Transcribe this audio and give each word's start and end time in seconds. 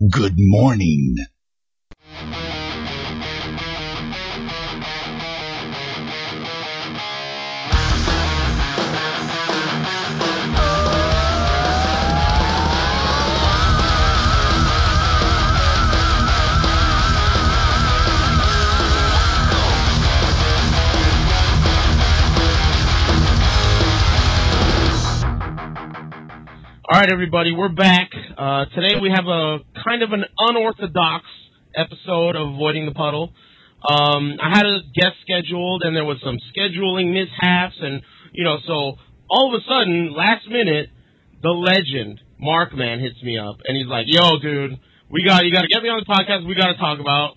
Good 0.00 0.34
morning. 0.36 1.16
All 26.88 27.00
right, 27.00 27.10
everybody, 27.10 27.50
we're 27.50 27.68
back. 27.68 28.10
Uh, 28.14 28.66
today 28.72 28.94
we 29.02 29.10
have 29.10 29.26
a 29.26 29.58
kind 29.82 30.04
of 30.04 30.12
an 30.12 30.22
unorthodox 30.38 31.24
episode 31.74 32.36
of 32.36 32.54
Avoiding 32.54 32.86
the 32.86 32.94
Puddle. 32.94 33.32
Um, 33.82 34.38
I 34.38 34.54
had 34.54 34.66
a 34.66 34.78
guest 34.94 35.18
scheduled, 35.22 35.82
and 35.82 35.96
there 35.96 36.04
was 36.04 36.18
some 36.22 36.38
scheduling 36.54 37.10
mishaps, 37.10 37.74
and 37.80 38.02
you 38.30 38.44
know, 38.44 38.58
so 38.68 39.02
all 39.28 39.52
of 39.52 39.60
a 39.60 39.64
sudden, 39.66 40.14
last 40.14 40.46
minute, 40.48 40.90
the 41.42 41.50
legend 41.50 42.20
Markman 42.40 43.00
hits 43.00 43.20
me 43.20 43.36
up, 43.36 43.56
and 43.66 43.76
he's 43.76 43.88
like, 43.88 44.06
"Yo, 44.06 44.38
dude, 44.38 44.78
we 45.10 45.26
got 45.26 45.44
you 45.44 45.52
got 45.52 45.62
to 45.62 45.68
get 45.74 45.82
me 45.82 45.88
on 45.88 45.98
the 45.98 46.06
podcast. 46.06 46.46
We 46.46 46.54
got 46.54 46.70
to 46.70 46.78
talk 46.78 47.00
about 47.00 47.34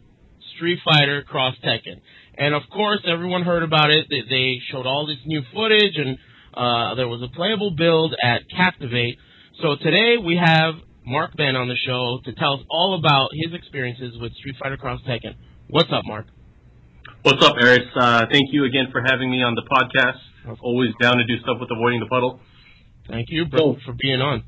Street 0.57 0.77
Fighter 0.85 1.23
Cross 1.23 1.55
Tekken." 1.65 2.01
And 2.37 2.53
of 2.53 2.61
course, 2.71 3.01
everyone 3.07 3.41
heard 3.41 3.63
about 3.63 3.89
it. 3.89 4.05
They, 4.11 4.21
they 4.29 4.61
showed 4.71 4.85
all 4.85 5.07
this 5.07 5.17
new 5.25 5.41
footage, 5.51 5.97
and 5.97 6.19
uh, 6.53 6.93
there 6.93 7.07
was 7.07 7.23
a 7.23 7.35
playable 7.35 7.71
build 7.71 8.13
at 8.23 8.43
Captivate. 8.55 9.17
So 9.61 9.75
today 9.75 10.15
we 10.15 10.39
have 10.39 10.75
Markman 11.03 11.59
on 11.59 11.67
the 11.67 11.75
show 11.75 12.23
to 12.23 12.31
tell 12.39 12.53
us 12.53 12.59
all 12.71 12.95
about 12.95 13.35
his 13.35 13.51
experiences 13.53 14.15
with 14.15 14.31
Street 14.39 14.55
Fighter 14.55 14.77
Cross 14.77 15.01
Tekken. 15.03 15.35
What's 15.67 15.91
up, 15.91 16.07
Mark? 16.07 16.27
What's 17.23 17.43
up, 17.43 17.57
Aris? 17.59 17.83
Uh, 17.93 18.23
thank 18.31 18.55
you 18.55 18.63
again 18.63 18.87
for 18.89 19.03
having 19.03 19.29
me 19.29 19.43
on 19.43 19.55
the 19.55 19.67
podcast. 19.67 20.15
Always 20.63 20.91
down 21.01 21.17
to 21.17 21.25
do 21.27 21.35
stuff 21.43 21.57
with 21.59 21.67
avoiding 21.75 21.99
the 21.99 22.05
puddle. 22.05 22.39
Thank 23.09 23.27
you, 23.31 23.47
bro, 23.47 23.75
for 23.83 23.91
being 23.99 24.21
on. 24.21 24.45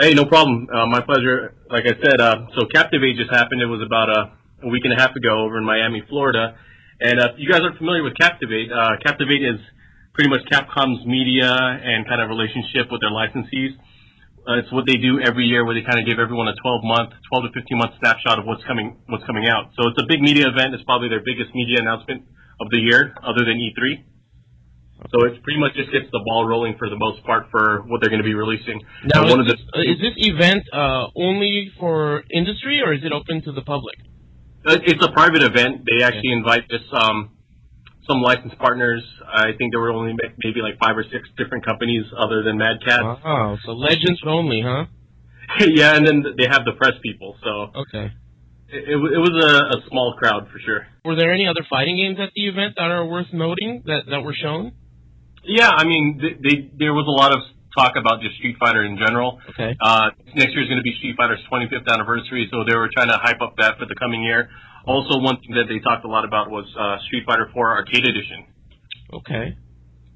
Hey, 0.00 0.12
no 0.14 0.24
problem. 0.24 0.66
Uh, 0.66 0.86
my 0.86 1.02
pleasure. 1.02 1.54
Like 1.70 1.86
I 1.86 1.94
said, 2.02 2.20
uh, 2.20 2.50
so 2.58 2.66
Captivate 2.66 3.14
just 3.14 3.30
happened. 3.30 3.62
It 3.62 3.70
was 3.70 3.80
about 3.86 4.10
a, 4.10 4.66
a 4.66 4.68
week 4.68 4.82
and 4.82 4.92
a 4.92 5.00
half 5.00 5.14
ago 5.14 5.46
over 5.46 5.58
in 5.58 5.64
Miami, 5.64 6.02
Florida. 6.08 6.58
And 6.98 7.20
uh, 7.20 7.28
if 7.30 7.38
you 7.38 7.48
guys 7.48 7.60
aren't 7.62 7.78
familiar 7.78 8.02
with 8.02 8.18
Captivate, 8.18 8.72
uh, 8.72 8.98
Captivate 9.06 9.46
is 9.46 9.60
pretty 10.14 10.30
much 10.30 10.42
Capcom's 10.50 11.06
media 11.06 11.46
and 11.46 12.08
kind 12.08 12.20
of 12.20 12.28
relationship 12.28 12.90
with 12.90 13.00
their 13.00 13.14
licensees. 13.14 13.78
Uh, 14.42 14.58
it's 14.58 14.72
what 14.74 14.86
they 14.86 14.98
do 14.98 15.22
every 15.22 15.46
year, 15.46 15.64
where 15.64 15.74
they 15.74 15.86
kind 15.86 16.02
of 16.02 16.06
give 16.06 16.18
everyone 16.18 16.48
a 16.48 16.56
12 16.58 16.82
month, 16.82 17.14
12 17.30 17.46
to 17.46 17.50
15 17.54 17.78
month 17.78 17.92
snapshot 18.02 18.38
of 18.38 18.44
what's 18.44 18.64
coming, 18.64 18.98
what's 19.06 19.22
coming 19.24 19.46
out. 19.46 19.70
So 19.78 19.86
it's 19.86 19.98
a 20.02 20.06
big 20.08 20.18
media 20.20 20.50
event. 20.50 20.74
It's 20.74 20.82
probably 20.82 21.08
their 21.08 21.22
biggest 21.22 21.54
media 21.54 21.78
announcement 21.78 22.26
of 22.58 22.66
the 22.70 22.78
year, 22.78 23.14
other 23.22 23.46
than 23.46 23.62
E3. 23.62 24.02
So 25.10 25.26
it 25.26 25.42
pretty 25.42 25.58
much 25.58 25.74
just 25.74 25.90
gets 25.90 26.06
the 26.10 26.22
ball 26.26 26.46
rolling 26.46 26.74
for 26.78 26.88
the 26.88 26.98
most 26.98 27.22
part 27.24 27.50
for 27.50 27.82
what 27.86 28.00
they're 28.00 28.10
going 28.10 28.22
to 28.22 28.26
be 28.26 28.34
releasing. 28.34 28.82
Now, 29.14 29.26
is, 29.26 29.34
the, 29.34 29.44
this, 29.46 29.62
uh, 29.74 29.82
is 29.82 29.98
this 29.98 30.14
event 30.16 30.62
uh, 30.72 31.10
only 31.16 31.70
for 31.78 32.22
industry, 32.30 32.82
or 32.84 32.94
is 32.94 33.02
it 33.02 33.10
open 33.10 33.42
to 33.42 33.52
the 33.52 33.62
public? 33.62 33.98
uh, 34.66 34.78
it's 34.84 35.04
a 35.04 35.10
private 35.10 35.42
event. 35.42 35.82
They 35.86 36.04
actually 36.04 36.32
invite 36.32 36.68
this 36.70 36.82
um, 36.92 37.30
some 38.08 38.20
licensed 38.20 38.58
partners. 38.58 39.02
I 39.32 39.52
think 39.58 39.72
there 39.72 39.80
were 39.80 39.90
only 39.92 40.14
maybe 40.42 40.60
like 40.60 40.78
five 40.78 40.96
or 40.96 41.04
six 41.04 41.28
different 41.36 41.64
companies 41.64 42.04
other 42.16 42.42
than 42.42 42.58
Mad 42.58 42.78
Catz. 42.84 43.02
Wow, 43.02 43.58
so 43.64 43.72
legends 43.72 44.20
only, 44.26 44.62
huh? 44.64 44.84
yeah, 45.60 45.96
and 45.96 46.06
then 46.06 46.22
they 46.38 46.46
have 46.50 46.64
the 46.64 46.72
press 46.72 46.94
people. 47.02 47.36
So 47.44 47.50
Okay. 47.82 48.10
it, 48.68 48.82
it, 48.88 48.96
it 48.96 49.20
was 49.22 49.34
a, 49.44 49.78
a 49.78 49.88
small 49.88 50.14
crowd 50.18 50.48
for 50.52 50.58
sure. 50.58 50.86
Were 51.04 51.16
there 51.16 51.32
any 51.32 51.46
other 51.46 51.64
fighting 51.68 51.96
games 51.96 52.18
at 52.20 52.30
the 52.34 52.46
event 52.48 52.74
that 52.76 52.90
are 52.90 53.06
worth 53.06 53.32
noting 53.32 53.82
that, 53.86 54.02
that 54.10 54.22
were 54.22 54.34
shown? 54.34 54.72
Yeah, 55.44 55.70
I 55.70 55.84
mean, 55.84 56.20
they, 56.22 56.38
they, 56.38 56.70
there 56.78 56.94
was 56.94 57.06
a 57.06 57.10
lot 57.10 57.34
of 57.34 57.42
talk 57.76 57.94
about 57.96 58.20
just 58.22 58.36
Street 58.36 58.56
Fighter 58.60 58.84
in 58.84 58.96
general. 58.98 59.40
Okay. 59.50 59.74
Uh, 59.80 60.10
next 60.36 60.52
year 60.54 60.62
is 60.62 60.68
going 60.68 60.78
to 60.78 60.86
be 60.86 60.94
Street 60.98 61.16
Fighter's 61.16 61.40
25th 61.50 61.88
anniversary, 61.92 62.46
so 62.50 62.62
they 62.68 62.76
were 62.76 62.88
trying 62.94 63.08
to 63.08 63.18
hype 63.18 63.40
up 63.40 63.54
that 63.58 63.78
for 63.78 63.86
the 63.86 63.94
coming 63.96 64.22
year. 64.22 64.48
Also, 64.86 65.18
one 65.20 65.36
thing 65.40 65.54
that 65.54 65.66
they 65.68 65.78
talked 65.78 66.04
a 66.04 66.08
lot 66.08 66.24
about 66.24 66.50
was 66.50 66.66
uh, 66.78 66.98
Street 67.06 67.24
Fighter 67.26 67.48
4 67.52 67.76
Arcade 67.76 68.04
Edition. 68.04 68.46
Okay. 69.12 69.56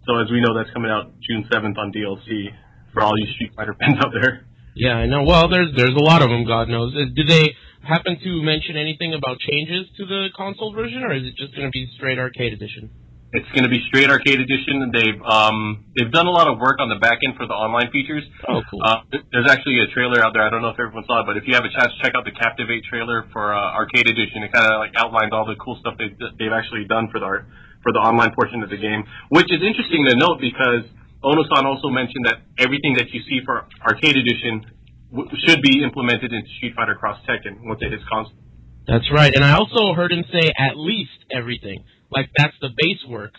So 0.06 0.18
as 0.18 0.30
we 0.30 0.40
know, 0.40 0.54
that's 0.56 0.70
coming 0.72 0.90
out 0.90 1.12
June 1.22 1.46
7th 1.50 1.78
on 1.78 1.92
DLC 1.92 2.50
for 2.92 3.02
all 3.02 3.18
you 3.18 3.26
Street 3.34 3.52
Fighter 3.54 3.76
fans 3.78 3.98
out 4.04 4.12
there. 4.12 4.46
Yeah, 4.74 4.94
I 4.94 5.06
know. 5.06 5.22
Well, 5.24 5.48
there's 5.48 5.74
there's 5.74 5.94
a 5.94 6.04
lot 6.04 6.20
of 6.22 6.28
them. 6.28 6.46
God 6.46 6.68
knows. 6.68 6.94
Uh, 6.94 7.08
Did 7.14 7.28
they 7.28 7.56
happen 7.82 8.18
to 8.22 8.42
mention 8.42 8.76
anything 8.76 9.14
about 9.14 9.38
changes 9.38 9.86
to 9.96 10.04
the 10.04 10.28
console 10.36 10.74
version, 10.74 11.02
or 11.02 11.14
is 11.14 11.24
it 11.24 11.34
just 11.36 11.54
going 11.56 11.66
to 11.66 11.72
be 11.72 11.88
straight 11.96 12.18
arcade 12.18 12.52
edition? 12.52 12.90
It's 13.34 13.50
going 13.52 13.66
to 13.66 13.72
be 13.72 13.82
straight 13.90 14.08
arcade 14.08 14.38
edition. 14.38 14.90
They've 14.94 15.20
um, 15.26 15.84
they've 15.98 16.10
done 16.10 16.30
a 16.30 16.32
lot 16.32 16.46
of 16.46 16.62
work 16.62 16.78
on 16.78 16.88
the 16.88 16.96
back 17.02 17.18
end 17.26 17.34
for 17.34 17.44
the 17.44 17.52
online 17.52 17.90
features. 17.90 18.22
Oh, 18.46 18.62
cool. 18.70 18.80
Uh, 18.80 19.02
there's 19.34 19.50
actually 19.50 19.82
a 19.82 19.90
trailer 19.90 20.22
out 20.22 20.32
there. 20.32 20.46
I 20.46 20.48
don't 20.48 20.62
know 20.62 20.70
if 20.70 20.78
everyone 20.78 21.04
saw 21.10 21.20
it, 21.20 21.26
but 21.26 21.36
if 21.36 21.42
you 21.44 21.52
have 21.58 21.66
a 21.66 21.72
chance, 21.74 21.90
check 22.00 22.14
out 22.14 22.24
the 22.24 22.32
Captivate 22.32 22.86
trailer 22.86 23.26
for 23.34 23.52
uh, 23.52 23.76
Arcade 23.76 24.06
Edition. 24.06 24.46
It 24.46 24.54
kind 24.54 24.70
of 24.70 24.78
like 24.78 24.94
outlines 24.94 25.34
all 25.34 25.44
the 25.44 25.58
cool 25.58 25.76
stuff 25.82 25.98
they've, 25.98 26.14
they've 26.38 26.54
actually 26.54 26.86
done 26.86 27.10
for 27.10 27.18
the 27.18 27.26
art- 27.26 27.46
for 27.82 27.92
the 27.92 27.98
online 27.98 28.30
portion 28.34 28.62
of 28.62 28.70
the 28.70 28.78
game, 28.78 29.02
which 29.30 29.50
is 29.50 29.60
interesting 29.62 30.06
to 30.06 30.14
note 30.16 30.38
because 30.40 30.86
Ono-san 31.22 31.66
also 31.66 31.90
mentioned 31.90 32.26
that 32.26 32.46
everything 32.58 32.94
that 32.98 33.10
you 33.10 33.20
see 33.26 33.42
for 33.44 33.66
Arcade 33.82 34.16
Edition 34.16 34.70
w- 35.10 35.28
should 35.46 35.62
be 35.62 35.82
implemented 35.82 36.32
into 36.32 36.48
Street 36.58 36.74
Fighter 36.74 36.94
Cross 36.94 37.26
Tekken 37.26 37.62
once 37.66 37.82
it 37.82 37.90
hits 37.90 38.02
console. 38.10 38.38
That's 38.86 39.10
right. 39.10 39.34
And 39.34 39.44
I 39.44 39.58
also 39.58 39.94
heard 39.94 40.12
him 40.12 40.24
say 40.30 40.50
at 40.58 40.78
least 40.78 41.26
everything. 41.30 41.84
Like 42.10 42.30
that's 42.36 42.54
the 42.60 42.70
base 42.76 43.02
work 43.08 43.32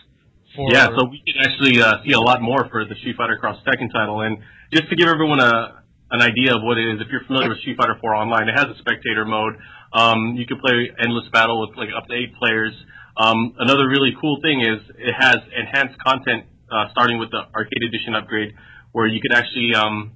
for. 0.54 0.68
Yeah, 0.72 0.88
so 0.88 1.08
we 1.08 1.22
could 1.24 1.40
actually 1.40 1.80
uh, 1.80 2.04
see 2.04 2.12
a 2.12 2.20
lot 2.20 2.42
more 2.42 2.68
for 2.70 2.84
the 2.84 2.94
Street 2.96 3.16
Fighter 3.16 3.36
Cross 3.38 3.64
Tekken 3.66 3.92
title. 3.92 4.20
And 4.20 4.38
just 4.72 4.88
to 4.90 4.96
give 4.96 5.08
everyone 5.08 5.40
a 5.40 5.82
an 6.10 6.22
idea 6.22 6.56
of 6.56 6.62
what 6.62 6.78
it 6.78 6.88
is, 6.88 7.00
if 7.00 7.08
you're 7.12 7.24
familiar 7.26 7.50
with 7.50 7.60
Street 7.60 7.76
Fighter 7.76 7.96
4 8.00 8.14
Online, 8.14 8.48
it 8.48 8.56
has 8.56 8.64
a 8.64 8.78
spectator 8.80 9.26
mode. 9.26 9.60
Um, 9.92 10.36
you 10.36 10.46
can 10.46 10.58
play 10.58 10.88
endless 11.04 11.28
battle 11.32 11.60
with 11.60 11.76
like 11.76 11.88
up 11.94 12.08
to 12.08 12.14
eight 12.14 12.34
players. 12.36 12.72
Um, 13.16 13.54
another 13.58 13.88
really 13.88 14.16
cool 14.20 14.40
thing 14.40 14.60
is 14.60 14.80
it 14.96 15.12
has 15.12 15.36
enhanced 15.52 15.98
content 16.00 16.44
uh, 16.70 16.88
starting 16.92 17.18
with 17.18 17.30
the 17.30 17.44
Arcade 17.54 17.82
Edition 17.82 18.14
upgrade, 18.14 18.54
where 18.92 19.06
you 19.06 19.20
could 19.20 19.32
actually 19.36 19.74
um, 19.74 20.12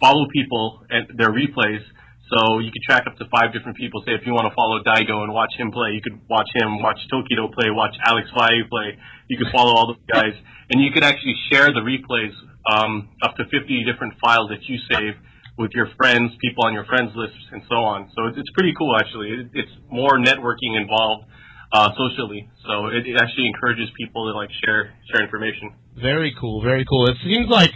follow 0.00 0.26
people 0.32 0.82
and 0.90 1.18
their 1.18 1.30
replays. 1.30 1.82
So 2.28 2.60
you 2.60 2.68
could 2.68 2.84
track 2.84 3.08
up 3.08 3.16
to 3.16 3.24
five 3.32 3.56
different 3.56 3.76
people. 3.76 4.04
Say 4.04 4.12
if 4.12 4.26
you 4.28 4.36
want 4.36 4.52
to 4.52 4.54
follow 4.54 4.84
Daigo 4.84 5.24
and 5.24 5.32
watch 5.32 5.52
him 5.56 5.72
play, 5.72 5.96
you 5.96 6.02
could 6.04 6.20
watch 6.28 6.48
him, 6.52 6.82
watch 6.84 7.00
Tokido 7.08 7.48
play, 7.52 7.72
watch 7.72 7.96
Alex 8.04 8.28
Valle 8.36 8.68
play. 8.68 9.00
You 9.28 9.38
could 9.38 9.48
follow 9.48 9.72
all 9.72 9.96
those 9.96 10.04
guys, 10.12 10.36
and 10.68 10.80
you 10.82 10.92
could 10.92 11.04
actually 11.04 11.36
share 11.50 11.72
the 11.72 11.80
replays 11.80 12.36
um, 12.68 13.08
up 13.22 13.36
to 13.36 13.44
50 13.48 13.84
different 13.84 14.14
files 14.20 14.50
that 14.52 14.60
you 14.68 14.76
save 14.92 15.16
with 15.56 15.72
your 15.72 15.88
friends, 15.96 16.32
people 16.40 16.64
on 16.64 16.72
your 16.72 16.84
friends 16.84 17.10
list, 17.16 17.34
and 17.52 17.62
so 17.68 17.76
on. 17.76 18.10
So 18.14 18.26
it's, 18.28 18.38
it's 18.38 18.50
pretty 18.52 18.72
cool 18.76 18.94
actually. 18.96 19.32
It, 19.32 19.64
it's 19.64 19.72
more 19.88 20.20
networking 20.20 20.76
involved 20.76 21.24
uh, 21.72 21.90
socially, 21.96 22.48
so 22.64 22.92
it, 22.92 23.08
it 23.08 23.16
actually 23.20 23.48
encourages 23.48 23.88
people 23.96 24.30
to 24.30 24.36
like 24.36 24.48
share 24.64 24.92
share 25.10 25.24
information. 25.24 25.72
Very 25.96 26.34
cool. 26.38 26.62
Very 26.62 26.84
cool. 26.84 27.08
It 27.08 27.16
seems 27.24 27.48
like 27.48 27.72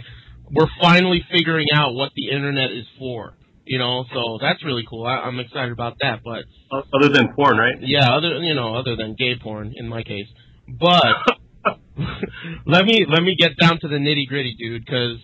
we're 0.49 0.71
finally 0.79 1.25
figuring 1.31 1.67
out 1.73 1.93
what 1.93 2.11
the 2.15 2.29
internet 2.29 2.71
is 2.71 2.85
for. 2.97 3.33
You 3.65 3.79
know, 3.79 4.03
so 4.13 4.39
that's 4.41 4.63
really 4.65 4.83
cool. 4.89 5.05
I, 5.05 5.23
I'm 5.23 5.39
excited 5.39 5.71
about 5.71 5.95
that. 6.01 6.19
But 6.23 6.43
Other 6.93 7.13
than 7.13 7.33
porn, 7.33 7.57
right? 7.57 7.75
yeah, 7.79 8.11
other 8.11 8.39
you 8.43 8.55
know, 8.55 8.75
other 8.75 8.95
than 8.95 9.15
gay 9.17 9.35
porn 9.41 9.73
in 9.75 9.87
my 9.87 10.03
case. 10.03 10.27
But 10.67 11.05
let 12.65 12.83
me 12.85 13.05
let 13.07 13.23
me 13.23 13.35
get 13.39 13.51
down 13.59 13.79
to 13.79 13.87
the 13.87 13.95
nitty 13.95 14.27
gritty, 14.27 14.55
dude, 14.59 14.83
because 14.85 15.17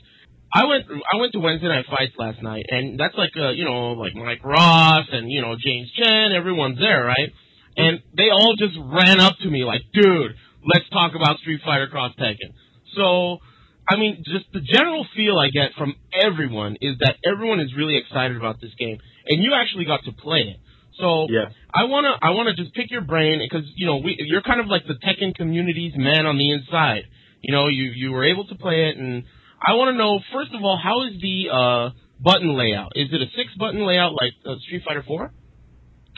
I 0.54 0.66
went 0.66 0.86
I 0.90 1.18
went 1.18 1.34
to 1.34 1.40
Wednesday 1.40 1.68
night 1.68 1.86
fights 1.90 2.14
last 2.18 2.42
night, 2.42 2.66
and 2.70 2.98
that's 2.98 3.16
like 3.18 3.32
uh, 3.36 3.52
you 3.52 3.66
know 3.66 3.92
like 3.94 4.16
Mike 4.16 4.44
Ross 4.44 5.08
and 5.12 5.30
you 5.30 5.42
know 5.42 5.56
James 5.60 5.92
Chen, 5.98 6.32
everyone's 6.32 6.80
there, 6.80 7.04
right? 7.04 7.32
And 7.76 8.00
they 8.16 8.30
all 8.32 8.56
just 8.58 8.76
ran 8.78 9.20
up 9.20 9.36
to 9.42 9.50
me 9.50 9.64
like, 9.64 9.82
dude, 9.94 10.32
let's 10.66 10.90
talk 10.90 11.14
about 11.16 11.40
Street 11.40 11.62
Fighter 11.66 11.88
Cross 11.88 12.14
Tekken. 12.20 12.54
So. 12.96 13.40
I 13.90 13.98
mean, 13.98 14.24
just 14.26 14.46
the 14.54 14.62
general 14.62 15.06
feel 15.16 15.40
I 15.40 15.50
get 15.50 15.74
from 15.78 15.96
everyone 16.14 16.78
is 16.80 16.98
that 17.00 17.18
everyone 17.26 17.60
is 17.60 17.74
really 17.76 17.98
excited 17.98 18.38
about 18.38 18.62
this 18.62 18.72
game, 18.78 19.00
and 19.26 19.42
you 19.42 19.54
actually 19.56 19.86
got 19.86 20.04
to 20.06 20.12
play 20.12 20.42
it. 20.42 20.60
So 21.00 21.28
Yes. 21.30 21.54
I 21.74 21.86
wanna 21.86 22.14
I 22.22 22.32
wanna 22.32 22.54
just 22.54 22.74
pick 22.74 22.92
your 22.92 23.02
brain 23.02 23.40
because 23.40 23.66
you 23.76 23.86
know 23.86 23.98
we 23.98 24.16
you're 24.20 24.42
kind 24.42 24.60
of 24.60 24.68
like 24.68 24.86
the 24.86 24.96
Tekken 24.96 25.34
community's 25.34 25.94
man 25.96 26.26
on 26.26 26.38
the 26.38 26.52
inside. 26.52 27.06
You 27.42 27.54
know 27.54 27.68
you 27.68 27.92
you 27.96 28.12
were 28.12 28.26
able 28.26 28.46
to 28.46 28.56
play 28.56 28.90
it, 28.90 28.98
and 28.98 29.24
I 29.66 29.74
want 29.74 29.94
to 29.94 29.98
know 29.98 30.20
first 30.34 30.54
of 30.54 30.64
all 30.64 30.78
how 30.78 31.04
is 31.08 31.20
the 31.22 31.50
uh, 31.50 31.90
button 32.20 32.54
layout? 32.56 32.92
Is 32.96 33.10
it 33.12 33.22
a 33.22 33.30
six 33.36 33.50
button 33.58 33.86
layout 33.86 34.14
like 34.14 34.34
uh, 34.46 34.60
Street 34.66 34.84
Fighter 34.86 35.04
Four? 35.08 35.32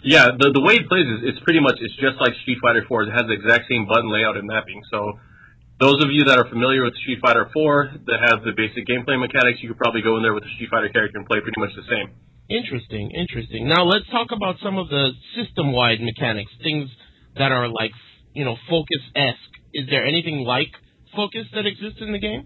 Yeah, 0.04 0.34
the 0.34 0.50
the 0.52 0.62
way 0.62 0.82
it 0.82 0.90
plays 0.90 1.06
is 1.06 1.30
it's 1.30 1.40
pretty 1.46 1.62
much 1.62 1.78
it's 1.80 1.96
just 2.02 2.18
like 2.20 2.34
Street 2.42 2.58
Fighter 2.62 2.84
4. 2.88 3.04
It 3.04 3.12
has 3.12 3.30
the 3.30 3.38
exact 3.38 3.70
same 3.70 3.86
button 3.86 4.10
layout 4.10 4.36
and 4.36 4.48
mapping. 4.48 4.82
So 4.90 5.20
those 5.82 5.98
of 6.06 6.14
you 6.14 6.30
that 6.30 6.38
are 6.38 6.46
familiar 6.46 6.86
with 6.86 6.94
Street 7.02 7.18
Fighter 7.26 7.50
4 7.50 8.06
that 8.06 8.20
have 8.30 8.46
the 8.46 8.54
basic 8.54 8.86
gameplay 8.86 9.18
mechanics, 9.18 9.66
you 9.66 9.74
could 9.74 9.82
probably 9.82 10.06
go 10.06 10.16
in 10.16 10.22
there 10.22 10.38
with 10.38 10.46
the 10.46 10.54
Street 10.54 10.70
Fighter 10.70 10.94
character 10.94 11.18
and 11.18 11.26
play 11.26 11.42
pretty 11.42 11.58
much 11.58 11.74
the 11.74 11.82
same. 11.90 12.14
Interesting, 12.54 13.10
interesting. 13.10 13.66
Now 13.66 13.90
let's 13.90 14.06
talk 14.14 14.30
about 14.30 14.62
some 14.62 14.78
of 14.78 14.94
the 14.94 15.10
system-wide 15.34 15.98
mechanics, 16.06 16.54
things 16.62 16.86
that 17.34 17.50
are 17.50 17.66
like, 17.66 17.90
you 18.38 18.46
know, 18.46 18.62
Focus-esque. 18.70 19.54
Is 19.74 19.90
there 19.90 20.06
anything 20.06 20.46
like 20.46 20.70
Focus 21.18 21.50
that 21.58 21.66
exists 21.66 21.98
in 21.98 22.14
the 22.14 22.22
game? 22.22 22.46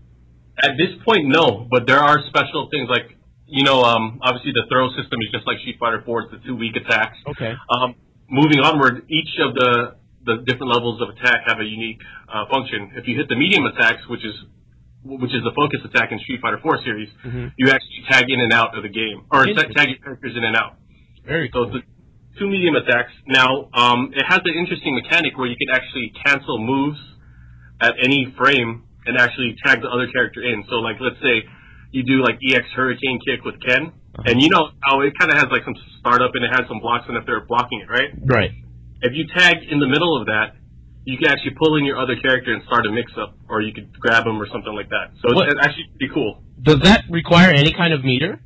At 0.63 0.79
this 0.79 0.95
point, 1.03 1.27
no, 1.27 1.67
but 1.67 1.83
there 1.91 1.99
are 1.99 2.23
special 2.31 2.71
things 2.71 2.87
like, 2.87 3.19
you 3.51 3.67
know, 3.67 3.83
um, 3.83 4.23
obviously 4.23 4.55
the 4.55 4.63
throw 4.71 4.87
system 4.95 5.19
is 5.27 5.35
just 5.35 5.43
like 5.43 5.59
Street 5.59 5.75
Fighter 5.75 5.99
4, 6.07 6.21
it's 6.23 6.31
the 6.31 6.41
two 6.47 6.55
weak 6.55 6.79
attacks. 6.79 7.19
Okay. 7.35 7.51
Um, 7.51 7.99
moving 8.31 8.63
onward, 8.63 9.03
each 9.11 9.35
of 9.43 9.51
the 9.59 9.99
the 10.25 10.37
different 10.45 10.73
levels 10.73 11.01
of 11.01 11.09
attack 11.09 11.41
have 11.47 11.59
a 11.59 11.63
unique 11.65 12.01
uh, 12.27 12.45
function. 12.51 12.91
If 12.97 13.07
you 13.07 13.15
hit 13.15 13.29
the 13.29 13.35
medium 13.35 13.65
attacks, 13.65 14.01
which 14.09 14.25
is 14.25 14.33
which 15.05 15.29
is 15.37 15.43
the 15.45 15.53
focus 15.53 15.85
attack 15.85 16.11
in 16.11 16.17
Street 16.25 16.41
Fighter 16.41 16.57
4 16.57 16.81
series, 16.83 17.09
Mhm. 17.23 17.53
you 17.61 17.69
actually 17.69 18.01
tag 18.09 18.25
in 18.27 18.39
and 18.41 18.51
out 18.51 18.75
of 18.75 18.81
the 18.81 18.89
game, 18.89 19.21
or 19.29 19.45
tag 19.45 19.69
your 19.89 19.97
characters 20.01 20.35
in 20.35 20.43
and 20.43 20.55
out. 20.55 20.77
Very 21.23 21.47
So 21.53 21.65
cool. 21.65 21.73
the 21.77 21.83
two 22.39 22.47
medium 22.49 22.75
attacks. 22.75 23.13
Now, 23.27 23.69
um, 23.75 24.09
it 24.15 24.25
has 24.25 24.39
an 24.43 24.55
interesting 24.57 24.95
mechanic 24.95 25.37
where 25.37 25.45
you 25.47 25.55
can 25.61 25.69
actually 25.69 26.09
cancel 26.25 26.57
moves 26.57 26.99
at 27.81 27.93
any 28.03 28.25
frame 28.35 28.81
and 29.05 29.15
actually 29.19 29.55
tag 29.63 29.81
the 29.81 29.89
other 29.91 30.07
character 30.07 30.41
in. 30.41 30.63
So, 30.69 30.77
like, 30.81 30.97
let's 30.99 31.21
say 31.21 31.43
you 31.91 32.01
do 32.01 32.23
like 32.23 32.39
EX 32.41 32.65
Hurricane 32.71 33.19
Kick 33.27 33.45
with 33.45 33.61
Ken, 33.61 33.91
and 34.25 34.41
you 34.41 34.49
know 34.49 34.71
how 34.81 35.01
it 35.01 35.13
kind 35.19 35.31
of 35.31 35.37
has 35.37 35.51
like 35.51 35.63
some 35.65 35.75
startup 35.99 36.33
and 36.33 36.43
it 36.43 36.49
has 36.49 36.67
some 36.67 36.79
blocks 36.79 37.05
and 37.07 37.15
if 37.15 37.27
they're 37.27 37.45
blocking 37.45 37.79
it, 37.81 37.89
right? 37.89 38.09
Right. 38.25 38.51
If 39.05 39.13
you 39.13 39.25
tag 39.37 39.57
in 39.69 39.79
the 39.79 39.87
middle 39.87 40.17
of 40.19 40.25
that, 40.27 40.57
you 41.05 41.17
can 41.21 41.29
actually 41.29 41.53
pull 41.61 41.77
in 41.77 41.85
your 41.85 41.97
other 42.01 42.15
character 42.17 42.51
and 42.53 42.63
start 42.65 42.85
a 42.87 42.91
mix-up, 42.91 43.37
or 43.47 43.61
you 43.61 43.71
could 43.73 43.93
grab 43.99 44.25
them 44.25 44.41
or 44.41 44.47
something 44.49 44.73
like 44.73 44.89
that. 44.89 45.13
So 45.21 45.29
it's, 45.29 45.35
What- 45.35 45.49
it's 45.49 45.61
actually 45.61 45.87
pretty 45.97 46.13
cool. 46.13 46.41
Does 46.61 46.79
that 46.81 47.03
require 47.11 47.51
any 47.53 47.73
kind 47.73 47.93
of 47.93 48.03
meter? 48.03 48.41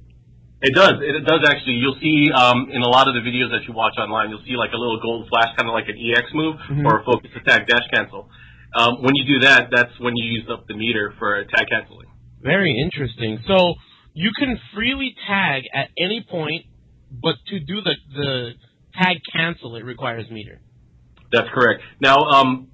It 0.62 0.76
does. 0.76 1.00
It 1.00 1.24
does 1.24 1.40
actually. 1.48 1.80
You'll 1.80 1.96
see 2.04 2.32
um, 2.36 2.68
in 2.70 2.82
a 2.82 2.90
lot 2.90 3.08
of 3.08 3.14
the 3.16 3.22
videos 3.24 3.48
that 3.56 3.64
you 3.66 3.74
watch 3.74 3.96
online, 3.98 4.30
you'll 4.30 4.44
see 4.44 4.58
like 4.60 4.74
a 4.74 4.78
little 4.78 5.00
gold 5.00 5.30
flash, 5.32 5.56
kind 5.56 5.70
of 5.70 5.74
like 5.74 5.88
an 5.88 5.96
EX 5.96 6.28
move 6.34 6.58
Mhm. 6.68 6.84
or 6.84 7.00
a 7.00 7.04
focus 7.06 7.32
attack 7.40 7.66
dash 7.68 7.88
cancel. 7.94 8.28
Um, 8.76 9.00
when 9.02 9.16
you 9.16 9.24
do 9.24 9.40
that, 9.48 9.70
that's 9.72 9.98
when 10.04 10.18
you 10.18 10.26
use 10.36 10.50
up 10.52 10.68
the 10.68 10.74
meter 10.76 11.14
for 11.18 11.36
attack 11.36 11.70
canceling. 11.72 12.08
Very 12.42 12.76
interesting. 12.78 13.40
So 13.48 13.76
you 14.14 14.32
can 14.38 14.60
freely 14.76 15.16
tag 15.26 15.64
at 15.74 15.88
any 15.98 16.26
point, 16.30 16.66
but 17.24 17.36
to 17.48 17.60
do 17.62 17.80
the 17.82 17.96
the 18.14 18.54
tag 18.94 19.18
cancel, 19.36 19.76
it 19.76 19.84
requires 19.86 20.30
meter. 20.30 20.60
That's 21.32 21.50
correct. 21.54 21.82
Now, 22.02 22.18
um, 22.18 22.70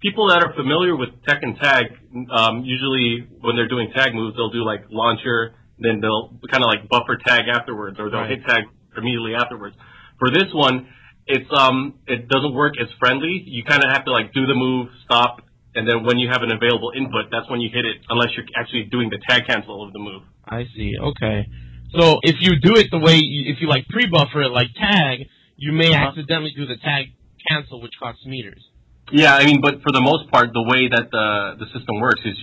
people 0.00 0.28
that 0.28 0.42
are 0.42 0.54
familiar 0.54 0.96
with 0.96 1.10
Tekken 1.26 1.60
Tag, 1.60 1.86
um, 2.30 2.62
usually 2.64 3.26
when 3.40 3.56
they're 3.56 3.68
doing 3.68 3.90
tag 3.94 4.14
moves, 4.14 4.36
they'll 4.36 4.50
do 4.50 4.64
like 4.64 4.84
launcher, 4.90 5.54
then 5.78 6.00
they'll 6.00 6.30
kind 6.50 6.62
of 6.62 6.68
like 6.68 6.88
buffer 6.88 7.18
tag 7.26 7.44
afterwards, 7.48 7.98
or 7.98 8.10
they'll 8.10 8.20
Right. 8.20 8.38
hit 8.38 8.44
tag 8.46 8.64
immediately 8.96 9.34
afterwards. 9.34 9.76
For 10.18 10.30
this 10.30 10.52
one, 10.52 10.88
it's 11.26 11.48
um, 11.52 11.94
it 12.06 12.28
doesn't 12.28 12.54
work 12.54 12.74
as 12.80 12.88
friendly. 12.98 13.42
You 13.46 13.62
kind 13.64 13.82
of 13.84 13.90
have 13.92 14.04
to 14.06 14.12
like 14.12 14.32
do 14.32 14.46
the 14.46 14.54
move, 14.54 14.88
stop, 15.04 15.42
and 15.74 15.86
then 15.88 16.04
when 16.04 16.18
you 16.18 16.28
have 16.28 16.42
an 16.42 16.50
available 16.50 16.92
input, 16.96 17.26
that's 17.30 17.48
when 17.50 17.60
you 17.60 17.68
hit 17.72 17.84
it, 17.84 17.98
unless 18.08 18.28
you're 18.36 18.46
actually 18.56 18.84
doing 18.84 19.10
the 19.10 19.18
tag 19.28 19.46
cancel 19.46 19.84
of 19.86 19.92
the 19.92 19.98
move. 19.98 20.22
I 20.46 20.64
see. 20.74 20.94
Okay. 21.00 21.46
So 21.92 22.18
if 22.22 22.36
you 22.40 22.58
do 22.60 22.76
it 22.76 22.88
the 22.90 22.98
way, 22.98 23.16
you, 23.16 23.52
if 23.52 23.60
you 23.60 23.68
like 23.68 23.86
pre-buffer 23.88 24.42
it 24.42 24.50
like 24.50 24.68
tag, 24.78 25.26
you 25.58 25.72
may 25.72 25.90
Uh-huh. 25.92 26.08
accidentally 26.08 26.52
do 26.56 26.64
the 26.72 26.78
tag 26.88 27.04
cancel, 27.48 27.80
which 27.84 27.96
costs 28.02 28.24
meters. 28.34 28.62
Yeah, 29.10 29.34
I 29.40 29.42
mean, 29.48 29.60
but 29.66 29.74
for 29.84 29.92
the 29.98 30.00
most 30.10 30.24
part, 30.30 30.46
the 30.60 30.66
way 30.72 30.82
that 30.94 31.06
the 31.16 31.26
the 31.60 31.66
system 31.74 31.94
works 32.06 32.22
is, 32.30 32.36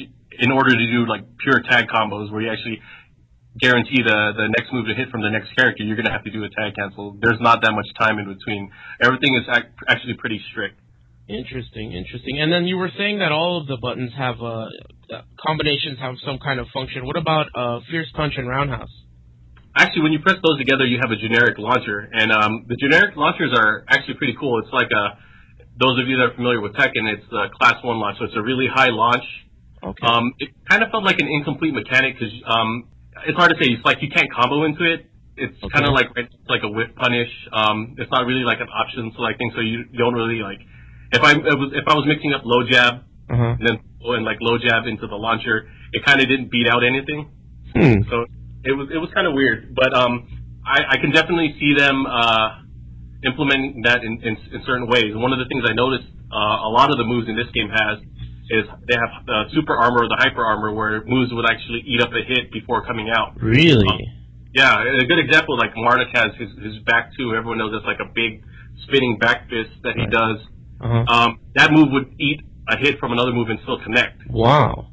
in 0.46 0.52
order 0.58 0.72
to 0.82 0.86
do 0.96 1.00
like 1.14 1.24
pure 1.44 1.60
tag 1.70 1.86
combos, 1.94 2.32
where 2.32 2.42
you 2.46 2.52
actually 2.56 2.80
guarantee 3.66 4.02
the 4.10 4.20
the 4.42 4.48
next 4.58 4.70
move 4.74 4.86
to 4.92 4.96
hit 5.00 5.08
from 5.14 5.22
the 5.22 5.30
next 5.38 5.50
character, 5.58 5.84
you're 5.86 5.96
gonna 6.02 6.12
have 6.18 6.26
to 6.30 6.34
do 6.38 6.44
a 6.44 6.50
tag 6.60 6.74
cancel. 6.80 7.06
There's 7.24 7.40
not 7.50 7.58
that 7.64 7.74
much 7.80 7.90
time 8.04 8.16
in 8.22 8.26
between. 8.36 8.62
Everything 9.08 9.34
is 9.40 9.46
ac- 9.58 9.72
actually 9.88 10.16
pretty 10.24 10.40
strict. 10.52 10.78
Interesting, 11.28 11.94
interesting. 11.94 12.40
And 12.42 12.52
then 12.54 12.66
you 12.68 12.78
were 12.78 12.92
saying 12.98 13.20
that 13.20 13.32
all 13.32 13.54
of 13.62 13.66
the 13.68 13.78
buttons 13.82 14.12
have 14.18 14.38
uh, 14.42 14.48
uh, 15.16 15.22
combinations 15.48 15.98
have 16.00 16.16
some 16.26 16.38
kind 16.48 16.60
of 16.60 16.68
function. 16.74 17.06
What 17.06 17.18
about 17.18 17.48
uh, 17.56 17.80
fierce 17.90 18.10
punch 18.14 18.34
and 18.38 18.48
roundhouse? 18.48 18.94
Actually, 19.76 20.04
when 20.04 20.14
you 20.14 20.20
press 20.20 20.40
those 20.42 20.58
together, 20.58 20.86
you 20.86 21.00
have 21.02 21.12
a 21.12 21.20
generic 21.20 21.58
launcher, 21.58 22.08
and 22.12 22.32
um, 22.32 22.66
the 22.68 22.76
generic 22.78 23.16
launchers 23.16 23.52
are 23.54 23.84
actually 23.90 24.16
pretty 24.16 24.36
cool. 24.40 24.60
It's 24.64 24.72
like 24.72 24.88
a 24.92 25.20
those 25.78 26.00
of 26.00 26.08
you 26.08 26.16
that 26.18 26.32
are 26.32 26.36
familiar 26.36 26.62
with 26.62 26.74
Tekken, 26.74 27.04
it's 27.12 27.28
the 27.30 27.52
class 27.60 27.76
one 27.84 28.00
launch, 28.00 28.18
so 28.18 28.26
it's 28.26 28.36
a 28.38 28.42
really 28.42 28.68
high 28.72 28.88
launch. 28.90 29.24
Okay. 29.84 30.08
Um, 30.08 30.32
it 30.40 30.50
kind 30.70 30.82
of 30.82 30.90
felt 30.90 31.04
like 31.04 31.20
an 31.20 31.28
incomplete 31.28 31.74
mechanic 31.74 32.16
because 32.18 32.32
um, 32.48 32.88
it's 33.28 33.38
hard 33.38 33.52
to 33.52 33.58
say. 33.60 33.76
It's 33.76 33.84
like 33.84 34.02
you 34.02 34.10
can't 34.10 34.32
combo 34.32 34.64
into 34.64 34.84
it. 34.88 35.12
It's 35.36 35.60
Okay. 35.60 35.68
kind 35.76 35.86
of 35.86 35.92
like 35.94 36.08
it's 36.16 36.34
like 36.48 36.64
a 36.64 36.72
whiff 36.72 36.96
punish. 36.96 37.28
Um, 37.52 37.96
it's 38.00 38.10
not 38.10 38.26
really 38.26 38.48
like 38.48 38.62
an 38.64 38.72
option 38.72 39.12
selecting, 39.16 39.52
so 39.54 39.60
you, 39.60 39.84
don't 40.00 40.16
really 40.16 40.40
like. 40.40 40.64
If 41.12 41.22
I 41.22 41.32
it 41.36 41.58
was 41.60 41.76
if 41.76 41.84
I 41.86 41.94
was 41.94 42.08
mixing 42.08 42.32
up 42.32 42.42
low 42.46 42.64
jab 42.64 43.04
uh 43.30 43.36
huh. 43.36 43.56
and 43.60 43.68
then 43.68 43.78
and 44.16 44.24
like 44.24 44.38
low 44.40 44.58
jab 44.58 44.88
into 44.88 45.08
the 45.08 45.20
launcher, 45.20 45.68
it 45.92 46.06
kind 46.06 46.22
of 46.22 46.28
didn't 46.28 46.50
beat 46.50 46.68
out 46.68 46.84
anything. 46.88 47.30
Hmm. 47.76 48.00
So 48.10 48.26
it 48.66 48.74
was 48.74 48.88
it 48.92 48.98
was 48.98 49.10
kind 49.14 49.28
of 49.28 49.34
weird, 49.34 49.74
but 49.76 49.94
um, 49.94 50.28
I, 50.66 50.82
I 50.94 50.98
can 50.98 51.12
definitely 51.12 51.56
see 51.60 51.74
them 51.78 52.06
uh, 52.06 52.62
implementing 53.24 53.82
that 53.86 54.04
in, 54.04 54.22
in, 54.22 54.34
in 54.54 54.60
certain 54.66 54.88
ways. 54.88 55.14
One 55.16 55.34
of 55.34 55.40
the 55.40 55.46
things 55.46 55.64
I 55.70 55.74
noticed 55.74 56.10
uh, 56.34 56.68
a 56.68 56.72
lot 56.74 56.90
of 56.92 56.98
the 56.98 57.06
moves 57.06 57.30
in 57.30 57.36
this 57.38 57.50
game 57.54 57.70
has 57.70 58.00
is 58.50 58.64
they 58.86 58.98
have 58.98 59.26
the 59.26 59.50
super 59.54 59.74
armor 59.74 60.06
or 60.06 60.10
the 60.10 60.18
hyper 60.20 60.44
armor 60.46 60.74
where 60.74 61.04
moves 61.06 61.34
would 61.34 61.46
actually 61.50 61.82
eat 61.86 62.02
up 62.02 62.10
a 62.14 62.22
hit 62.22 62.52
before 62.52 62.86
coming 62.86 63.10
out. 63.10 63.34
Really? 63.42 63.90
Yeah, 64.54 64.82
a 64.82 65.06
good 65.06 65.20
example 65.20 65.58
like 65.58 65.76
Marduk 65.76 66.10
has 66.14 66.32
his 66.38 66.50
his 66.64 66.78
back 66.86 67.12
two. 67.18 67.36
Everyone 67.36 67.58
knows 67.58 67.74
that's 67.74 67.86
like 67.86 68.00
a 68.00 68.10
big 68.14 68.44
spinning 68.88 69.18
back 69.20 69.50
fist 69.50 69.74
that 69.84 69.96
he 69.96 70.06
Right. 70.06 70.12
does. 70.12 70.38
Uh 70.80 70.88
huh. 70.88 71.04
Um, 71.14 71.40
that 71.56 71.72
move 71.72 71.90
would 71.92 72.14
eat 72.20 72.42
a 72.70 72.78
hit 72.78 73.00
from 73.00 73.12
another 73.12 73.32
move 73.34 73.50
and 73.50 73.60
still 73.64 73.80
connect. 73.84 74.22
Wow. 74.30 74.92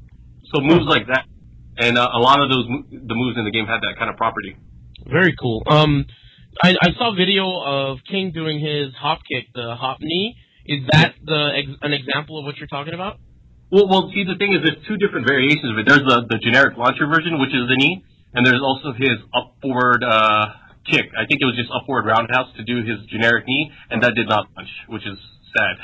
So 0.52 0.60
moves 0.60 0.84
like 0.86 1.06
that, 1.08 1.24
and 1.82 1.99
uh, 1.99 2.08
a 2.14 2.19
lot 2.19 2.40
of 2.40 2.49
those 2.50 2.67
the 2.90 3.14
moves 3.14 3.37
in 3.37 3.44
the 3.44 3.50
game 3.50 3.67
had 3.67 3.81
that 3.82 3.99
kind 3.99 4.11
of 4.11 4.17
property. 4.17 4.56
Very 5.06 5.34
cool. 5.40 5.62
Um, 5.67 6.06
I, 6.62 6.75
I 6.81 6.88
saw 6.99 7.14
video 7.17 7.44
of 7.64 7.99
King 8.08 8.31
doing 8.32 8.61
his 8.61 8.94
hop 8.94 9.20
kick, 9.26 9.52
the 9.55 9.75
hop 9.75 9.99
knee. 10.00 10.37
Is 10.64 10.87
that 10.93 11.14
the 11.25 11.50
an 11.82 11.93
example 11.93 12.38
of 12.38 12.44
what 12.44 12.56
you're 12.58 12.70
talking 12.70 12.94
about? 12.94 13.19
Well, 13.73 13.88
well, 13.88 14.12
see, 14.14 14.23
the 14.23 14.37
thing 14.37 14.52
is, 14.52 14.61
there's 14.62 14.84
two 14.87 15.00
different 15.00 15.26
variations 15.26 15.73
of 15.73 15.79
it. 15.81 15.88
There's 15.88 16.05
the, 16.05 16.29
the 16.29 16.38
generic 16.44 16.76
launcher 16.76 17.08
version, 17.08 17.40
which 17.40 17.56
is 17.56 17.64
the 17.67 17.76
knee, 17.81 18.05
and 18.34 18.44
there's 18.44 18.61
also 18.61 18.93
his 18.93 19.17
upward 19.32 20.05
uh, 20.05 20.44
kick. 20.87 21.08
I 21.17 21.25
think 21.25 21.40
it 21.40 21.49
was 21.49 21.56
just 21.56 21.73
upward 21.73 22.05
roundhouse 22.05 22.52
to 22.61 22.64
do 22.64 22.84
his 22.84 23.00
generic 23.08 23.49
knee, 23.49 23.72
and 23.91 24.03
that 24.05 24.15
did 24.15 24.29
not 24.29 24.53
punch, 24.55 24.69
which 24.89 25.03
is 25.08 25.17
sad. 25.56 25.77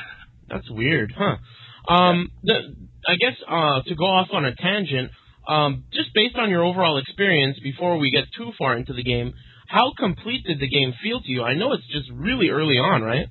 That's 0.51 0.69
weird, 0.71 1.15
huh? 1.17 1.41
Um, 1.89 2.31
the, 2.45 2.77
I 3.09 3.17
guess 3.17 3.41
uh, 3.49 3.81
to 3.89 3.95
go 3.97 4.05
off 4.05 4.29
on 4.33 4.45
a 4.45 4.55
tangent, 4.55 5.11
um, 5.49 5.85
just 5.93 6.13
based 6.15 6.37
on 6.37 6.51
your 6.51 6.63
overall 6.65 6.99
experience, 6.99 7.59
before 7.63 7.97
we 7.99 8.11
get 8.11 8.25
too 8.37 8.53
far 8.59 8.77
into 8.77 8.93
the 8.93 9.03
game, 9.03 9.33
how 9.69 9.93
complete 9.99 10.45
did 10.47 10.61
the 10.61 10.69
game 10.69 10.93
feel 11.03 11.21
to 11.21 11.31
you? 11.31 11.43
I 11.43 11.55
know 11.55 11.73
it's 11.73 11.87
just 11.93 12.11
really 12.13 12.49
early 12.49 12.77
on, 12.79 13.03
right? 13.03 13.27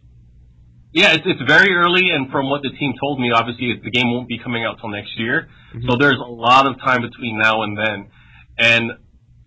Yeah, 0.93 1.13
it's, 1.13 1.23
it's 1.25 1.41
very 1.47 1.73
early, 1.73 2.09
and 2.09 2.31
from 2.31 2.49
what 2.49 2.61
the 2.63 2.69
team 2.69 2.93
told 2.99 3.19
me, 3.19 3.31
obviously 3.31 3.79
the 3.83 3.91
game 3.91 4.11
won't 4.13 4.27
be 4.27 4.39
coming 4.39 4.63
out 4.63 4.79
till 4.79 4.89
next 4.89 5.17
year. 5.19 5.47
So 5.87 5.97
there's 5.99 6.17
a 6.17 6.29
lot 6.29 6.65
of 6.65 6.79
time 6.79 7.01
between 7.01 7.37
now 7.37 7.61
and 7.61 7.77
then. 7.77 8.09
And 8.57 8.91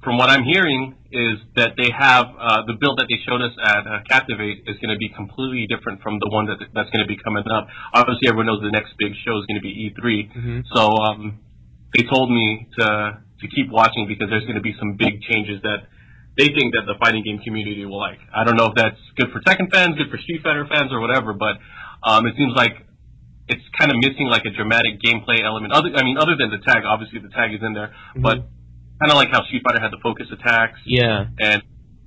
from 0.05 0.17
what 0.19 0.31
I'm 0.31 0.45
hearing 0.45 0.95
is 1.11 1.39
that 1.57 1.75
they 1.77 1.91
have 1.91 2.27
uh, 2.39 2.63
the 2.67 2.75
build 2.79 2.99
that 3.01 3.07
they 3.11 3.19
showed 3.27 3.43
us 3.43 3.51
at 3.65 3.83
uh, 3.87 3.99
Captivate 4.09 4.63
is 4.67 4.79
going 4.79 4.95
to 4.95 4.99
be 4.99 5.09
completely 5.11 5.67
different 5.67 6.03
from 6.03 6.21
the 6.21 6.29
one 6.31 6.47
that 6.47 6.59
that's 6.73 6.91
going 6.91 7.03
to 7.03 7.09
be 7.09 7.19
coming 7.19 7.43
up. 7.51 7.67
Obviously, 7.95 8.29
everyone 8.29 8.47
knows 8.47 8.63
the 8.63 8.71
next 8.71 8.95
big 8.99 9.13
show 9.27 9.35
is 9.39 9.45
going 9.47 9.59
to 9.59 9.65
be 9.65 9.91
E3. 9.91 10.31
Mhm. 10.31 10.63
So 10.73 10.87
um, 11.03 11.41
they 11.97 12.05
told 12.09 12.31
me 12.31 12.69
to 12.79 13.19
to 13.41 13.47
keep 13.49 13.71
watching 13.71 14.07
because 14.07 14.29
there's 14.29 14.45
going 14.45 14.57
to 14.61 14.63
be 14.65 14.75
some 14.79 14.97
big 14.97 15.23
changes 15.23 15.63
that 15.63 15.89
they 16.37 16.47
think 16.53 16.75
that 16.77 16.85
the 16.87 16.95
fighting 17.03 17.25
game 17.25 17.39
community 17.41 17.85
will 17.87 17.99
like. 17.99 18.19
I 18.35 18.45
don't 18.45 18.57
know 18.57 18.67
if 18.67 18.75
that's 18.77 19.01
good 19.17 19.33
for 19.33 19.41
Tekken 19.41 19.73
fans, 19.73 19.97
good 19.97 20.11
for 20.11 20.19
Street 20.19 20.43
Fighter 20.43 20.67
fans, 20.71 20.93
or 20.93 21.01
whatever, 21.01 21.33
but 21.33 21.57
um, 22.05 22.27
it 22.27 22.35
seems 22.37 22.53
like 22.55 22.73
it's 23.49 23.65
kind 23.79 23.91
of 23.91 23.97
missing 23.99 24.29
like 24.31 24.45
a 24.45 24.51
dramatic 24.51 25.01
gameplay 25.03 25.43
element. 25.43 25.73
Other, 25.73 25.91
I 25.97 26.05
mean, 26.05 26.17
other 26.19 26.37
than 26.39 26.51
the 26.51 26.59
tag, 26.65 26.85
obviously 26.87 27.19
the 27.19 27.31
tag 27.35 27.53
is 27.53 27.61
in 27.65 27.75
there, 27.75 27.93
but 28.15 28.47
kind 29.01 29.11
of 29.11 29.17
like 29.17 29.31
how 29.33 29.43
Street 29.47 29.63
Fighter 29.65 29.81
had 29.81 29.91
the 29.91 29.99
focus 30.03 30.27
attacks 30.31 30.79
Yeah. 30.87 31.27
and 31.41 31.63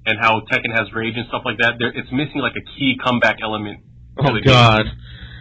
and 0.05 0.19
how 0.19 0.41
Tekken 0.51 0.71
has 0.75 0.91
rage 0.93 1.15
and 1.15 1.25
stuff 1.27 1.43
like 1.45 1.57
that. 1.59 1.75
There, 1.79 1.89
it's 1.89 2.11
missing 2.11 2.39
like 2.39 2.55
a 2.55 2.63
key 2.77 2.97
comeback 3.03 3.37
element. 3.41 3.79
Oh. 4.19 4.29
God. 4.45 4.85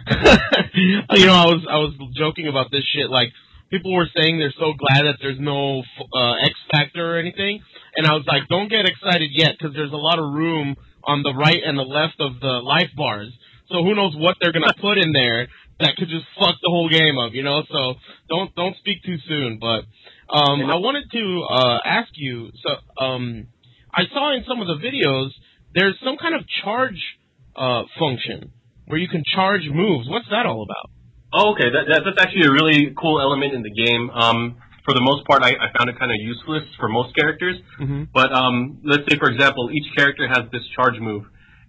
you 0.73 1.25
know, 1.25 1.33
I 1.35 1.45
was 1.47 1.61
I 1.69 1.77
was 1.77 1.93
joking 2.15 2.47
about 2.47 2.71
this 2.71 2.83
shit. 2.93 3.09
Like 3.09 3.29
people 3.69 3.93
were 3.93 4.07
saying 4.15 4.39
they're 4.39 4.53
so 4.59 4.73
glad 4.73 5.03
that 5.05 5.17
there's 5.21 5.39
no 5.39 5.81
uh, 5.81 6.33
X 6.43 6.53
Factor 6.71 7.15
or 7.15 7.19
anything, 7.19 7.61
and 7.95 8.07
I 8.07 8.13
was 8.13 8.25
like, 8.27 8.47
don't 8.49 8.69
get 8.69 8.85
excited 8.85 9.29
yet 9.33 9.55
because 9.57 9.75
there's 9.75 9.91
a 9.91 9.99
lot 9.99 10.19
of 10.19 10.33
room 10.33 10.75
on 11.03 11.23
the 11.23 11.33
right 11.33 11.59
and 11.63 11.77
the 11.77 11.83
left 11.83 12.19
of 12.19 12.39
the 12.39 12.61
life 12.63 12.89
bars. 12.95 13.31
So 13.69 13.83
who 13.83 13.95
knows 13.95 14.13
what 14.15 14.37
they're 14.39 14.53
gonna 14.53 14.73
put 14.79 14.97
in 14.97 15.11
there 15.13 15.47
that 15.79 15.95
could 15.97 16.09
just 16.09 16.25
fuck 16.39 16.55
the 16.61 16.69
whole 16.69 16.89
game 16.89 17.17
up, 17.17 17.33
you 17.33 17.43
know? 17.43 17.63
So 17.69 17.95
don't 18.29 18.53
don't 18.55 18.75
speak 18.77 19.03
too 19.03 19.17
soon. 19.27 19.59
But 19.59 19.85
um, 20.31 20.61
I 20.69 20.77
wanted 20.77 21.09
to 21.11 21.25
uh, 21.49 21.79
ask 21.85 22.09
you. 22.15 22.49
So 22.63 23.03
um, 23.03 23.47
I 23.93 24.03
saw 24.13 24.35
in 24.35 24.43
some 24.47 24.61
of 24.61 24.67
the 24.67 24.79
videos 24.79 25.29
there's 25.75 25.97
some 26.03 26.17
kind 26.17 26.35
of 26.35 26.41
charge 26.63 27.01
uh, 27.55 27.83
function 27.99 28.51
where 28.87 28.99
you 28.99 29.07
can 29.07 29.23
charge 29.35 29.61
moves. 29.69 30.07
What's 30.09 30.29
that 30.29 30.45
all 30.45 30.63
about? 30.63 30.92
Oh, 31.33 31.53
okay. 31.53 31.73
That, 31.73 31.89
that, 31.89 32.01
that's 32.05 32.21
actually 32.21 32.45
a 32.45 32.53
really 32.53 32.93
cool 32.93 33.19
element 33.19 33.53
in 33.53 33.63
the 33.63 33.73
game. 33.73 34.09
Um, 34.11 34.61
for 34.85 34.93
the 34.93 35.01
most 35.01 35.25
part, 35.25 35.41
I, 35.41 35.57
I 35.57 35.71
found 35.73 35.89
it 35.89 35.97
kind 35.97 36.11
of 36.11 36.19
useless 36.19 36.63
for 36.77 36.87
most 36.87 37.15
characters. 37.15 37.57
Mm-hmm. 37.79 38.13
But 38.13 38.31
um, 38.31 38.79
let's 38.83 39.03
say, 39.09 39.17
for 39.17 39.31
example, 39.31 39.71
each 39.73 39.89
character 39.95 40.27
has 40.27 40.45
this 40.51 40.61
charge 40.75 40.99
move, 40.99 41.23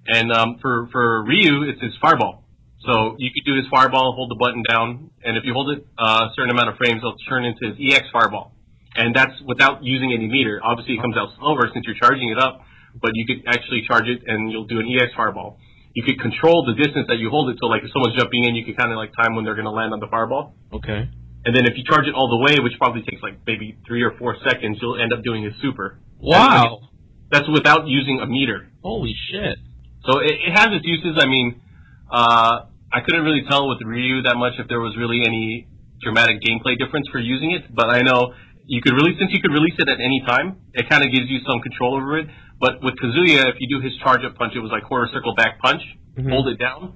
and 0.07 0.33
um, 0.33 0.59
for 0.61 0.89
for 0.93 1.23
Ryu, 1.25 1.63
it's 1.71 1.81
his 1.81 1.95
fireball. 2.03 2.45
So 2.85 3.17
you 3.17 3.31
could 3.33 3.49
do 3.49 3.57
his 3.57 3.65
fireball, 3.73 4.13
hold 4.13 4.31
the 4.31 4.37
button 4.37 4.63
down, 4.69 5.11
and 5.25 5.39
if 5.39 5.45
you 5.45 5.55
hold 5.55 5.73
it 5.73 5.87
uh, 5.97 6.29
a 6.29 6.33
certain 6.37 6.51
amount 6.51 6.69
of 6.69 6.77
frames, 6.77 7.01
it'll 7.01 7.17
turn 7.29 7.47
into 7.47 7.73
his 7.73 7.77
EX 7.81 8.05
fireball. 8.13 8.53
And 8.97 9.15
that's 9.17 9.33
without 9.47 9.83
using 9.83 10.13
any 10.13 10.29
meter. 10.29 10.61
Obviously, 10.63 10.95
it 10.95 11.01
comes 11.01 11.17
out 11.17 11.31
slower 11.39 11.71
since 11.73 11.87
you're 11.87 11.97
charging 11.97 12.29
it 12.29 12.39
up, 12.39 12.61
but 13.01 13.13
you 13.15 13.25
could 13.25 13.49
actually 13.49 13.87
charge 13.89 14.05
it, 14.07 14.23
and 14.27 14.53
you'll 14.53 14.69
do 14.69 14.81
an 14.81 14.87
EX 14.87 15.15
fireball. 15.17 15.57
You 15.95 16.03
could 16.03 16.21
control 16.21 16.67
the 16.67 16.75
distance 16.75 17.07
that 17.07 17.19
you 17.23 17.31
hold 17.31 17.51
it, 17.51 17.57
so 17.63 17.67
like 17.67 17.83
if 17.87 17.91
someone's 17.95 18.19
jumping 18.19 18.45
in, 18.45 18.55
you 18.55 18.65
can 18.67 18.75
kind 18.75 18.91
of 18.91 18.99
like 18.99 19.15
time 19.15 19.35
when 19.35 19.45
they're 19.45 19.55
going 19.55 19.71
to 19.71 19.75
land 19.75 19.95
on 19.95 20.01
the 20.01 20.11
fireball. 20.11 20.55
Okay. 20.73 21.09
And 21.45 21.55
then 21.55 21.67
if 21.67 21.77
you 21.77 21.85
charge 21.85 22.07
it 22.07 22.15
all 22.15 22.29
the 22.29 22.43
way, 22.43 22.59
which 22.63 22.75
probably 22.79 23.03
takes 23.03 23.23
like 23.23 23.39
maybe 23.47 23.79
three 23.87 24.03
or 24.03 24.17
four 24.19 24.37
seconds, 24.43 24.79
you'll 24.81 25.01
end 25.01 25.13
up 25.13 25.23
doing 25.23 25.47
a 25.47 25.51
super. 25.63 26.01
Wow. 26.19 26.81
That's 27.31 27.47
without 27.49 27.87
using 27.87 28.19
a 28.21 28.27
meter. 28.27 28.69
Holy 28.83 29.15
shit. 29.31 29.59
So 30.07 30.19
it, 30.19 30.33
it 30.33 30.53
has 30.53 30.69
its 30.73 30.85
uses. 30.85 31.17
I 31.21 31.27
mean, 31.27 31.61
uh, 32.11 32.67
I 32.93 33.01
couldn't 33.05 33.25
really 33.25 33.45
tell 33.49 33.69
with 33.69 33.79
Ryu 33.85 34.23
that 34.23 34.37
much 34.37 34.55
if 34.59 34.69
there 34.69 34.81
was 34.81 34.97
really 34.97 35.23
any 35.25 35.69
dramatic 36.03 36.41
gameplay 36.41 36.79
difference 36.79 37.09
for 37.13 37.19
using 37.19 37.53
it, 37.53 37.75
but 37.75 37.89
I 37.89 38.01
know 38.03 38.35
you 38.67 38.81
could 38.83 38.95
really, 38.95 39.13
since 39.19 39.31
you 39.33 39.41
could 39.43 39.53
release 39.53 39.75
it 39.79 39.89
at 39.89 40.01
any 40.01 40.23
time, 40.27 40.57
it 40.73 40.89
kind 40.89 41.05
of 41.05 41.13
gives 41.13 41.29
you 41.29 41.39
some 41.47 41.61
control 41.61 41.97
over 41.97 42.19
it. 42.19 42.27
But 42.61 42.83
with 42.83 42.95
Kazuya, 42.97 43.49
if 43.53 43.57
you 43.61 43.69
do 43.69 43.81
his 43.85 43.93
charge 44.03 44.25
up 44.25 44.37
punch, 44.37 44.55
it 44.57 44.61
was 44.61 44.71
like 44.71 44.85
quarter 44.85 45.09
circle 45.13 45.35
back 45.35 45.61
punch, 45.61 45.83
Mhm. 46.17 46.31
hold 46.31 46.49
it 46.49 46.59
down, 46.59 46.95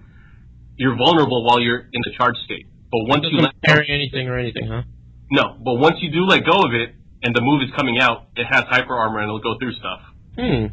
you're 0.77 0.97
vulnerable 0.97 1.45
while 1.45 1.61
you're 1.61 1.89
in 1.93 2.01
the 2.05 2.13
charge 2.17 2.37
state. 2.45 2.67
But 2.91 3.05
once 3.09 3.25
you 3.31 3.41
go, 3.41 3.47
carry 3.65 3.87
anything 3.91 4.29
or 4.29 4.39
anything, 4.39 4.67
huh? 4.67 4.83
no, 5.31 5.57
but 5.63 5.75
once 5.75 5.97
you 6.01 6.11
do 6.11 6.25
let 6.25 6.45
go 6.47 6.63
of 6.63 6.73
it 6.73 6.95
and 7.23 7.35
the 7.35 7.43
move 7.43 7.61
is 7.63 7.71
coming 7.77 7.99
out, 8.01 8.29
it 8.37 8.47
has 8.47 8.65
hyper 8.71 8.95
armor 8.95 9.19
and 9.19 9.25
it'll 9.29 9.41
go 9.41 9.59
through 9.59 9.73
stuff. 9.73 10.01
Hmm. 10.39 10.67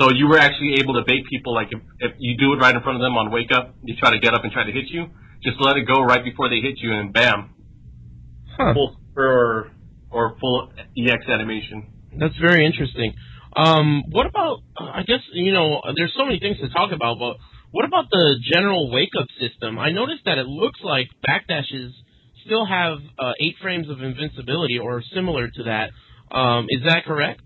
So 0.00 0.10
you 0.10 0.26
were 0.26 0.38
actually 0.38 0.74
able 0.82 0.94
to 0.94 1.04
bait 1.06 1.24
people 1.30 1.54
like 1.54 1.68
if, 1.70 1.78
if 2.00 2.12
you 2.18 2.36
do 2.36 2.54
it 2.54 2.56
right 2.56 2.74
in 2.74 2.80
front 2.82 2.96
of 2.96 3.02
them 3.02 3.16
on 3.16 3.30
wake 3.30 3.52
up, 3.52 3.76
they 3.86 3.92
try 3.94 4.10
to 4.10 4.18
get 4.18 4.34
up 4.34 4.42
and 4.42 4.52
try 4.52 4.64
to 4.64 4.72
hit 4.72 4.86
you, 4.88 5.06
just 5.44 5.60
let 5.60 5.76
it 5.76 5.86
go 5.86 6.02
right 6.02 6.24
before 6.24 6.48
they 6.48 6.58
hit 6.60 6.78
you 6.80 6.92
and 6.92 7.12
bam, 7.12 7.50
Huh. 8.58 8.72
full 8.74 8.96
or 9.16 9.70
or 10.14 10.36
full 10.40 10.72
EX 10.96 11.26
animation. 11.28 11.90
That's 12.16 12.36
very 12.40 12.64
interesting. 12.64 13.14
Um, 13.56 14.04
what 14.10 14.26
about? 14.26 14.58
I 14.78 15.02
guess 15.02 15.20
you 15.32 15.52
know, 15.52 15.82
there's 15.96 16.14
so 16.16 16.24
many 16.24 16.38
things 16.38 16.58
to 16.58 16.68
talk 16.70 16.92
about, 16.92 17.18
but 17.18 17.36
what 17.72 17.84
about 17.84 18.06
the 18.10 18.36
general 18.54 18.90
wake 18.90 19.14
up 19.18 19.26
system? 19.40 19.78
I 19.78 19.90
noticed 19.90 20.22
that 20.24 20.38
it 20.38 20.46
looks 20.46 20.80
like 20.82 21.08
backdashes 21.26 21.90
still 22.46 22.64
have 22.64 22.98
uh, 23.18 23.32
eight 23.40 23.56
frames 23.60 23.90
of 23.90 24.00
invincibility 24.00 24.78
or 24.78 25.02
similar 25.14 25.48
to 25.48 25.62
that. 25.64 25.90
Um, 26.34 26.66
is 26.68 26.82
that 26.86 27.04
correct? 27.04 27.40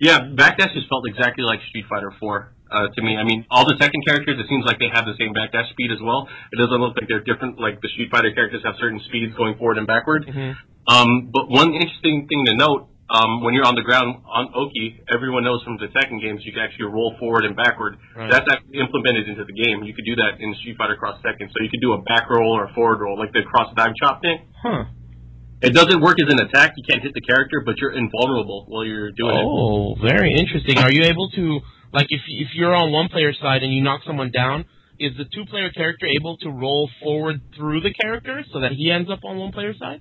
Yeah, 0.00 0.18
backdash 0.18 0.74
just 0.74 0.88
felt 0.88 1.04
exactly 1.06 1.44
like 1.44 1.60
Street 1.68 1.84
Fighter 1.88 2.12
4 2.18 2.52
uh, 2.72 2.88
to 2.88 3.00
me. 3.04 3.20
I 3.20 3.24
mean, 3.24 3.44
all 3.52 3.68
the 3.68 3.76
Tekken 3.76 4.00
characters, 4.08 4.40
it 4.40 4.48
seems 4.48 4.64
like 4.64 4.80
they 4.80 4.88
have 4.88 5.04
the 5.04 5.14
same 5.20 5.36
backdash 5.36 5.68
speed 5.70 5.92
as 5.92 6.00
well. 6.00 6.26
It 6.52 6.56
doesn't 6.56 6.80
look 6.80 6.96
like 6.96 7.06
they're 7.06 7.22
different. 7.22 7.60
Like 7.60 7.84
the 7.84 7.92
Street 7.92 8.08
Fighter 8.10 8.32
characters 8.32 8.64
have 8.64 8.74
certain 8.80 9.00
speeds 9.06 9.36
going 9.36 9.60
forward 9.60 9.76
and 9.76 9.86
backward. 9.86 10.24
Mm-hmm. 10.24 10.56
Um, 10.88 11.30
but 11.30 11.46
one 11.52 11.76
interesting 11.76 12.26
thing 12.26 12.48
to 12.48 12.56
note, 12.56 12.88
um, 13.12 13.44
when 13.44 13.52
you're 13.52 13.68
on 13.68 13.76
the 13.76 13.84
ground 13.84 14.24
on 14.24 14.56
Oki, 14.56 15.04
everyone 15.12 15.44
knows 15.44 15.60
from 15.62 15.76
the 15.76 15.92
Tekken 15.92 16.16
games 16.16 16.40
you 16.48 16.52
can 16.56 16.64
actually 16.64 16.88
roll 16.88 17.12
forward 17.20 17.44
and 17.44 17.52
backward. 17.52 18.00
Right. 18.16 18.32
That's 18.32 18.48
actually 18.48 18.80
implemented 18.80 19.28
into 19.28 19.44
the 19.44 19.52
game. 19.52 19.84
You 19.84 19.92
could 19.92 20.08
do 20.08 20.16
that 20.16 20.40
in 20.40 20.56
Street 20.64 20.80
Fighter 20.80 20.96
Cross 20.96 21.20
Tekken. 21.20 21.52
So 21.52 21.60
you 21.60 21.68
could 21.68 21.84
do 21.84 21.92
a 21.92 22.00
back 22.02 22.32
roll 22.32 22.56
or 22.56 22.66
a 22.66 22.72
forward 22.72 23.04
roll, 23.04 23.20
like 23.20 23.36
the 23.36 23.44
cross 23.44 23.68
dive 23.76 23.92
chop 24.00 24.24
thing. 24.24 24.48
Huh. 24.56 24.88
It 25.62 25.74
doesn't 25.74 26.00
work 26.00 26.18
as 26.18 26.26
an 26.32 26.40
attack. 26.40 26.74
You 26.74 26.82
can't 26.88 27.02
hit 27.04 27.14
the 27.14 27.20
character, 27.20 27.62
but 27.64 27.78
you're 27.78 27.94
invulnerable 27.94 28.66
while 28.66 28.84
you're 28.84 29.12
doing 29.12 29.36
it. 29.36 29.46
Oh, 29.46 29.94
very 30.02 30.34
interesting. 30.34 30.78
Are 30.78 30.90
you 30.90 31.04
able 31.04 31.30
to 31.36 31.60
like 31.92 32.06
if 32.10 32.20
if 32.28 32.48
you're 32.54 32.74
on 32.74 32.92
one 32.92 33.08
player 33.08 33.32
side 33.40 33.62
and 33.62 33.72
you 33.72 33.82
knock 33.82 34.02
someone 34.06 34.30
down? 34.30 34.64
Is 34.98 35.16
the 35.16 35.24
two 35.24 35.44
player 35.46 35.70
character 35.70 36.06
able 36.06 36.36
to 36.38 36.50
roll 36.50 36.88
forward 37.02 37.40
through 37.56 37.80
the 37.80 37.92
character 37.92 38.44
so 38.52 38.60
that 38.60 38.72
he 38.72 38.90
ends 38.90 39.10
up 39.10 39.20
on 39.24 39.36
one 39.38 39.50
player 39.50 39.74
side? 39.74 40.00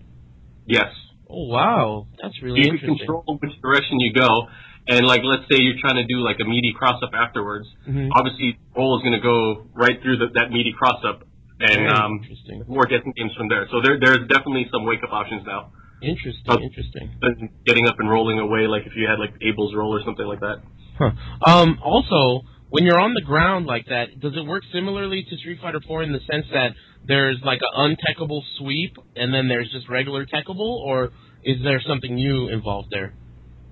Yes. 0.67 0.91
Oh 1.29 1.47
wow, 1.47 2.07
that's 2.21 2.35
really 2.43 2.59
you 2.59 2.65
can 2.65 2.75
interesting. 2.75 2.97
control 3.07 3.39
which 3.41 3.55
direction 3.61 3.99
you 3.99 4.13
go. 4.13 4.47
And 4.87 5.05
like, 5.07 5.21
let's 5.23 5.43
say 5.49 5.61
you're 5.61 5.79
trying 5.79 5.95
to 5.95 6.05
do 6.05 6.19
like 6.19 6.37
a 6.41 6.45
meaty 6.45 6.73
cross 6.77 7.01
up 7.01 7.11
afterwards. 7.13 7.65
Mhm. 7.87 8.09
Obviously, 8.13 8.57
roll 8.75 8.97
is 8.97 9.01
going 9.01 9.13
to 9.15 9.21
go 9.23 9.65
right 9.73 9.95
through 10.01 10.17
the, 10.17 10.27
that 10.35 10.51
meaty 10.51 10.73
cross 10.77 11.01
up, 11.07 11.23
and 11.61 11.87
um, 11.89 12.19
interesting. 12.21 12.63
more 12.67 12.85
getting 12.85 13.13
games 13.15 13.31
from 13.37 13.47
there. 13.47 13.67
So 13.71 13.79
there, 13.81 13.97
there's 14.01 14.27
definitely 14.27 14.67
some 14.73 14.85
wake 14.85 15.03
up 15.03 15.13
options 15.13 15.45
now. 15.45 15.71
Interesting, 16.01 16.49
Uh, 16.49 16.57
interesting. 16.59 17.09
Getting 17.65 17.87
up 17.87 17.95
and 17.99 18.09
rolling 18.09 18.39
away, 18.39 18.65
like 18.67 18.83
if 18.85 18.93
you 18.97 19.07
had 19.07 19.19
like 19.19 19.33
Abel's 19.41 19.73
roll 19.73 19.93
or 19.95 20.03
something 20.03 20.25
like 20.25 20.41
that. 20.41 20.61
Huh. 21.01 21.49
Um, 21.49 21.79
also, 21.83 22.45
when 22.69 22.83
you're 22.83 22.99
on 22.99 23.13
the 23.13 23.21
ground 23.21 23.65
like 23.65 23.85
that, 23.89 24.19
does 24.19 24.33
it 24.35 24.45
work 24.45 24.63
similarly 24.71 25.25
to 25.27 25.37
Street 25.37 25.59
Fighter 25.61 25.81
4 25.85 26.03
in 26.03 26.13
the 26.13 26.19
sense 26.29 26.45
that 26.53 26.71
there's 27.07 27.41
like 27.43 27.59
an 27.59 27.97
untechable 27.97 28.41
sweep 28.57 28.95
and 29.15 29.33
then 29.33 29.47
there's 29.47 29.69
just 29.71 29.89
regular 29.89 30.25
techable, 30.25 30.79
or 30.85 31.09
is 31.43 31.57
there 31.63 31.81
something 31.87 32.13
new 32.13 32.49
involved 32.49 32.89
there? 32.91 33.13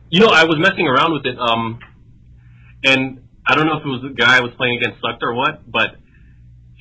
You 0.09 0.21
know, 0.21 0.33
I 0.33 0.45
was 0.45 0.57
messing 0.57 0.87
around 0.87 1.13
with 1.13 1.25
it, 1.25 1.37
um, 1.37 1.79
and 2.83 3.21
I 3.45 3.53
don't 3.53 3.67
know 3.67 3.77
if 3.77 3.85
it 3.85 3.93
was 3.93 4.01
the 4.01 4.17
guy 4.17 4.37
I 4.37 4.41
was 4.41 4.51
playing 4.57 4.81
against 4.81 4.99
sucked 5.05 5.21
or 5.21 5.35
what, 5.35 5.69
but 5.69 5.95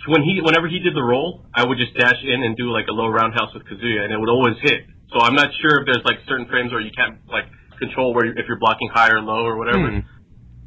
when 0.09 0.25
he, 0.25 0.41
whenever 0.41 0.67
he 0.67 0.81
did 0.81 0.97
the 0.97 1.05
roll, 1.05 1.45
I 1.53 1.67
would 1.67 1.77
just 1.77 1.93
dash 1.93 2.19
in 2.25 2.43
and 2.43 2.57
do 2.57 2.73
like 2.73 2.89
a 2.89 2.95
low 2.97 3.09
roundhouse 3.13 3.53
with 3.53 3.69
Kazuya, 3.69 4.09
and 4.09 4.13
it 4.13 4.19
would 4.19 4.33
always 4.33 4.57
hit. 4.63 4.89
So 5.13 5.21
I'm 5.21 5.35
not 5.35 5.53
sure 5.61 5.81
if 5.81 5.87
there's 5.87 6.05
like 6.05 6.25
certain 6.27 6.49
frames 6.49 6.73
where 6.73 6.81
you 6.81 6.91
can't 6.97 7.21
like 7.29 7.45
control 7.79 8.15
where 8.15 8.27
you, 8.27 8.33
if 8.37 8.49
you're 8.49 8.59
blocking 8.59 8.89
high 8.89 9.11
or 9.11 9.21
low 9.21 9.45
or 9.45 9.57
whatever. 9.57 10.03
Hmm. 10.03 10.18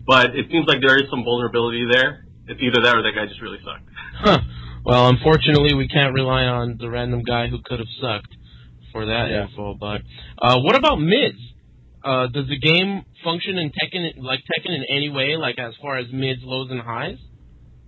But 0.06 0.36
it 0.36 0.48
seems 0.52 0.68
like 0.68 0.80
there 0.82 0.98
is 0.98 1.10
some 1.10 1.24
vulnerability 1.24 1.86
there. 1.92 2.26
It's 2.48 2.62
either 2.62 2.82
that 2.84 2.96
or 2.96 3.04
that 3.04 3.14
guy 3.16 3.26
just 3.28 3.42
really 3.42 3.60
sucked. 3.64 3.88
Huh. 4.20 4.40
Well, 4.84 5.10
unfortunately, 5.10 5.74
we 5.76 5.88
can't 5.88 6.14
rely 6.14 6.44
on 6.44 6.78
the 6.80 6.90
random 6.90 7.22
guy 7.24 7.48
who 7.48 7.60
could 7.64 7.80
have 7.80 7.88
sucked 8.02 8.34
for 8.92 9.06
that 9.06 9.30
Yeah. 9.30 9.44
info. 9.48 9.76
But 9.76 10.02
uh, 10.42 10.60
what 10.60 10.76
about 10.76 10.98
mids? 11.00 11.38
Uh, 12.04 12.28
does 12.28 12.48
the 12.50 12.58
game 12.58 13.06
function 13.24 13.58
in 13.60 13.70
Tekken 13.70 14.18
like 14.18 14.40
Tekken 14.50 14.74
in 14.74 14.84
any 14.90 15.10
way, 15.10 15.38
like 15.38 15.60
as 15.60 15.74
far 15.82 15.98
as 15.98 16.08
mids, 16.12 16.42
lows, 16.44 16.72
and 16.72 16.82
highs? 16.82 17.18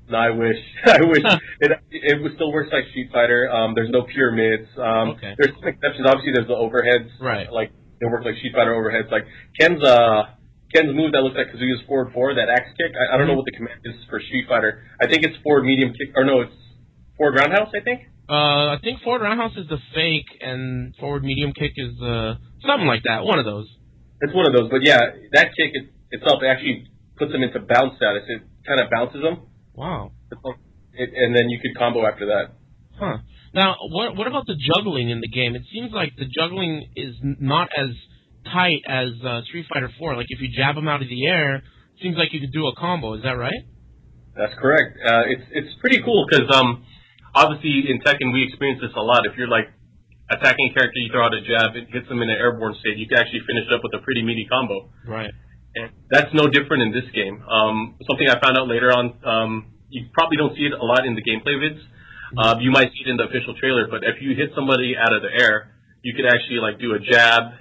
No, 0.07 0.17
I 0.17 0.29
wish. 0.29 0.57
I 0.85 1.01
wish 1.01 1.23
it 1.61 1.71
it 1.89 2.21
would 2.21 2.35
still 2.35 2.51
works 2.53 2.69
like 2.71 2.85
Street 2.91 3.09
Fighter. 3.11 3.49
Um, 3.51 3.73
there's 3.73 3.89
no 3.89 4.03
pure 4.03 4.31
mids. 4.31 4.69
Um, 4.77 5.09
Okay. 5.17 5.33
There's 5.39 5.55
some 5.59 5.67
exceptions. 5.67 6.05
Obviously, 6.05 6.33
there's 6.33 6.47
the 6.47 6.53
overheads. 6.53 7.09
Right. 7.19 7.51
Like 7.51 7.71
they 7.99 8.05
work 8.05 8.23
like 8.23 8.35
Street 8.37 8.53
Fighter 8.53 8.73
overheads. 8.75 9.09
Like 9.09 9.25
Ken's 9.59 9.81
uh 9.83 10.23
Ken's 10.73 10.93
move 10.95 11.11
that 11.13 11.21
looks 11.21 11.37
like 11.37 11.47
Kazuya's 11.53 11.81
forward 11.87 12.11
four, 12.13 12.33
that 12.35 12.49
axe 12.49 12.69
kick. 12.77 12.91
I, 12.97 13.13
I 13.13 13.17
don't 13.17 13.27
know 13.27 13.33
Mhm. 13.33 13.37
what 13.37 13.45
the 13.45 13.57
command 13.57 13.79
is 13.85 13.95
for 14.09 14.19
Street 14.19 14.45
Fighter. 14.47 14.83
I 15.01 15.07
think 15.07 15.23
it's 15.23 15.37
forward 15.43 15.63
medium 15.65 15.93
kick. 15.93 16.11
Or 16.15 16.23
no, 16.25 16.41
it's 16.41 16.55
forward 17.17 17.39
roundhouse. 17.39 17.69
I 17.75 17.81
think. 17.81 18.01
Uh, 18.29 18.75
I 18.75 18.79
think 18.81 19.01
forward 19.01 19.21
roundhouse 19.21 19.55
is 19.57 19.67
the 19.67 19.79
fake, 19.93 20.29
and 20.41 20.95
forward 20.97 21.23
medium 21.23 21.51
kick 21.53 21.73
is 21.77 21.99
uh 22.01 22.35
something 22.65 22.87
like 22.87 23.03
that. 23.03 23.23
One 23.25 23.37
of 23.39 23.45
those. 23.45 23.67
It's 24.21 24.33
one 24.33 24.47
of 24.47 24.53
those. 24.53 24.69
But 24.71 24.83
yeah, 24.83 24.99
that 25.33 25.47
kick 25.55 25.71
it, 25.73 25.85
itself 26.11 26.41
actually 26.47 26.87
puts 27.17 27.31
them 27.31 27.43
into 27.43 27.59
bounce 27.59 27.97
status. 27.97 28.23
It 28.27 28.41
kind 28.65 28.79
of 28.79 28.89
bounces 28.89 29.21
them, 29.21 29.37
Wow. 29.75 30.11
it, 30.93 31.09
and 31.15 31.35
then 31.35 31.49
you 31.49 31.59
could 31.61 31.77
combo 31.77 32.05
after 32.07 32.27
that. 32.27 32.51
Huh. 32.97 33.17
Now, 33.53 33.75
what 33.91 34.15
what 34.15 34.27
about 34.27 34.45
the 34.47 34.55
juggling 34.55 35.09
in 35.09 35.19
the 35.21 35.27
game? 35.27 35.55
It 35.55 35.63
seems 35.73 35.91
like 35.91 36.15
the 36.15 36.25
juggling 36.25 36.87
is 36.95 37.15
not 37.21 37.69
as 37.77 37.89
tight 38.45 38.81
as 38.87 39.13
uh, 39.23 39.41
Street 39.47 39.65
Fighter 39.71 39.89
4. 39.97 40.15
Like 40.15 40.27
if 40.29 40.41
you 40.41 40.49
jab 40.55 40.75
them 40.75 40.87
out 40.87 41.01
of 41.01 41.09
the 41.09 41.25
air, 41.27 41.63
seems 42.01 42.17
like 42.17 42.33
you 42.33 42.39
could 42.39 42.53
do 42.53 42.67
a 42.67 42.75
combo. 42.75 43.13
Is 43.15 43.23
that 43.23 43.37
right? 43.37 43.63
That's 44.35 44.53
correct. 44.57 44.97
Uh, 44.97 45.23
it's 45.29 45.45
it's 45.51 45.73
pretty 45.79 46.01
cool 46.01 46.25
because 46.25 46.49
um, 46.49 46.85
obviously 47.35 47.85
in 47.85 48.01
Tekken 48.01 48.33
we 48.33 48.49
experience 48.49 48.81
this 48.81 48.93
a 48.97 49.01
lot. 49.01 49.25
If 49.29 49.37
you're 49.37 49.51
like 49.51 49.69
attacking 50.31 50.71
a 50.71 50.73
character, 50.73 50.97
you 50.97 51.09
throw 51.13 51.25
out 51.25 51.33
a 51.33 51.41
jab, 51.45 51.77
it 51.77 51.85
hits 51.93 52.09
them 52.09 52.21
in 52.21 52.29
an 52.29 52.37
airborne 52.37 52.73
state. 52.81 52.97
You 52.97 53.07
can 53.07 53.21
actually 53.21 53.45
finish 53.45 53.69
it 53.69 53.73
up 53.73 53.85
with 53.85 53.93
a 53.93 54.01
pretty 54.01 54.23
meaty 54.23 54.49
combo. 54.49 54.89
Right. 55.05 55.29
And 55.75 55.89
that's 56.09 56.33
no 56.33 56.47
different 56.49 56.83
in 56.83 56.91
this 56.93 57.05
game. 57.13 57.41
Um, 57.45 57.97
something 58.09 58.29
I 58.29 58.37
found 58.41 58.57
out 58.57 58.69
later 58.69 58.93
on, 58.93 59.17
um, 59.25 59.51
you 59.89 60.05
probably 60.13 60.37
don't 60.37 60.53
see 60.57 60.69
it 60.69 60.73
a 60.73 60.85
lot 60.85 61.05
in 61.05 61.13
the 61.13 61.21
gameplay 61.25 61.57
vids. 61.57 61.81
Uh, 62.33 62.57
you 62.61 62.71
might 62.71 62.89
see 62.93 63.05
it 63.05 63.09
in 63.09 63.17
the 63.17 63.25
official 63.25 63.53
trailer, 63.57 63.85
but 63.89 64.01
if 64.01 64.21
you 64.21 64.33
hit 64.33 64.49
somebody 64.57 64.97
out 64.97 65.13
of 65.13 65.21
the 65.21 65.29
air, 65.29 65.73
you 66.01 66.13
could 66.13 66.25
actually 66.25 66.57
like 66.57 66.79
do 66.81 66.93
a 66.93 66.99
jab, 66.99 67.53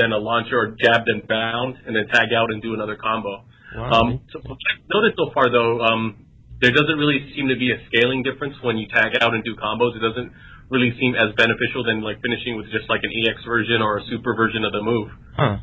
then 0.00 0.12
a 0.12 0.18
launcher, 0.18 0.56
or 0.56 0.66
jab 0.80 1.04
then 1.04 1.20
bound, 1.28 1.76
and 1.84 1.92
then 1.92 2.08
tag 2.08 2.32
out 2.32 2.48
and 2.48 2.62
do 2.64 2.72
another 2.72 2.96
combo. 2.96 3.44
Wow. 3.76 3.92
Um, 3.92 4.20
so 4.32 4.40
what 4.40 4.56
I've 4.56 4.82
noticed 4.88 5.20
so 5.20 5.30
far 5.36 5.52
though, 5.52 5.84
um, 5.84 6.24
there 6.60 6.72
doesn't 6.72 6.96
really 6.96 7.32
seem 7.36 7.48
to 7.48 7.56
be 7.56 7.70
a 7.72 7.78
scaling 7.88 8.24
difference 8.24 8.56
when 8.64 8.76
you 8.80 8.88
tag 8.88 9.20
out 9.20 9.36
and 9.36 9.44
do 9.44 9.54
combos. 9.56 9.96
It 9.96 10.00
doesn't 10.00 10.32
really 10.70 10.96
seem 10.98 11.14
as 11.14 11.34
beneficial 11.36 11.84
than 11.84 12.00
like 12.00 12.22
finishing 12.22 12.56
with 12.56 12.66
just 12.72 12.88
like 12.88 13.02
an 13.04 13.12
EX 13.12 13.44
version 13.44 13.82
or 13.82 13.98
a 13.98 14.04
super 14.08 14.34
version 14.34 14.64
of 14.64 14.72
the 14.72 14.82
move. 14.82 15.08
huh. 15.36 15.58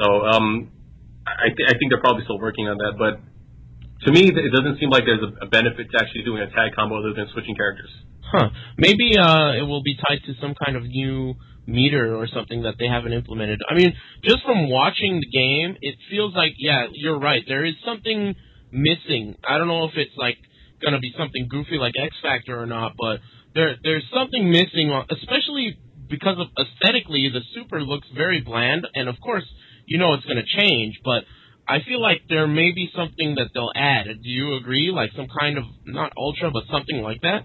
So 0.00 0.26
um, 0.26 0.72
I, 1.26 1.54
th- 1.54 1.68
I 1.70 1.78
think 1.78 1.94
they're 1.94 2.02
probably 2.02 2.24
still 2.24 2.40
working 2.42 2.66
on 2.66 2.78
that, 2.78 2.98
but 2.98 3.22
to 4.04 4.12
me, 4.12 4.26
it 4.26 4.52
doesn't 4.52 4.78
seem 4.80 4.90
like 4.90 5.04
there's 5.06 5.22
a, 5.22 5.46
a 5.46 5.48
benefit 5.48 5.86
to 5.90 5.96
actually 5.96 6.24
doing 6.24 6.42
a 6.42 6.50
tag 6.50 6.74
combo 6.74 6.98
other 6.98 7.14
than 7.14 7.30
switching 7.32 7.54
characters. 7.54 7.90
Huh. 8.26 8.50
Maybe 8.76 9.16
uh, 9.16 9.54
it 9.54 9.62
will 9.62 9.82
be 9.82 9.94
tied 9.96 10.18
to 10.26 10.34
some 10.40 10.54
kind 10.58 10.76
of 10.76 10.82
new 10.82 11.34
meter 11.66 12.14
or 12.14 12.26
something 12.26 12.62
that 12.62 12.74
they 12.78 12.86
haven't 12.86 13.12
implemented. 13.12 13.60
I 13.68 13.74
mean, 13.74 13.94
just 14.22 14.42
from 14.44 14.70
watching 14.70 15.20
the 15.20 15.30
game, 15.30 15.76
it 15.80 15.96
feels 16.10 16.34
like 16.34 16.52
yeah, 16.58 16.86
you're 16.92 17.18
right. 17.18 17.42
There 17.46 17.64
is 17.64 17.74
something 17.84 18.34
missing. 18.70 19.36
I 19.46 19.58
don't 19.58 19.68
know 19.68 19.84
if 19.84 19.92
it's 19.96 20.16
like 20.16 20.36
gonna 20.82 21.00
be 21.00 21.12
something 21.16 21.48
goofy 21.48 21.76
like 21.76 21.94
X 21.98 22.14
Factor 22.22 22.60
or 22.60 22.66
not, 22.66 22.92
but 22.98 23.20
there 23.54 23.76
there's 23.82 24.04
something 24.12 24.50
missing, 24.50 24.90
uh, 24.92 25.04
especially 25.10 25.78
because 26.08 26.36
of 26.38 26.48
aesthetically 26.58 27.30
the 27.32 27.40
super 27.54 27.80
looks 27.80 28.08
very 28.14 28.40
bland, 28.40 28.86
and 28.94 29.08
of 29.08 29.16
course 29.20 29.44
you 29.86 29.98
know 29.98 30.14
it's 30.14 30.24
gonna 30.24 30.44
change, 30.44 31.00
but 31.04 31.24
I 31.66 31.78
feel 31.86 32.00
like 32.00 32.22
there 32.28 32.46
may 32.46 32.72
be 32.72 32.90
something 32.94 33.36
that 33.36 33.48
they'll 33.54 33.72
add. 33.74 34.06
Do 34.06 34.28
you 34.28 34.56
agree? 34.56 34.92
Like 34.92 35.10
some 35.16 35.28
kind 35.28 35.56
of 35.56 35.64
not 35.86 36.12
ultra, 36.16 36.50
but 36.50 36.64
something 36.70 37.00
like 37.00 37.22
that. 37.22 37.44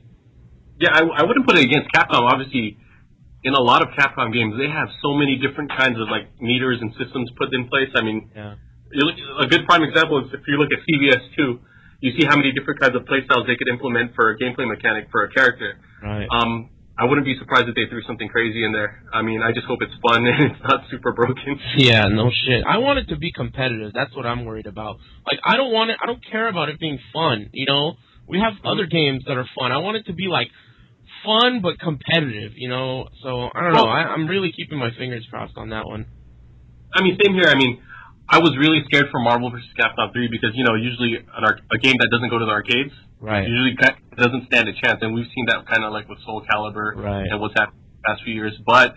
Yeah, 0.79 0.91
I, 0.93 0.99
I 0.99 1.23
wouldn't 1.23 1.47
put 1.47 1.57
it 1.57 1.65
against 1.65 1.87
Capcom. 1.95 2.27
Obviously, 2.27 2.77
in 3.43 3.53
a 3.53 3.61
lot 3.61 3.81
of 3.81 3.89
Capcom 3.95 4.33
games, 4.33 4.55
they 4.59 4.67
have 4.67 4.89
so 5.01 5.13
many 5.13 5.39
different 5.39 5.71
kinds 5.71 5.95
of 5.99 6.11
like 6.11 6.27
meters 6.41 6.79
and 6.81 6.91
systems 6.99 7.31
put 7.37 7.53
in 7.53 7.67
place. 7.67 7.89
I 7.95 8.03
mean, 8.03 8.29
yeah. 8.35 8.55
look, 8.93 9.15
a 9.39 9.47
good 9.47 9.65
prime 9.65 9.83
example 9.83 10.19
is 10.25 10.33
if 10.33 10.43
you 10.47 10.59
look 10.59 10.69
at 10.75 10.83
CVS 10.83 11.23
two, 11.35 11.59
you 12.01 12.11
see 12.19 12.25
how 12.27 12.35
many 12.35 12.51
different 12.51 12.79
kinds 12.79 12.95
of 12.95 13.03
playstyles 13.03 13.47
they 13.47 13.55
could 13.55 13.67
implement 13.71 14.15
for 14.15 14.31
a 14.31 14.37
gameplay 14.37 14.67
mechanic 14.67 15.07
for 15.11 15.23
a 15.23 15.31
character. 15.31 15.79
Right. 16.03 16.27
Um, 16.31 16.69
I 16.99 17.05
wouldn't 17.05 17.23
be 17.23 17.35
surprised 17.39 17.69
if 17.69 17.75
they 17.75 17.87
threw 17.89 18.03
something 18.03 18.27
crazy 18.27 18.65
in 18.65 18.73
there. 18.73 19.03
I 19.13 19.21
mean, 19.21 19.41
I 19.41 19.53
just 19.53 19.65
hope 19.67 19.79
it's 19.81 19.95
fun 20.03 20.27
and 20.27 20.51
it's 20.51 20.63
not 20.63 20.83
super 20.91 21.13
broken. 21.13 21.59
Yeah, 21.77 22.07
no 22.11 22.29
shit. 22.29 22.63
I 22.67 22.79
want 22.79 22.99
it 22.99 23.07
to 23.07 23.17
be 23.17 23.31
competitive. 23.31 23.91
That's 23.93 24.13
what 24.15 24.25
I'm 24.25 24.43
worried 24.43 24.67
about. 24.67 24.99
Like, 25.25 25.39
I 25.45 25.55
don't 25.55 25.71
want 25.71 25.91
it. 25.91 25.97
I 26.03 26.07
don't 26.07 26.23
care 26.29 26.49
about 26.49 26.67
it 26.67 26.79
being 26.79 26.99
fun. 27.13 27.49
You 27.53 27.67
know, 27.67 27.95
we 28.27 28.39
have 28.39 28.53
other 28.65 28.85
games 28.85 29.23
that 29.27 29.37
are 29.37 29.47
fun. 29.57 29.71
I 29.71 29.77
want 29.77 29.95
it 29.95 30.07
to 30.07 30.13
be 30.13 30.27
like 30.27 30.47
fun 31.25 31.61
but 31.61 31.79
competitive. 31.79 32.53
You 32.55 32.69
know, 32.69 33.07
so 33.23 33.49
I 33.53 33.61
don't 33.61 33.73
know. 33.73 33.85
I, 33.87 34.03
I'm 34.13 34.27
really 34.27 34.51
keeping 34.51 34.77
my 34.77 34.89
fingers 34.97 35.25
crossed 35.29 35.57
on 35.57 35.69
that 35.69 35.85
one. 35.87 36.05
I 36.93 37.03
mean, 37.03 37.17
same 37.23 37.33
here. 37.35 37.47
I 37.47 37.55
mean, 37.55 37.81
I 38.27 38.39
was 38.39 38.55
really 38.57 38.81
scared 38.85 39.07
for 39.11 39.19
Marvel 39.19 39.49
vs. 39.51 39.67
Capcom 39.77 40.11
3 40.13 40.27
because 40.29 40.51
you 40.53 40.63
know 40.63 40.75
usually 40.75 41.15
an 41.17 41.43
ar- 41.43 41.59
a 41.73 41.77
game 41.77 41.95
that 41.99 42.09
doesn't 42.11 42.29
go 42.29 42.37
to 42.39 42.45
the 42.45 42.51
arcades 42.51 42.93
Right. 43.21 43.45
usually 43.47 43.75
doesn't 44.15 44.47
stand 44.47 44.69
a 44.69 44.73
chance, 44.73 44.99
and 45.01 45.13
we've 45.13 45.27
seen 45.35 45.45
that 45.47 45.67
kind 45.67 45.83
of 45.83 45.91
like 45.91 46.07
with 46.07 46.19
Soul 46.25 46.45
Calibur 46.49 46.95
Right. 46.95 47.27
and 47.29 47.41
what's 47.41 47.53
happened 47.57 47.77
the 48.01 48.07
past 48.07 48.23
few 48.23 48.33
years. 48.33 48.53
But 48.65 48.95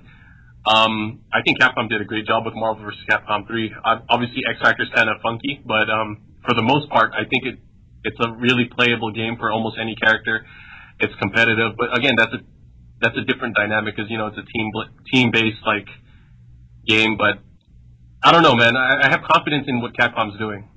um, 0.64 1.20
I 1.32 1.42
think 1.42 1.58
Capcom 1.60 1.88
did 1.88 2.00
a 2.00 2.04
great 2.04 2.26
job 2.26 2.44
with 2.46 2.54
Marvel 2.54 2.84
vs. 2.84 3.00
Capcom 3.10 3.46
3. 3.48 3.74
Uh, 3.84 3.96
obviously, 4.08 4.42
X 4.48 4.60
Factor's 4.62 4.90
kind 4.94 5.08
of 5.10 5.16
funky, 5.22 5.60
but 5.66 5.90
um, 5.90 6.22
for 6.46 6.54
the 6.54 6.62
most 6.62 6.88
part, 6.88 7.12
I 7.14 7.24
think 7.28 7.44
it 7.46 7.58
it's 8.04 8.18
a 8.20 8.32
really 8.32 8.66
playable 8.66 9.12
game 9.12 9.36
for 9.38 9.50
almost 9.52 9.76
any 9.80 9.94
character. 9.94 10.44
It's 11.00 11.14
competitive, 11.20 11.72
but 11.76 11.96
again, 11.96 12.14
that's 12.16 12.32
a 12.32 12.40
that's 13.00 13.16
a 13.18 13.24
different 13.24 13.56
dynamic 13.56 13.96
because 13.96 14.10
you 14.10 14.18
know 14.18 14.28
it's 14.28 14.38
a 14.38 14.46
team 14.46 14.70
team 15.12 15.30
based 15.32 15.62
like 15.66 15.86
game. 16.86 17.16
But 17.18 17.38
I 18.22 18.30
don't 18.30 18.42
know, 18.42 18.54
man. 18.54 18.76
I, 18.76 19.06
I 19.06 19.10
have 19.10 19.20
confidence 19.28 19.64
in 19.66 19.80
what 19.80 19.94
Capcom's 19.94 20.38
doing. 20.38 20.68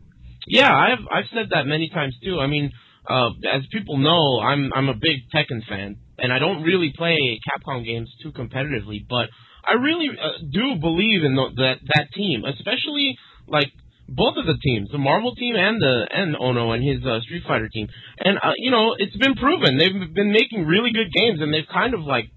Yeah, 0.48 0.74
I've 0.74 1.05
I've 1.12 1.29
said 1.34 1.48
that 1.51 1.65
many 1.65 1.89
times 1.89 2.15
too. 2.24 2.39
I 2.39 2.48
mean, 2.48 2.72
uh, 3.07 3.29
as 3.53 3.62
people 3.72 3.98
know, 3.98 4.39
I'm 4.41 4.72
I'm 4.74 4.89
a 4.89 4.95
big 4.95 5.29
Tekken 5.34 5.62
fan, 5.69 5.98
and 6.17 6.34
I 6.34 6.39
don't 6.39 6.63
really 6.63 6.93
play 6.95 7.17
Capcom 7.45 7.86
games 7.86 8.10
too 8.22 8.31
competitively, 8.31 9.05
but 9.07 9.29
I 9.67 9.74
really 9.74 10.10
uh, 10.10 10.45
do 10.51 10.79
believe 10.79 11.24
in 11.24 11.36
the, 11.36 11.50
that 11.57 11.77
that 11.95 12.07
team, 12.13 12.43
especially 12.45 13.17
like 13.48 13.72
both 14.08 14.38
of 14.38 14.46
the 14.46 14.58
teams, 14.62 14.90
the 14.92 14.98
Marvel 14.98 15.34
team 15.36 15.56
and 15.56 15.82
the 15.82 16.08
and 16.12 16.36
Ono 16.40 16.72
and 16.72 16.84
his 16.84 17.04
uh, 17.06 17.22
Street 17.22 17.44
Fighter 17.48 17.70
team. 17.70 17.88
And 18.20 18.38
uh, 18.38 18.54
you 18.58 18.72
know, 18.72 18.96
it's 18.98 19.16
been 19.16 19.36
proven 19.36 19.78
they've 19.78 20.14
been 20.14 20.32
making 20.32 20.66
really 20.66 20.91
good 20.94 21.12
games, 21.12 21.41
and 21.41 21.54
they've 21.54 21.68
kind 21.72 21.94
of 21.94 22.02
like 22.02 22.30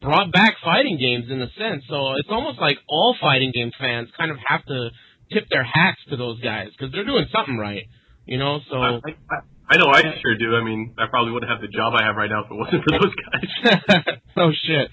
brought 0.00 0.32
back 0.32 0.56
fighting 0.64 0.98
games 0.98 1.30
in 1.30 1.40
a 1.40 1.48
sense. 1.58 1.84
So 1.88 2.16
it's 2.16 2.28
almost 2.30 2.58
like 2.60 2.78
all 2.88 3.16
fighting 3.20 3.52
game 3.54 3.70
fans 3.78 4.08
kind 4.16 4.30
of 4.30 4.38
have 4.46 4.64
to 4.66 4.90
tip 5.32 5.44
their 5.50 5.64
hats 5.64 6.00
to 6.10 6.16
those 6.16 6.40
guys 6.40 6.68
because 6.72 6.92
they're 6.92 7.06
doing 7.06 7.26
something 7.32 7.58
right. 7.58 7.84
You 8.26 8.38
know, 8.38 8.60
so 8.70 8.76
I, 8.76 8.96
I, 9.04 9.36
I 9.68 9.76
know 9.76 9.92
I 9.92 10.00
sure 10.00 10.36
do. 10.38 10.56
I 10.56 10.64
mean, 10.64 10.94
I 10.96 11.04
probably 11.10 11.32
wouldn't 11.32 11.52
have 11.52 11.60
the 11.60 11.68
job 11.68 11.92
I 11.92 12.04
have 12.04 12.16
right 12.16 12.30
now 12.30 12.44
if 12.44 12.50
it 12.50 12.56
wasn't 12.56 12.82
for 12.84 12.92
those 12.96 13.14
guys. 13.20 14.16
oh 14.36 14.50
shit. 14.64 14.88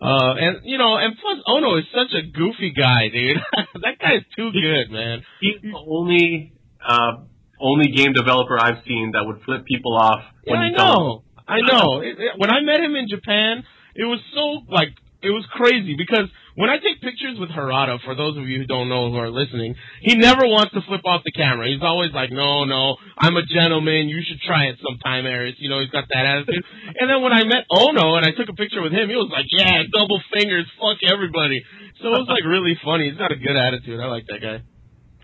Uh, 0.00 0.34
and 0.40 0.56
you 0.64 0.78
know, 0.78 0.96
and 0.96 1.14
plus 1.20 1.38
Ono 1.46 1.76
is 1.76 1.84
such 1.94 2.08
a 2.16 2.22
goofy 2.26 2.72
guy, 2.72 3.08
dude. 3.12 3.36
that 3.82 3.98
guy 4.00 4.16
is 4.16 4.24
too 4.34 4.50
good, 4.52 4.90
man. 4.90 5.22
He's 5.40 5.60
the 5.60 5.76
only 5.76 6.52
uh, 6.86 7.24
only 7.60 7.88
game 7.92 8.12
developer 8.14 8.58
I've 8.58 8.82
seen 8.88 9.12
that 9.12 9.24
would 9.26 9.42
flip 9.44 9.64
people 9.66 9.96
off 9.96 10.20
Yeah, 10.46 10.52
when 10.52 10.60
I 10.62 10.70
tell 10.72 10.86
them. 10.86 10.96
know. 10.96 11.22
I 11.46 11.58
know. 11.60 12.00
It, 12.00 12.16
it- 12.18 12.38
when 12.38 12.50
I 12.50 12.60
met 12.60 12.80
him 12.80 12.96
in 12.96 13.08
Japan, 13.08 13.62
it 13.94 14.04
was 14.04 14.20
so 14.34 14.62
like 14.72 14.88
it 15.22 15.30
was 15.30 15.44
crazy 15.52 15.94
because 15.98 16.28
when 16.56 16.70
I 16.70 16.78
take 16.78 17.00
pictures 17.00 17.38
with 17.38 17.50
Harada, 17.50 17.98
for 18.04 18.14
those 18.14 18.36
of 18.36 18.48
you 18.48 18.58
who 18.58 18.66
don't 18.66 18.88
know 18.88 19.10
who 19.10 19.18
are 19.18 19.30
listening, 19.30 19.74
he 20.02 20.16
never 20.16 20.46
wants 20.46 20.74
to 20.74 20.82
flip 20.86 21.02
off 21.04 21.22
the 21.24 21.30
camera. 21.32 21.68
He's 21.68 21.82
always 21.82 22.10
like, 22.12 22.30
"No, 22.32 22.64
no, 22.64 22.96
I'm 23.18 23.36
a 23.36 23.44
gentleman. 23.46 24.08
You 24.08 24.22
should 24.26 24.40
try 24.40 24.66
it 24.66 24.78
sometime, 24.82 25.26
Aris." 25.26 25.54
You 25.58 25.70
know, 25.70 25.80
he's 25.80 25.90
got 25.90 26.08
that 26.10 26.24
attitude. 26.26 26.64
and 26.98 27.06
then 27.10 27.22
when 27.22 27.32
I 27.32 27.44
met 27.44 27.64
Ono 27.70 28.16
and 28.16 28.26
I 28.26 28.32
took 28.32 28.48
a 28.48 28.56
picture 28.56 28.82
with 28.82 28.92
him, 28.92 29.08
he 29.08 29.16
was 29.16 29.30
like, 29.30 29.46
"Yeah, 29.50 29.82
double 29.92 30.20
fingers, 30.32 30.66
fuck 30.80 30.98
everybody." 31.06 31.62
So 32.02 32.08
it 32.08 32.18
was 32.24 32.28
like 32.28 32.44
really 32.44 32.74
funny. 32.82 33.10
He's 33.10 33.18
got 33.18 33.30
a 33.30 33.36
good 33.36 33.56
attitude. 33.56 34.00
I 34.00 34.06
like 34.06 34.26
that 34.28 34.40
guy. 34.40 34.62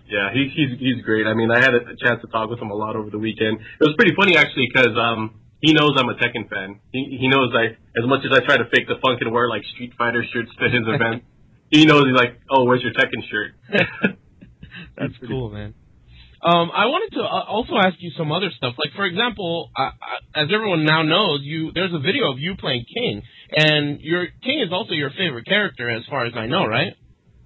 Yeah, 0.07 0.31
he's 0.31 0.51
he's 0.55 0.79
he's 0.79 0.99
great. 1.03 1.27
I 1.27 1.33
mean, 1.33 1.51
I 1.51 1.59
had 1.59 1.75
a 1.75 1.83
chance 1.99 2.23
to 2.23 2.31
talk 2.31 2.49
with 2.49 2.59
him 2.59 2.71
a 2.71 2.75
lot 2.75 2.95
over 2.95 3.09
the 3.09 3.19
weekend. 3.19 3.59
It 3.59 3.83
was 3.83 3.95
pretty 3.99 4.15
funny 4.15 4.37
actually 4.37 4.71
because 4.71 4.95
um, 4.95 5.35
he 5.61 5.73
knows 5.73 5.91
I'm 5.97 6.09
a 6.09 6.15
Tekken 6.15 6.49
fan. 6.49 6.79
He 6.91 7.17
he 7.19 7.27
knows 7.27 7.53
I 7.55 7.77
as 7.97 8.05
much 8.05 8.21
as 8.25 8.31
I 8.31 8.45
try 8.45 8.57
to 8.57 8.65
fake 8.65 8.87
the 8.87 8.95
funk 9.01 9.21
and 9.21 9.31
wear 9.31 9.49
like 9.49 9.63
Street 9.73 9.93
Fighter 9.97 10.23
shirts 10.33 10.51
to 10.59 10.69
his 10.69 10.83
event. 10.87 11.23
He 11.69 11.83
knows 11.83 12.05
he's 12.05 12.15
like, 12.15 12.39
oh, 12.49 12.63
where's 12.63 12.81
your 12.81 12.93
Tekken 12.93 13.27
shirt? 13.29 13.51
That's 14.97 15.11
cool, 15.27 15.49
man. 15.49 15.73
Um, 16.37 16.69
I 16.71 16.85
wanted 16.85 17.17
to 17.17 17.23
uh, 17.25 17.43
also 17.49 17.75
ask 17.75 17.97
you 17.99 18.11
some 18.15 18.31
other 18.31 18.51
stuff. 18.55 18.75
Like, 18.77 18.93
for 18.95 19.03
example, 19.03 19.69
uh, 19.75 19.89
uh, 19.89 20.41
as 20.43 20.47
everyone 20.53 20.85
now 20.85 21.01
knows, 21.01 21.41
you 21.43 21.71
there's 21.73 21.93
a 21.93 21.99
video 21.99 22.31
of 22.31 22.39
you 22.39 22.55
playing 22.55 22.85
King, 22.85 23.21
and 23.51 23.99
your 23.99 24.27
King 24.43 24.61
is 24.61 24.71
also 24.71 24.93
your 24.93 25.09
favorite 25.09 25.45
character, 25.45 25.89
as 25.89 26.03
far 26.09 26.25
as 26.25 26.33
I 26.37 26.45
know, 26.45 26.63
right? 26.63 26.93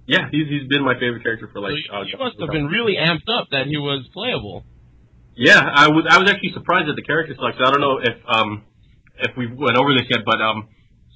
Yeah, 0.06 0.28
he's 0.30 0.46
he's 0.46 0.68
been 0.68 0.84
my 0.84 0.94
favorite 0.94 1.22
character 1.22 1.48
for 1.50 1.60
like. 1.60 1.72
so 1.88 1.96
uh, 1.96 2.02
you 2.04 2.18
must 2.18 2.36
have 2.38 2.50
been 2.50 2.66
really 2.66 2.94
amped 3.00 3.32
up 3.32 3.48
that 3.50 3.66
he 3.66 3.78
was 3.78 4.06
playable. 4.12 4.62
Yeah, 5.34 5.60
I 5.60 5.88
was 5.88 6.04
I 6.08 6.18
was 6.18 6.28
actually 6.30 6.52
surprised 6.52 6.88
at 6.88 6.96
the 6.96 7.02
character 7.02 7.34
selection. 7.34 7.62
I 7.64 7.70
don't 7.70 7.80
know 7.80 7.98
if 7.98 8.16
um 8.28 8.64
if 9.18 9.36
we 9.36 9.46
went 9.46 9.76
over 9.78 9.92
this 9.94 10.06
yet, 10.10 10.20
but 10.24 10.40
um 10.40 10.68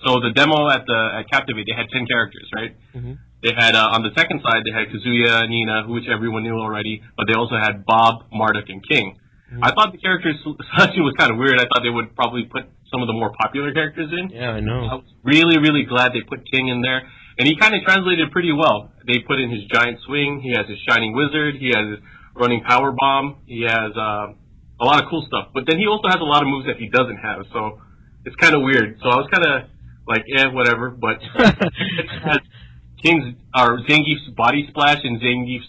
so 0.04 0.20
the 0.20 0.32
demo 0.32 0.68
at 0.68 0.84
the 0.86 1.00
at 1.20 1.30
Captivate 1.30 1.66
they 1.66 1.76
had 1.76 1.88
ten 1.92 2.06
characters, 2.06 2.48
right? 2.54 2.72
Mhm. 2.94 3.18
They 3.42 3.52
had 3.56 3.76
uh, 3.76 3.92
on 3.92 4.02
the 4.02 4.10
second 4.16 4.40
side 4.42 4.64
they 4.64 4.72
had 4.72 4.88
Kazuya, 4.88 5.46
Nina, 5.48 5.84
which 5.88 6.08
everyone 6.08 6.42
knew 6.42 6.56
already, 6.56 7.02
but 7.16 7.26
they 7.28 7.34
also 7.34 7.56
had 7.56 7.84
Bob, 7.84 8.24
Marduk, 8.32 8.68
and 8.68 8.80
King. 8.88 9.16
Mhm. 9.52 9.60
I 9.62 9.70
thought 9.76 9.92
the 9.92 9.98
character 9.98 10.32
selection 10.42 11.04
was 11.04 11.14
kind 11.18 11.30
of 11.30 11.36
weird. 11.38 11.60
I 11.60 11.64
thought 11.68 11.82
they 11.84 11.90
would 11.92 12.16
probably 12.16 12.44
put 12.44 12.64
some 12.90 13.02
of 13.02 13.06
the 13.08 13.12
more 13.12 13.32
popular 13.38 13.72
characters 13.72 14.10
in. 14.12 14.30
Yeah, 14.30 14.50
I 14.56 14.60
know. 14.60 14.80
I 14.86 14.94
was 14.94 15.04
really, 15.24 15.58
really 15.58 15.84
glad 15.84 16.12
they 16.14 16.22
put 16.22 16.40
King 16.50 16.68
in 16.68 16.80
there. 16.80 17.02
And 17.38 17.46
he 17.46 17.54
kind 17.56 17.74
of 17.74 17.82
translated 17.82 18.30
pretty 18.32 18.52
well. 18.52 18.90
They 19.06 19.18
put 19.20 19.38
in 19.40 19.50
his 19.50 19.64
giant 19.68 19.98
swing. 20.06 20.40
He 20.40 20.52
has 20.56 20.66
his 20.66 20.78
shining 20.88 21.12
wizard. 21.12 21.56
He 21.56 21.68
has 21.68 21.84
his 21.84 21.98
running 22.38 22.62
power 22.64 22.92
bomb. 22.92 23.42
He 23.46 23.62
has 23.62 23.92
uh, 23.96 24.32
a 24.80 24.84
lot 24.84 25.02
of 25.02 25.08
cool 25.10 25.24
stuff. 25.26 25.48
But 25.54 25.64
then 25.66 25.78
he 25.78 25.86
also 25.86 26.08
has 26.08 26.20
a 26.20 26.24
lot 26.24 26.42
of 26.42 26.48
moves 26.48 26.66
that 26.66 26.76
he 26.76 26.88
doesn't 26.88 27.18
have. 27.18 27.44
So 27.52 27.80
it's 28.24 28.36
kind 28.36 28.54
of 28.54 28.62
weird. 28.62 28.98
So 29.02 29.08
I 29.08 29.16
was 29.16 29.28
kind 29.32 29.44
of 29.44 29.70
like, 30.06 30.24
eh, 30.36 30.46
whatever. 30.52 30.90
But 30.90 31.18
King's 33.02 33.34
or 33.54 33.80
Zangief's 33.88 34.30
body 34.36 34.66
splash 34.70 34.98
and 35.04 35.20
Zangief's 35.20 35.68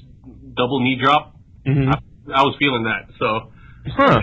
double 0.56 0.80
knee 0.84 0.98
drop. 1.02 1.36
hmm 1.66 1.90
I, 1.90 1.98
I 2.34 2.42
was 2.44 2.56
feeling 2.60 2.84
that. 2.84 3.08
So 3.20 3.52
Huh. 3.88 4.22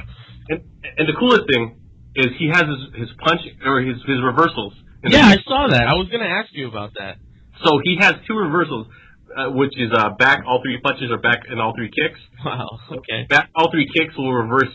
and, 0.49 0.61
and 0.99 1.09
the 1.09 1.17
coolest 1.19 1.45
thing 1.49 1.77
is 2.17 2.27
he 2.39 2.49
has 2.53 2.65
his, 2.65 3.01
his 3.01 3.09
punch 3.19 3.41
or 3.65 3.81
his 3.81 3.97
his 4.07 4.21
reversals. 4.23 4.75
Yeah, 5.05 5.25
I 5.27 5.37
saw 5.45 5.69
that. 5.71 5.83
I 5.89 5.95
was 5.95 6.09
gonna 6.11 6.25
ask 6.29 6.49
you 6.53 6.69
about 6.69 6.93
that. 6.99 7.17
So 7.65 7.79
he 7.83 7.97
has 8.01 8.15
two 8.27 8.35
reversals, 8.35 8.87
uh, 9.37 9.51
which 9.51 9.73
is 9.77 9.91
uh, 9.93 10.11
back 10.19 10.45
all 10.47 10.61
three 10.63 10.81
punches 10.83 11.11
or 11.11 11.19
back 11.19 11.43
and 11.49 11.61
all 11.61 11.75
three 11.77 11.91
kicks. 11.91 12.21
Wow. 12.45 12.69
Okay. 12.91 13.25
Back 13.29 13.49
all 13.57 13.71
three 13.71 13.89
kicks 13.95 14.15
will 14.17 14.33
reverse 14.33 14.73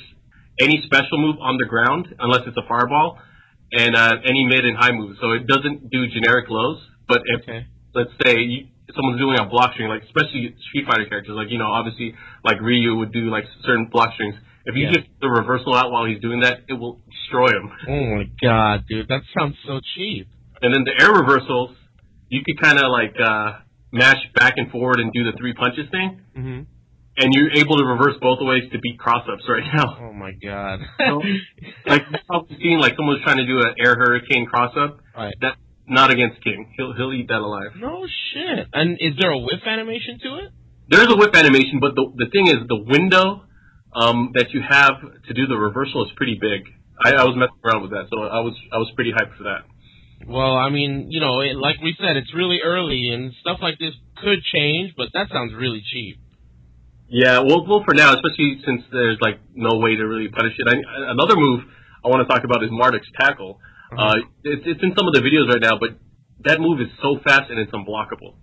any 0.59 0.81
special 0.85 1.17
move 1.19 1.37
on 1.39 1.57
the 1.57 1.65
ground 1.65 2.07
unless 2.19 2.41
it's 2.47 2.57
a 2.57 2.67
fireball, 2.67 3.17
and 3.71 3.95
uh, 3.95 4.15
any 4.25 4.45
mid 4.45 4.65
and 4.65 4.75
high 4.77 4.91
moves. 4.91 5.19
So 5.21 5.31
it 5.33 5.45
doesn't 5.47 5.89
do 5.91 6.07
generic 6.07 6.49
lows. 6.49 6.81
But 7.07 7.21
if 7.25 7.41
Okay. 7.41 7.65
let's 7.93 8.09
say 8.25 8.39
you, 8.41 8.67
someone's 8.95 9.19
doing 9.19 9.37
a 9.39 9.45
block 9.45 9.73
string, 9.73 9.87
like 9.89 10.03
especially 10.03 10.55
Street 10.69 10.85
Fighter 10.89 11.05
characters, 11.07 11.35
like 11.35 11.49
you 11.51 11.59
know 11.59 11.69
obviously 11.69 12.15
like 12.43 12.59
Ryu 12.59 12.95
would 12.97 13.11
do 13.13 13.29
like 13.29 13.45
certain 13.65 13.85
block 13.91 14.13
strings. 14.15 14.35
If 14.65 14.75
you 14.75 14.85
Yeah. 14.85 14.97
just 14.97 15.07
the 15.21 15.29
reversal 15.29 15.75
out 15.75 15.91
while 15.91 16.05
he's 16.05 16.19
doing 16.21 16.41
that, 16.41 16.61
it 16.67 16.73
will 16.73 17.01
destroy 17.09 17.47
him. 17.49 17.71
Oh 17.87 18.15
my 18.17 18.25
god, 18.41 18.85
dude, 18.89 19.07
that 19.07 19.21
sounds 19.37 19.55
so 19.65 19.79
cheap. 19.95 20.27
And 20.61 20.73
then 20.73 20.83
the 20.83 20.95
air 21.01 21.13
reversals, 21.13 21.71
you 22.29 22.41
could 22.45 22.59
kind 22.61 22.77
of 22.77 22.91
like 22.91 23.15
uh, 23.19 23.61
mash 23.91 24.21
back 24.35 24.53
and 24.57 24.71
forward 24.71 24.99
and 24.99 25.11
do 25.13 25.23
the 25.23 25.37
three 25.37 25.53
punches 25.53 25.87
thing. 25.91 26.21
hmm 26.35 26.61
and 27.21 27.33
you're 27.33 27.51
able 27.51 27.75
to 27.75 27.83
reverse 27.83 28.15
both 28.21 28.39
ways 28.39 28.63
to 28.71 28.79
beat 28.79 28.97
cross 28.97 29.27
ups 29.27 29.43
right 29.49 29.63
now. 29.75 29.97
Oh 30.07 30.13
my 30.13 30.31
god. 30.41 30.79
So, 30.99 31.19
like 31.85 32.03
you've 32.09 32.21
probably 32.27 32.55
seen 32.63 32.79
like 32.79 32.95
someone's 32.95 33.21
trying 33.23 33.37
to 33.43 33.45
do 33.45 33.59
an 33.59 33.75
air 33.77 33.95
hurricane 33.95 34.45
cross 34.45 34.71
up. 34.79 34.99
Right. 35.17 35.33
That 35.41 35.57
not 35.85 36.11
against 36.11 36.41
King. 36.43 36.71
He'll 36.77 36.93
he'll 36.93 37.11
eat 37.13 37.27
that 37.27 37.39
alive. 37.41 37.71
no 37.75 38.05
shit. 38.31 38.67
And 38.73 38.95
is 39.01 39.19
there 39.19 39.31
a 39.31 39.37
whiff 39.37 39.59
animation 39.65 40.19
to 40.23 40.29
it? 40.45 40.49
There's 40.87 41.11
a 41.11 41.17
whiff 41.17 41.35
animation, 41.35 41.79
but 41.81 41.95
the 41.95 42.07
the 42.15 42.29
thing 42.31 42.47
is 42.47 42.63
the 42.69 42.83
window 42.87 43.43
um, 43.93 44.31
that 44.35 44.51
you 44.53 44.61
have 44.63 44.95
to 45.27 45.33
do 45.33 45.47
the 45.47 45.57
reversal 45.57 46.05
is 46.05 46.11
pretty 46.15 46.37
big. 46.39 46.61
I, 47.03 47.19
I 47.19 47.23
was 47.25 47.35
messing 47.35 47.59
around 47.65 47.81
with 47.81 47.91
that, 47.91 48.07
so 48.11 48.21
I 48.21 48.39
was 48.47 48.55
I 48.71 48.77
was 48.77 48.91
pretty 48.95 49.11
hyped 49.11 49.35
for 49.35 49.43
that. 49.43 49.67
Well, 50.27 50.55
I 50.55 50.69
mean, 50.69 51.07
you 51.09 51.19
know, 51.19 51.41
it, 51.41 51.55
like 51.55 51.81
we 51.81 51.95
said, 51.99 52.17
it's 52.17 52.33
really 52.33 52.59
early 52.63 53.09
and 53.09 53.33
stuff 53.41 53.59
like 53.61 53.79
this 53.79 53.93
could 54.21 54.39
change, 54.53 54.93
but 54.97 55.09
that 55.13 55.29
sounds 55.31 55.53
really 55.53 55.81
cheap. 55.91 56.17
Yeah, 57.07 57.39
well, 57.39 57.65
well, 57.65 57.83
for 57.83 57.95
now, 57.95 58.13
especially 58.13 58.61
since 58.65 58.83
there's 58.91 59.17
like 59.21 59.39
no 59.55 59.77
way 59.79 59.95
to 59.95 60.03
really 60.03 60.27
punish 60.27 60.53
it. 60.57 60.67
I, 60.69 61.11
another 61.11 61.35
move 61.35 61.61
I 62.05 62.09
want 62.09 62.27
to 62.27 62.31
talk 62.31 62.43
about 62.43 62.63
is 62.63 62.69
Marduk's 62.69 63.09
tackle. 63.19 63.59
Uh, 63.97 64.15
it's, 64.43 64.61
it's 64.65 64.83
in 64.83 64.93
some 64.95 65.07
of 65.07 65.13
the 65.15 65.21
videos 65.21 65.49
right 65.49 65.61
now, 65.61 65.79
but 65.79 65.97
that 66.45 66.61
move 66.61 66.79
is 66.79 66.87
so 67.01 67.17
fast 67.25 67.49
and 67.49 67.57
it's 67.59 67.71
unblockable. 67.71 68.35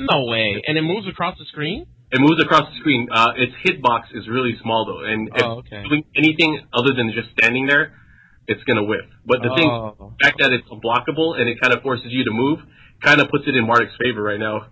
No 0.00 0.24
way. 0.30 0.62
And 0.66 0.78
it 0.78 0.82
moves 0.82 1.08
across 1.08 1.36
the 1.38 1.44
screen? 1.46 1.86
It 2.12 2.20
moves 2.20 2.40
across 2.40 2.70
the 2.70 2.78
screen. 2.78 3.08
Uh, 3.12 3.32
its 3.36 3.52
hitbox 3.66 4.14
is 4.14 4.28
really 4.28 4.54
small 4.62 4.86
though, 4.86 5.04
and 5.04 5.28
Oh, 5.42 5.58
okay. 5.66 5.82
doing 5.88 6.04
anything 6.16 6.60
other 6.72 6.94
than 6.94 7.10
just 7.12 7.28
standing 7.36 7.66
there, 7.66 7.98
it's 8.48 8.64
gonna 8.64 8.84
whiff. 8.84 9.04
But 9.26 9.42
the 9.42 9.54
thing, 9.54 9.68
Oh. 9.70 10.14
the 10.18 10.24
fact 10.24 10.38
that 10.40 10.50
it's 10.52 10.66
unblockable 10.68 11.38
and 11.38 11.48
it 11.48 11.60
kind 11.60 11.72
of 11.74 11.82
forces 11.82 12.06
you 12.08 12.24
to 12.24 12.32
move, 12.32 12.58
kind 13.04 13.20
of 13.20 13.28
puts 13.28 13.44
it 13.46 13.54
in 13.54 13.66
Marduk's 13.66 13.94
favor 14.02 14.22
right 14.22 14.40
now. 14.40 14.66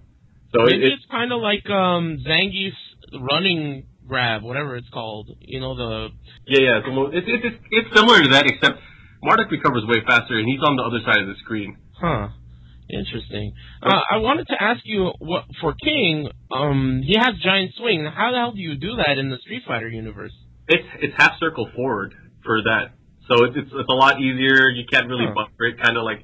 So 0.54 0.64
it, 0.66 0.80
it's 0.82 1.04
kind 1.10 1.32
of 1.32 1.40
like 1.40 1.68
um 1.70 2.18
Zangief's 2.26 2.82
running 3.30 3.84
grab, 4.08 4.42
whatever 4.42 4.76
it's 4.76 4.88
called. 4.88 5.30
You 5.40 5.60
know 5.60 5.74
the 5.76 6.08
yeah, 6.46 6.60
yeah, 6.60 6.78
it's, 7.12 7.26
it's, 7.28 7.44
it's 7.44 7.56
it's 7.70 7.90
similar 7.94 8.22
to 8.22 8.28
that, 8.30 8.46
except 8.46 8.80
Marduk 9.22 9.50
recovers 9.50 9.84
way 9.86 10.00
faster, 10.06 10.38
and 10.38 10.46
he's 10.48 10.60
on 10.62 10.76
the 10.76 10.82
other 10.82 11.00
side 11.04 11.20
of 11.22 11.28
the 11.28 11.34
screen. 11.44 11.76
huh. 12.00 12.28
Interesting. 12.88 13.52
Uh, 13.82 13.98
I 14.12 14.18
wanted 14.18 14.46
to 14.46 14.54
ask 14.62 14.80
you 14.84 15.10
what 15.18 15.42
for 15.60 15.74
King. 15.74 16.28
Um, 16.52 17.02
he 17.04 17.16
has 17.18 17.34
giant 17.42 17.72
swing. 17.76 18.04
How 18.06 18.30
the 18.30 18.38
hell 18.38 18.52
do 18.52 18.60
you 18.60 18.76
do 18.76 18.94
that 19.04 19.18
in 19.18 19.28
the 19.28 19.38
Street 19.38 19.62
Fighter 19.66 19.88
universe? 19.88 20.30
It's 20.68 20.86
it's 21.02 21.14
half 21.16 21.32
circle 21.40 21.68
forward 21.74 22.14
for 22.44 22.62
that, 22.62 22.92
so 23.28 23.44
it's 23.44 23.56
it's, 23.56 23.70
it's 23.72 23.90
a 23.90 23.94
lot 23.94 24.20
easier. 24.20 24.68
You 24.70 24.84
can't 24.90 25.08
really 25.08 25.26
Huh. 25.26 25.34
buffer 25.46 25.64
it, 25.66 25.80
kind 25.82 25.96
of 25.96 26.04
like 26.04 26.22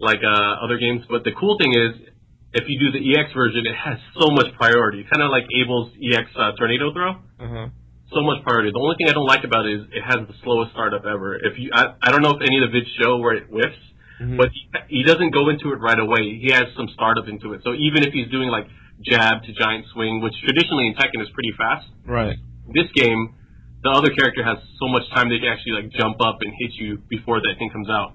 like 0.00 0.20
uh, 0.22 0.64
other 0.64 0.78
games. 0.78 1.02
But 1.10 1.24
the 1.24 1.32
cool 1.38 1.58
thing 1.58 1.72
is, 1.74 2.08
if 2.54 2.64
you 2.68 2.78
do 2.78 2.92
the 2.94 3.02
EX 3.02 3.32
version, 3.34 3.66
it 3.66 3.74
has 3.74 3.98
so 4.18 4.30
much 4.30 4.46
priority, 4.56 5.04
kind 5.10 5.22
of 5.22 5.30
like 5.30 5.44
Abel's 5.60 5.90
EX 5.98 6.30
uh, 6.38 6.52
tornado 6.56 6.92
throw. 6.92 7.12
Huh. 7.40 7.68
So 8.14 8.22
much 8.22 8.42
priority. 8.42 8.70
The 8.72 8.80
only 8.80 8.96
thing 8.96 9.08
I 9.10 9.12
don't 9.12 9.26
like 9.28 9.44
about 9.44 9.66
it 9.66 9.74
is 9.74 9.82
it 9.92 10.00
has 10.00 10.24
the 10.26 10.34
slowest 10.42 10.72
startup 10.72 11.04
ever. 11.04 11.36
If 11.36 11.58
you, 11.58 11.68
I, 11.74 11.92
I 12.00 12.10
don't 12.10 12.22
know 12.22 12.32
if 12.32 12.40
any 12.40 12.56
of 12.62 12.70
the 12.70 12.72
vids 12.72 12.88
show 12.96 13.18
where 13.18 13.34
it 13.36 13.48
whiffs, 13.52 13.76
Mhm. 14.18 14.36
but 14.38 14.48
he, 14.50 14.64
he 14.98 15.02
doesn't 15.04 15.30
go 15.30 15.48
into 15.50 15.70
it 15.70 15.78
right 15.78 15.98
away. 15.98 16.40
He 16.40 16.50
has 16.50 16.66
some 16.74 16.88
startup 16.94 17.28
into 17.28 17.52
it. 17.52 17.60
So 17.62 17.70
even 17.74 18.02
if 18.02 18.12
he's 18.14 18.26
doing 18.32 18.48
like 18.48 18.66
jab 19.04 19.44
to 19.44 19.52
giant 19.52 19.84
swing, 19.92 20.20
which 20.22 20.34
traditionally 20.42 20.88
in 20.88 20.94
Tekken 20.94 21.20
is 21.22 21.28
pretty 21.30 21.52
fast, 21.58 21.86
Right. 22.06 22.34
this 22.72 22.88
game, 22.96 23.34
the 23.82 23.90
other 23.90 24.10
character 24.10 24.42
has 24.42 24.58
so 24.80 24.88
much 24.88 25.02
time 25.14 25.30
they 25.30 25.38
can 25.38 25.48
actually 25.48 25.82
like 25.82 25.90
jump 25.92 26.18
up 26.20 26.38
and 26.42 26.52
hit 26.58 26.74
you 26.74 26.98
before 27.08 27.40
that 27.40 27.54
thing 27.58 27.70
comes 27.70 27.88
out. 27.88 28.14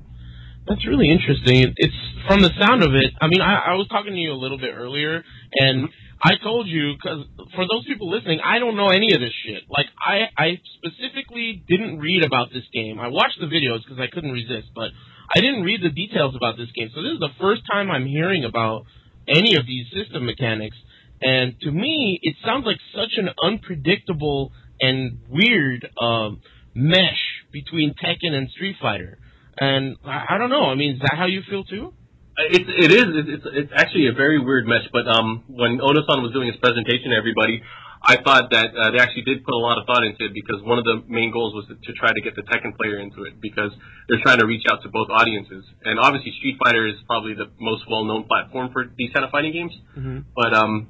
That's 0.67 0.86
really 0.88 1.12
interesting. 1.12 1.76
It's 1.76 2.02
from 2.28 2.41
the 2.41 2.52
sound 2.60 2.84
of 2.84 2.95
it. 2.95 3.12
I 3.19 3.28
mean, 3.28 3.41
I, 3.41 3.71
I 3.71 3.73
was 3.76 3.88
talking 3.91 4.13
to 4.13 4.19
you 4.19 4.32
a 4.32 4.39
little 4.39 4.58
bit 4.58 4.71
earlier, 4.71 5.23
and 5.60 5.89
I 6.23 6.39
told 6.41 6.67
you 6.67 6.95
because 6.95 7.28
for 7.52 7.67
those 7.67 7.84
people 7.84 8.10
listening, 8.10 8.39
I 8.39 8.60
don't 8.60 8.78
know 8.80 8.88
any 8.88 9.12
of 9.12 9.19
this 9.19 9.36
shit. 9.43 9.67
Like, 9.67 9.88
I 9.99 10.32
I 10.39 10.47
specifically 10.80 11.63
didn't 11.67 11.99
read 11.99 12.23
about 12.23 12.47
this 12.56 12.63
game. 12.71 12.99
I 12.99 13.12
watched 13.12 13.39
the 13.43 13.52
videos 13.52 13.84
because 13.84 13.99
I 13.99 14.08
couldn't 14.08 14.32
resist, 14.32 14.71
but 14.73 14.91
I 15.36 15.41
didn't 15.41 15.63
read 15.63 15.84
the 15.84 15.91
details 15.91 16.36
about 16.36 16.56
this 16.56 16.71
game. 16.71 16.91
So 16.95 17.04
this 17.04 17.19
is 17.19 17.19
the 17.19 17.36
first 17.39 17.63
time 17.69 17.91
I'm 17.91 18.08
hearing 18.08 18.45
about 18.45 18.86
any 19.28 19.56
of 19.56 19.67
these 19.67 19.88
system 19.91 20.26
mechanics. 20.26 20.78
And 21.21 21.60
to 21.62 21.71
me, 21.71 22.19
it 22.21 22.36
sounds 22.45 22.65
like 22.65 22.80
such 22.95 23.15
an 23.17 23.30
unpredictable 23.43 24.52
and 24.79 25.19
weird 25.29 25.89
um, 26.01 26.41
mesh 26.75 27.23
between 27.51 27.93
Tekken 27.93 28.33
and 28.33 28.49
Street 28.49 28.75
Fighter. 28.81 29.17
And 29.57 29.97
I, 30.05 30.36
I 30.36 30.38
don't 30.38 30.49
know. 30.49 30.65
I 30.65 30.75
mean, 30.75 30.95
is 30.95 31.01
that 31.01 31.15
how 31.17 31.25
you 31.25 31.41
feel 31.49 31.63
too? 31.63 31.93
Uh, 32.38 32.49
It's 32.49 32.69
it 32.69 32.91
is 32.91 33.05
it's 33.13 33.29
it's, 33.29 33.47
it's 33.53 33.73
actually 33.75 34.07
a 34.07 34.13
very 34.13 34.39
weird 34.39 34.65
mesh. 34.65 34.88
But 34.91 35.07
um, 35.07 35.43
when 35.47 35.77
Onosan 35.77 36.25
was 36.25 36.31
doing 36.33 36.47
his 36.47 36.57
presentation 36.57 37.12
to 37.12 37.17
everybody, 37.17 37.62
I 38.03 38.17
thought 38.19 38.51
that 38.51 38.75
uh, 38.75 38.91
they 38.91 38.99
actually 38.99 39.23
did 39.23 39.45
put 39.45 39.53
a 39.53 39.63
lot 39.63 39.77
of 39.77 39.86
thought 39.86 40.03
into 40.03 40.25
it 40.25 40.33
because 40.33 40.59
one 40.65 40.77
of 40.77 40.83
the 40.83 41.03
main 41.07 41.31
goals 41.31 41.53
was 41.55 41.65
to, 41.71 41.75
to 41.79 41.91
try 41.93 42.12
to 42.12 42.19
get 42.19 42.36
the 42.36 42.43
Tekken 42.43 42.75
player 42.75 42.99
into 42.99 43.23
it 43.23 43.39
because 43.39 43.71
they're 44.09 44.19
trying 44.19 44.39
to 44.39 44.45
reach 44.45 44.65
out 44.69 44.83
to 44.83 44.89
both 44.89 45.07
audiences. 45.09 45.63
And 45.86 45.99
obviously, 45.99 46.33
Street 46.39 46.57
Fighter 46.59 46.86
is 46.86 46.95
probably 47.07 47.33
the 47.33 47.47
most 47.62 47.88
well-known 47.88 48.25
platform 48.25 48.73
for 48.73 48.91
these 48.97 49.13
kind 49.13 49.23
of 49.23 49.31
fighting 49.31 49.53
games. 49.53 49.71
Mm-hmm. 49.95 50.19
But 50.36 50.51
um, 50.53 50.89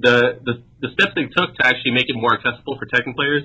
the, 0.00 0.16
the 0.44 0.54
the 0.80 0.88
steps 0.96 1.12
they 1.14 1.28
took 1.28 1.54
to 1.56 1.62
actually 1.66 1.92
make 1.92 2.08
it 2.08 2.16
more 2.16 2.32
accessible 2.34 2.76
for 2.80 2.86
Tekken 2.88 3.14
players, 3.14 3.44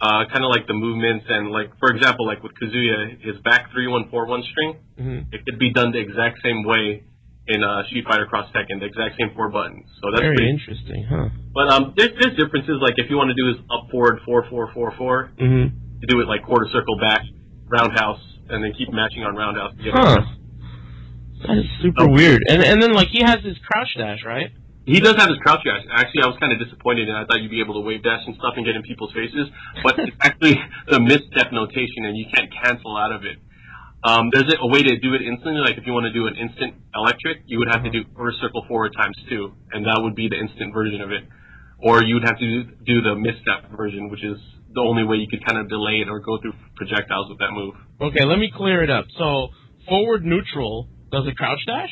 uh, 0.00 0.24
kind 0.30 0.44
of 0.46 0.50
like 0.54 0.66
the 0.66 0.74
movements 0.74 1.26
and 1.28 1.50
like 1.50 1.70
for 1.78 1.90
example, 1.90 2.26
like 2.26 2.42
with 2.42 2.52
Kazuya, 2.54 3.18
his 3.20 3.36
back 3.42 3.70
three 3.72 3.86
one 3.88 4.08
four 4.10 4.26
one 4.26 4.42
string, 4.50 4.76
Mm-hmm. 4.96 5.28
it 5.34 5.44
could 5.44 5.58
be 5.58 5.72
done 5.72 5.92
the 5.92 5.98
exact 6.00 6.40
same 6.42 6.64
way 6.64 7.02
in 7.48 7.62
uh, 7.62 7.84
Street 7.86 8.04
Fighter 8.08 8.26
Cross 8.26 8.50
Tekken, 8.54 8.80
the 8.80 8.86
exact 8.86 9.14
same 9.20 9.30
four 9.36 9.50
buttons. 9.50 9.84
So 10.00 10.10
that's 10.10 10.22
Very 10.24 10.34
pretty. 10.36 10.50
interesting, 10.50 11.04
huh? 11.04 11.28
But 11.54 11.66
um, 11.74 11.92
there's 11.96 12.10
there's 12.18 12.34
differences. 12.38 12.78
Like 12.80 12.94
if 12.96 13.10
you 13.10 13.16
want 13.16 13.30
to 13.30 13.38
do 13.38 13.50
is 13.50 13.56
up 13.70 13.90
forward 13.90 14.18
four 14.24 14.46
four 14.48 14.70
four 14.72 14.94
four, 14.96 15.30
Mm-hmm. 15.38 15.74
you 16.00 16.06
do 16.08 16.20
it 16.22 16.28
like 16.28 16.42
quarter 16.46 16.66
circle 16.72 16.96
back, 16.98 17.22
roundhouse, 17.68 18.22
and 18.48 18.62
then 18.64 18.72
keep 18.78 18.88
matching 18.92 19.22
on 19.22 19.34
roundhouse. 19.36 19.74
to 19.76 19.82
get. 19.82 19.92
Huh. 19.94 20.22
That 21.46 21.58
is 21.58 21.66
super 21.82 22.04
Oh. 22.08 22.12
weird. 22.14 22.40
And 22.48 22.62
and 22.64 22.82
then 22.82 22.92
like 22.92 23.08
he 23.12 23.20
has 23.22 23.38
his 23.44 23.56
crouch 23.68 23.92
dash, 23.98 24.24
right? 24.24 24.50
He 24.86 25.02
does 25.02 25.18
have 25.18 25.26
his 25.26 25.38
crouch 25.42 25.66
dash. 25.66 25.82
Actually, 25.90 26.22
I 26.22 26.30
was 26.30 26.38
kind 26.38 26.54
of 26.54 26.62
disappointed, 26.62 27.10
and 27.10 27.18
I 27.18 27.26
thought 27.26 27.42
you'd 27.42 27.50
be 27.50 27.60
able 27.60 27.74
to 27.74 27.82
wave 27.82 28.06
dash 28.06 28.22
and 28.22 28.38
stuff 28.38 28.54
and 28.54 28.62
get 28.62 28.78
in 28.78 28.86
people's 28.86 29.10
faces. 29.10 29.50
But 29.82 29.98
it's 29.98 30.14
actually 30.22 30.54
the 30.90 31.02
mist 31.02 31.26
step 31.34 31.50
notation, 31.50 32.06
and 32.06 32.14
you 32.14 32.30
can't 32.30 32.46
cancel 32.54 32.94
out 32.94 33.10
of 33.10 33.26
it. 33.26 33.42
Um, 34.06 34.30
there's 34.30 34.46
a, 34.46 34.66
way 34.70 34.86
to 34.86 34.94
do 35.02 35.18
it 35.18 35.22
instantly. 35.26 35.58
Like 35.58 35.74
if 35.74 35.82
you 35.86 35.92
want 35.92 36.06
to 36.06 36.14
do 36.14 36.30
an 36.30 36.38
instant 36.38 36.78
electric, 36.94 37.42
you 37.50 37.58
would 37.58 37.66
have 37.66 37.82
to 37.82 37.90
do 37.90 38.06
reverse 38.14 38.38
circle 38.38 38.62
forward 38.70 38.94
times 38.94 39.18
two, 39.28 39.50
and 39.74 39.82
that 39.86 39.98
would 39.98 40.14
be 40.14 40.30
the 40.30 40.38
instant 40.38 40.70
version 40.70 41.02
of 41.02 41.10
it. 41.10 41.26
Or 41.82 42.04
you 42.06 42.14
would 42.14 42.24
have 42.24 42.38
to 42.38 42.46
do, 42.46 42.70
do 42.86 43.02
the 43.02 43.18
mist 43.18 43.42
step 43.42 43.66
version, 43.74 44.08
which 44.08 44.22
is 44.22 44.38
the 44.70 44.80
only 44.80 45.02
way 45.02 45.16
you 45.16 45.26
could 45.26 45.44
kind 45.44 45.58
of 45.58 45.68
delay 45.68 45.98
it 46.04 46.08
or 46.08 46.20
go 46.20 46.38
through 46.38 46.54
projectiles 46.76 47.26
with 47.28 47.42
that 47.42 47.50
move. 47.50 47.74
Okay, 48.00 48.24
let 48.24 48.38
me 48.38 48.52
clear 48.54 48.84
it 48.84 48.90
up. 48.90 49.06
So 49.18 49.48
forward 49.88 50.24
neutral 50.24 50.88
does 51.10 51.26
a 51.26 51.34
crouch 51.34 51.66
dash? 51.66 51.90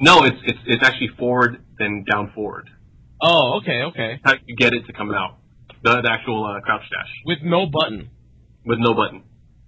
No, 0.00 0.24
it's 0.24 0.36
it's 0.44 0.58
it's 0.66 0.82
actually 0.84 1.10
forward 1.18 1.64
then 1.78 2.04
down 2.10 2.32
forward. 2.34 2.68
Oh, 3.20 3.58
okay, 3.62 3.82
okay. 3.90 4.20
How 4.24 4.34
you 4.46 4.54
get 4.56 4.72
it 4.72 4.86
to 4.86 4.92
come 4.92 5.10
out. 5.12 5.38
The, 5.82 6.00
the 6.02 6.10
actual 6.10 6.44
uh, 6.44 6.60
crouch 6.60 6.82
dash 6.90 7.10
With 7.24 7.38
no 7.42 7.66
button. 7.66 8.10
with 8.64 8.78
no 8.80 8.94
button. 8.94 9.22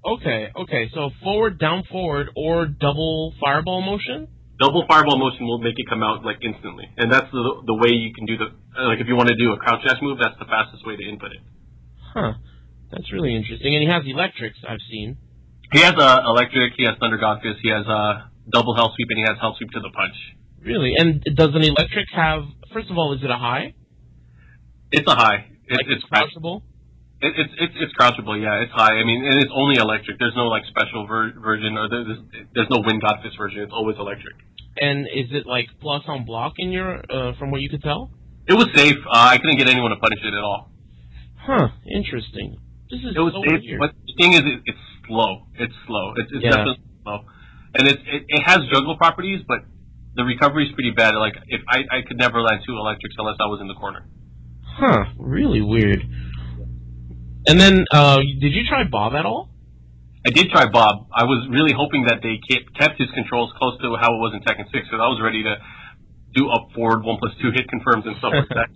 Okay, 0.04 0.48
okay. 0.56 0.90
So 0.94 1.10
forward, 1.22 1.58
down, 1.58 1.84
forward, 1.90 2.28
or 2.36 2.66
double 2.66 3.34
fireball 3.40 3.82
motion. 3.82 4.28
Double 4.58 4.84
fireball 4.88 5.18
motion 5.18 5.46
will 5.46 5.58
make 5.58 5.74
it 5.78 5.86
come 5.88 6.02
out 6.02 6.24
like 6.24 6.36
instantly, 6.42 6.84
and 6.96 7.10
that's 7.12 7.30
the 7.32 7.62
the 7.66 7.74
way 7.74 7.90
you 7.90 8.12
can 8.14 8.26
do 8.26 8.36
the 8.36 8.46
uh, 8.78 8.86
like 8.88 9.00
if 9.00 9.08
you 9.08 9.16
want 9.16 9.28
to 9.28 9.36
do 9.36 9.52
a 9.52 9.56
crouch 9.56 9.82
dash 9.86 9.98
move, 10.02 10.18
that's 10.22 10.38
the 10.38 10.46
fastest 10.46 10.86
way 10.86 10.96
to 10.96 11.04
input 11.08 11.32
it. 11.32 11.40
Huh. 12.14 12.34
That's 12.90 13.12
really 13.12 13.34
interesting. 13.36 13.74
And 13.74 13.82
he 13.82 13.88
has 13.88 14.02
electrics. 14.06 14.58
I've 14.68 14.82
seen. 14.90 15.16
He 15.72 15.80
has 15.80 15.94
uh, 15.94 16.22
electric, 16.26 16.72
he 16.76 16.84
has 16.84 16.96
thunder 16.98 17.16
god 17.18 17.40
fist, 17.42 17.60
he 17.62 17.70
has 17.70 17.86
uh, 17.86 18.26
double 18.48 18.74
hell 18.74 18.92
sweep, 18.96 19.08
and 19.10 19.18
he 19.18 19.24
has 19.28 19.36
hell 19.40 19.54
sweep 19.58 19.70
to 19.72 19.80
the 19.80 19.90
punch. 19.90 20.14
Really? 20.62 20.92
And 20.96 21.22
does 21.36 21.50
an 21.54 21.62
electric 21.64 22.06
have? 22.14 22.42
First 22.72 22.90
of 22.90 22.96
all, 22.98 23.12
is 23.14 23.22
it 23.24 23.30
a 23.30 23.36
high? 23.36 23.74
It's 24.92 25.06
a 25.10 25.14
high. 25.14 25.46
It, 25.66 25.76
like 25.76 25.86
it's 25.88 26.02
it's 26.02 26.04
crouchable. 26.10 26.62
It, 27.22 27.32
it's 27.36 27.52
it's 27.58 27.74
it's 27.80 27.92
crouchable, 27.94 28.40
yeah. 28.40 28.62
It's 28.62 28.72
high. 28.72 28.94
I 28.96 29.04
mean, 29.04 29.24
and 29.24 29.40
it's 29.40 29.52
only 29.54 29.76
electric. 29.76 30.18
There's 30.18 30.34
no 30.36 30.46
like 30.48 30.64
special 30.66 31.06
ver- 31.06 31.32
version, 31.40 31.76
or 31.76 31.88
there's 31.88 32.18
there's 32.54 32.70
no 32.70 32.82
wind 32.84 33.00
god 33.02 33.20
fist 33.22 33.36
version. 33.38 33.60
It's 33.62 33.72
always 33.72 33.96
electric. 33.98 34.34
And 34.80 35.06
is 35.06 35.28
it 35.32 35.46
like 35.46 35.66
plus 35.80 36.02
on 36.08 36.24
block 36.24 36.54
in 36.58 36.70
your? 36.70 36.98
Uh, 37.10 37.32
from 37.38 37.50
what 37.50 37.60
you 37.60 37.68
could 37.68 37.82
tell. 37.82 38.10
It 38.48 38.54
was 38.54 38.66
safe. 38.74 38.96
Uh, 39.06 39.30
I 39.32 39.36
couldn't 39.38 39.58
get 39.58 39.68
anyone 39.68 39.90
to 39.90 39.96
punish 39.96 40.18
it 40.24 40.34
at 40.34 40.42
all. 40.42 40.70
Huh. 41.38 41.68
Interesting. 41.86 42.56
This 42.90 43.00
is 43.00 43.14
It 43.14 43.20
was 43.20 43.32
so 43.32 43.42
safe, 43.46 43.62
weird. 43.62 43.78
but 43.78 43.90
the 44.06 44.14
thing 44.18 44.32
is, 44.32 44.40
it, 44.40 44.60
it's 44.66 44.78
slow. 45.06 45.46
It's 45.54 45.74
slow. 45.86 46.12
It's, 46.16 46.30
it's 46.32 46.42
Yeah. 46.44 46.50
definitely 46.50 46.82
slow, 47.04 47.18
and 47.74 47.88
it, 47.88 47.98
it 48.06 48.22
it 48.28 48.42
has 48.44 48.58
juggle 48.72 48.96
properties, 48.96 49.40
but 49.46 49.60
the 50.14 50.24
recovery 50.24 50.66
is 50.66 50.72
pretty 50.74 50.90
bad. 50.90 51.14
Like 51.14 51.34
if 51.48 51.62
I 51.68 51.78
I 51.90 52.00
could 52.06 52.18
never 52.18 52.40
land 52.42 52.62
two 52.66 52.76
electrics 52.76 53.14
unless 53.18 53.36
I 53.40 53.46
was 53.46 53.60
in 53.60 53.68
the 53.68 53.74
corner. 53.74 54.06
Huh. 54.62 55.04
Really 55.18 55.60
weird. 55.60 56.00
And 57.46 57.58
then, 57.58 57.84
uh, 57.90 58.16
did 58.16 58.52
you 58.52 58.64
try 58.68 58.84
Bob 58.84 59.14
at 59.14 59.24
all? 59.24 59.48
I 60.26 60.30
did 60.30 60.50
try 60.50 60.68
Bob. 60.68 61.08
I 61.08 61.24
was 61.24 61.48
really 61.48 61.72
hoping 61.72 62.04
that 62.04 62.20
they 62.22 62.36
kept 62.36 62.76
kept 62.76 63.00
his 63.00 63.08
controls 63.14 63.52
close 63.56 63.80
to 63.80 63.96
how 63.96 64.12
it 64.12 64.20
was 64.20 64.36
in 64.36 64.40
Tekken 64.44 64.68
6, 64.68 64.88
so 64.90 64.96
I 64.96 65.08
was 65.08 65.20
ready 65.22 65.42
to 65.42 65.56
do 66.36 66.48
up 66.50 66.68
forward 66.74 67.02
one 67.02 67.16
plus 67.18 67.32
two 67.40 67.50
hit 67.50 67.68
confirms 67.68 68.04
and 68.04 68.16
stuff 68.18 68.32
like 68.36 68.52
that. 68.52 68.68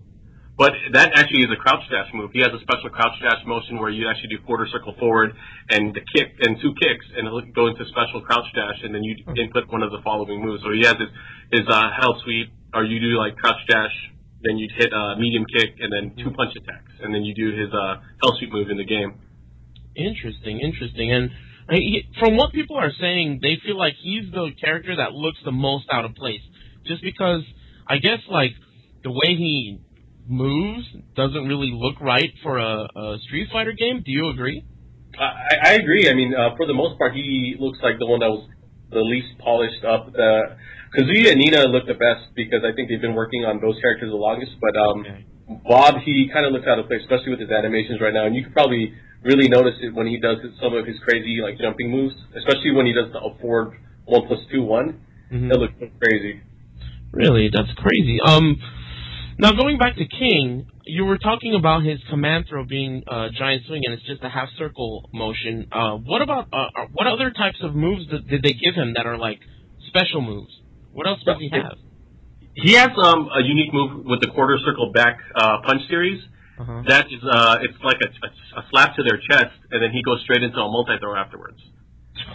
But 0.56 0.70
that 0.94 1.18
actually 1.18 1.42
is 1.42 1.50
a 1.50 1.58
crouch 1.58 1.82
dash 1.90 2.06
move. 2.14 2.30
He 2.30 2.38
has 2.38 2.54
a 2.54 2.62
special 2.62 2.86
crouch 2.86 3.18
dash 3.18 3.42
motion 3.42 3.78
where 3.82 3.90
you 3.90 4.06
actually 4.06 4.38
do 4.38 4.38
quarter 4.46 4.70
circle 4.70 4.94
forward 5.02 5.34
and 5.70 5.90
the 5.90 6.02
kick 6.14 6.30
and 6.46 6.54
two 6.62 6.70
kicks 6.78 7.06
and 7.10 7.26
it'll 7.26 7.42
go 7.50 7.66
into 7.66 7.82
special 7.90 8.22
crouch 8.22 8.46
dash 8.54 8.78
and 8.86 8.94
then 8.94 9.02
you 9.02 9.18
input 9.34 9.66
one 9.74 9.82
of 9.82 9.90
the 9.90 9.98
following 10.06 10.38
moves. 10.38 10.62
So 10.62 10.70
he 10.70 10.86
has 10.86 10.94
his, 10.94 11.10
his 11.58 11.66
uh, 11.66 11.90
hell 11.98 12.22
sweep 12.22 12.54
or 12.72 12.84
you 12.84 13.02
do 13.02 13.18
like 13.18 13.34
crouch 13.34 13.58
dash, 13.66 13.90
then 14.46 14.54
you'd 14.54 14.70
hit 14.78 14.94
a 14.94 15.18
medium 15.18 15.42
kick 15.42 15.74
and 15.82 15.90
then 15.90 16.14
two 16.22 16.30
punch 16.30 16.54
attacks 16.54 17.02
and 17.02 17.10
then 17.12 17.26
you 17.26 17.34
do 17.34 17.50
his 17.50 17.74
uh, 17.74 17.98
hell 18.22 18.38
sweep 18.38 18.54
move 18.54 18.70
in 18.70 18.78
the 18.78 18.86
game. 18.86 19.18
Interesting, 19.96 20.62
interesting. 20.62 21.10
And 21.10 21.30
I, 21.68 21.82
he, 21.82 22.06
from 22.22 22.36
what 22.36 22.52
people 22.52 22.76
are 22.76 22.94
saying, 23.00 23.40
they 23.42 23.58
feel 23.66 23.76
like 23.76 23.94
he's 23.98 24.30
the 24.30 24.54
character 24.62 24.94
that 25.02 25.18
looks 25.18 25.38
the 25.44 25.52
most 25.52 25.86
out 25.90 26.04
of 26.04 26.14
place, 26.14 26.42
just 26.86 27.02
because 27.02 27.42
I 27.88 27.98
guess 27.98 28.22
like 28.30 28.54
the 29.02 29.10
way 29.10 29.34
he 29.34 29.80
moves 30.26 30.84
doesn't 31.16 31.46
really 31.46 31.70
look 31.72 32.00
right 32.00 32.30
for 32.42 32.58
a, 32.58 32.88
a 32.96 33.18
Street 33.26 33.48
Fighter 33.52 33.72
game. 33.72 34.02
Do 34.04 34.10
you 34.10 34.28
agree? 34.30 34.64
I, 35.18 35.70
I 35.70 35.72
agree. 35.74 36.08
I 36.08 36.14
mean, 36.14 36.34
uh, 36.34 36.56
for 36.56 36.66
the 36.66 36.74
most 36.74 36.98
part, 36.98 37.14
he 37.14 37.56
looks 37.58 37.78
like 37.82 37.98
the 37.98 38.06
one 38.06 38.20
that 38.20 38.30
was 38.30 38.48
the 38.90 39.00
least 39.00 39.38
polished 39.38 39.84
up. 39.84 40.12
The 40.12 40.56
Kazuya 40.96 41.32
and 41.32 41.40
Nina 41.40 41.66
look 41.68 41.86
the 41.86 41.98
best 41.98 42.34
because 42.34 42.62
I 42.64 42.74
think 42.74 42.88
they've 42.88 43.00
been 43.00 43.14
working 43.14 43.44
on 43.44 43.60
those 43.60 43.78
characters 43.80 44.10
the 44.10 44.16
longest. 44.16 44.52
But 44.60 44.76
um, 44.76 45.00
okay. 45.00 45.24
Bob, 45.68 46.00
he 46.04 46.30
kind 46.32 46.46
of 46.46 46.52
looks 46.52 46.66
out 46.66 46.78
of 46.78 46.86
place, 46.86 47.02
especially 47.02 47.30
with 47.30 47.40
his 47.40 47.50
animations 47.50 48.00
right 48.00 48.14
now. 48.14 48.26
And 48.26 48.34
you 48.34 48.42
can 48.42 48.52
probably 48.52 48.94
really 49.22 49.48
notice 49.48 49.74
it 49.80 49.94
when 49.94 50.06
he 50.06 50.18
does 50.18 50.38
some 50.60 50.74
of 50.74 50.86
his 50.86 50.96
crazy 51.04 51.40
like 51.42 51.58
jumping 51.58 51.90
moves, 51.90 52.14
especially 52.36 52.72
when 52.72 52.86
he 52.86 52.92
does 52.92 53.12
the 53.12 53.20
forward 53.40 53.76
one 54.06 54.26
plus 54.26 54.40
two 54.50 54.62
one. 54.62 55.00
Mm-hmm. 55.32 55.48
That 55.48 55.58
looks 55.58 55.74
crazy. 56.00 56.40
Really, 57.12 57.50
that's 57.52 57.72
crazy. 57.78 58.18
Um, 58.24 58.56
now, 59.38 59.52
going 59.52 59.78
back 59.78 59.96
to 59.96 60.06
King, 60.06 60.66
you 60.84 61.04
were 61.04 61.18
talking 61.18 61.54
about 61.54 61.82
his 61.82 61.98
command 62.10 62.46
throw 62.48 62.64
being 62.64 63.02
a 63.06 63.28
giant 63.36 63.66
swing, 63.66 63.82
and 63.84 63.94
it's 63.94 64.06
just 64.06 64.22
a 64.22 64.28
half 64.28 64.48
circle 64.58 65.08
motion. 65.12 65.66
Uh, 65.72 65.96
what 65.96 66.22
about 66.22 66.48
uh, 66.52 66.56
uh, 66.56 66.86
what 66.92 67.06
other 67.06 67.30
types 67.30 67.58
of 67.62 67.74
moves 67.74 68.06
did, 68.06 68.28
did, 68.28 68.42
they 68.42 68.52
give 68.52 68.74
him 68.74 68.94
that 68.94 69.06
are 69.06 69.18
like 69.18 69.40
special 69.88 70.20
moves? 70.20 70.52
What 70.92 71.06
else 71.06 71.20
does 71.24 71.36
he 71.40 71.50
have? 71.50 71.78
He 72.54 72.74
has 72.74 72.90
um, 73.02 73.28
a 73.34 73.42
unique 73.42 73.72
move 73.72 74.04
with 74.06 74.20
the 74.20 74.28
quarter 74.28 74.58
circle 74.64 74.92
back 74.92 75.18
uh, 75.34 75.58
punch 75.66 75.82
series. 75.88 76.22
Uh-huh. 76.58 76.82
That 76.86 77.06
is, 77.06 77.18
uh, 77.18 77.58
it's 77.62 77.74
like 77.82 77.98
a, 77.98 78.08
a, 78.26 78.60
a, 78.60 78.66
slap 78.70 78.94
to 78.94 79.02
their 79.02 79.18
chest, 79.18 79.58
and 79.72 79.82
then 79.82 79.90
he 79.90 80.04
goes 80.04 80.22
straight 80.22 80.44
into 80.44 80.58
a 80.58 80.70
multi 80.70 80.94
throw 81.00 81.16
afterwards. 81.16 81.58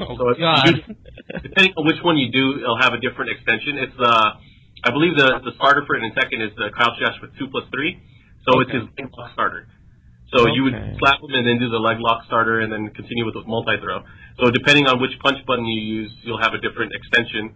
Oh 0.02 0.16
so 0.18 0.36
God! 0.38 0.68
You, 0.68 0.96
depending 1.42 1.72
on 1.78 1.88
which 1.88 2.04
one 2.04 2.18
you 2.18 2.30
do, 2.32 2.60
it'll 2.60 2.80
have 2.82 2.92
a 2.92 3.00
different 3.00 3.32
extension. 3.32 3.78
It's 3.80 3.96
uh, 3.98 4.32
I 4.84 4.92
believe 4.92 5.16
the 5.18 5.44
the 5.44 5.54
starter 5.60 5.84
for 5.86 5.96
it 5.96 6.04
in 6.04 6.12
Tekken 6.16 6.40
is 6.40 6.56
the 6.56 6.70
crouch 6.72 6.96
dash 7.00 7.20
with 7.22 7.36
two 7.38 7.48
plus 7.52 7.68
three. 7.72 8.00
So 8.48 8.56
okay. 8.56 8.64
it's 8.64 8.72
his 8.72 8.84
leg 8.96 9.12
lock 9.12 9.32
starter. 9.34 9.68
So 10.32 10.46
okay. 10.46 10.54
you 10.54 10.64
would 10.64 10.78
slap 11.02 11.20
him 11.20 11.34
and 11.34 11.44
then 11.44 11.58
do 11.58 11.70
the 11.70 11.82
leg 11.82 11.98
lock 12.00 12.24
starter 12.30 12.62
and 12.62 12.72
then 12.72 12.94
continue 12.94 13.26
with 13.26 13.34
the 13.34 13.44
multi 13.44 13.76
throw. 13.82 14.06
So 14.38 14.52
depending 14.54 14.88
on 14.88 15.02
which 15.02 15.12
punch 15.20 15.42
button 15.46 15.66
you 15.66 15.82
use, 15.82 16.12
you'll 16.22 16.42
have 16.42 16.54
a 16.54 16.62
different 16.62 16.94
extension. 16.94 17.52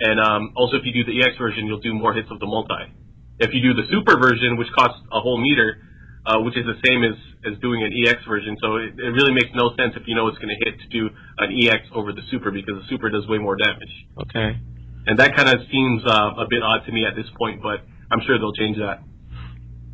And 0.00 0.20
um, 0.20 0.52
also 0.56 0.76
if 0.76 0.84
you 0.84 0.92
do 0.92 1.04
the 1.06 1.16
EX 1.22 1.38
version, 1.38 1.64
you'll 1.66 1.80
do 1.80 1.94
more 1.94 2.12
hits 2.12 2.28
of 2.30 2.42
the 2.42 2.50
multi. 2.50 2.92
If 3.38 3.54
you 3.54 3.62
do 3.62 3.72
the 3.72 3.86
super 3.88 4.18
version, 4.18 4.56
which 4.58 4.68
costs 4.76 5.00
a 5.12 5.20
whole 5.20 5.40
meter, 5.40 5.80
uh, 6.26 6.42
which 6.42 6.58
is 6.58 6.66
the 6.66 6.76
same 6.84 7.06
as, 7.06 7.14
as 7.46 7.54
doing 7.62 7.86
an 7.86 7.94
EX 7.94 8.18
version, 8.26 8.58
so 8.60 8.76
it, 8.76 8.98
it 8.98 9.12
really 9.14 9.32
makes 9.32 9.54
no 9.54 9.70
sense 9.78 9.94
if 9.94 10.02
you 10.10 10.16
know 10.16 10.26
it's 10.26 10.38
going 10.42 10.50
to 10.50 10.60
hit 10.66 10.74
to 10.82 10.88
do 10.90 11.08
an 11.38 11.54
EX 11.54 11.86
over 11.94 12.12
the 12.12 12.22
super 12.30 12.50
because 12.50 12.82
the 12.82 12.86
super 12.90 13.08
does 13.08 13.28
way 13.28 13.38
more 13.38 13.56
damage. 13.56 13.92
Okay 14.26 14.58
and 15.06 15.18
that 15.18 15.36
kind 15.36 15.48
of 15.48 15.66
seems 15.70 16.02
uh, 16.04 16.42
a 16.42 16.46
bit 16.48 16.62
odd 16.62 16.84
to 16.86 16.92
me 16.92 17.06
at 17.06 17.14
this 17.14 17.26
point, 17.38 17.62
but 17.62 17.80
I'm 18.10 18.20
sure 18.26 18.38
they'll 18.38 18.54
change 18.54 18.78
that. 18.78 19.02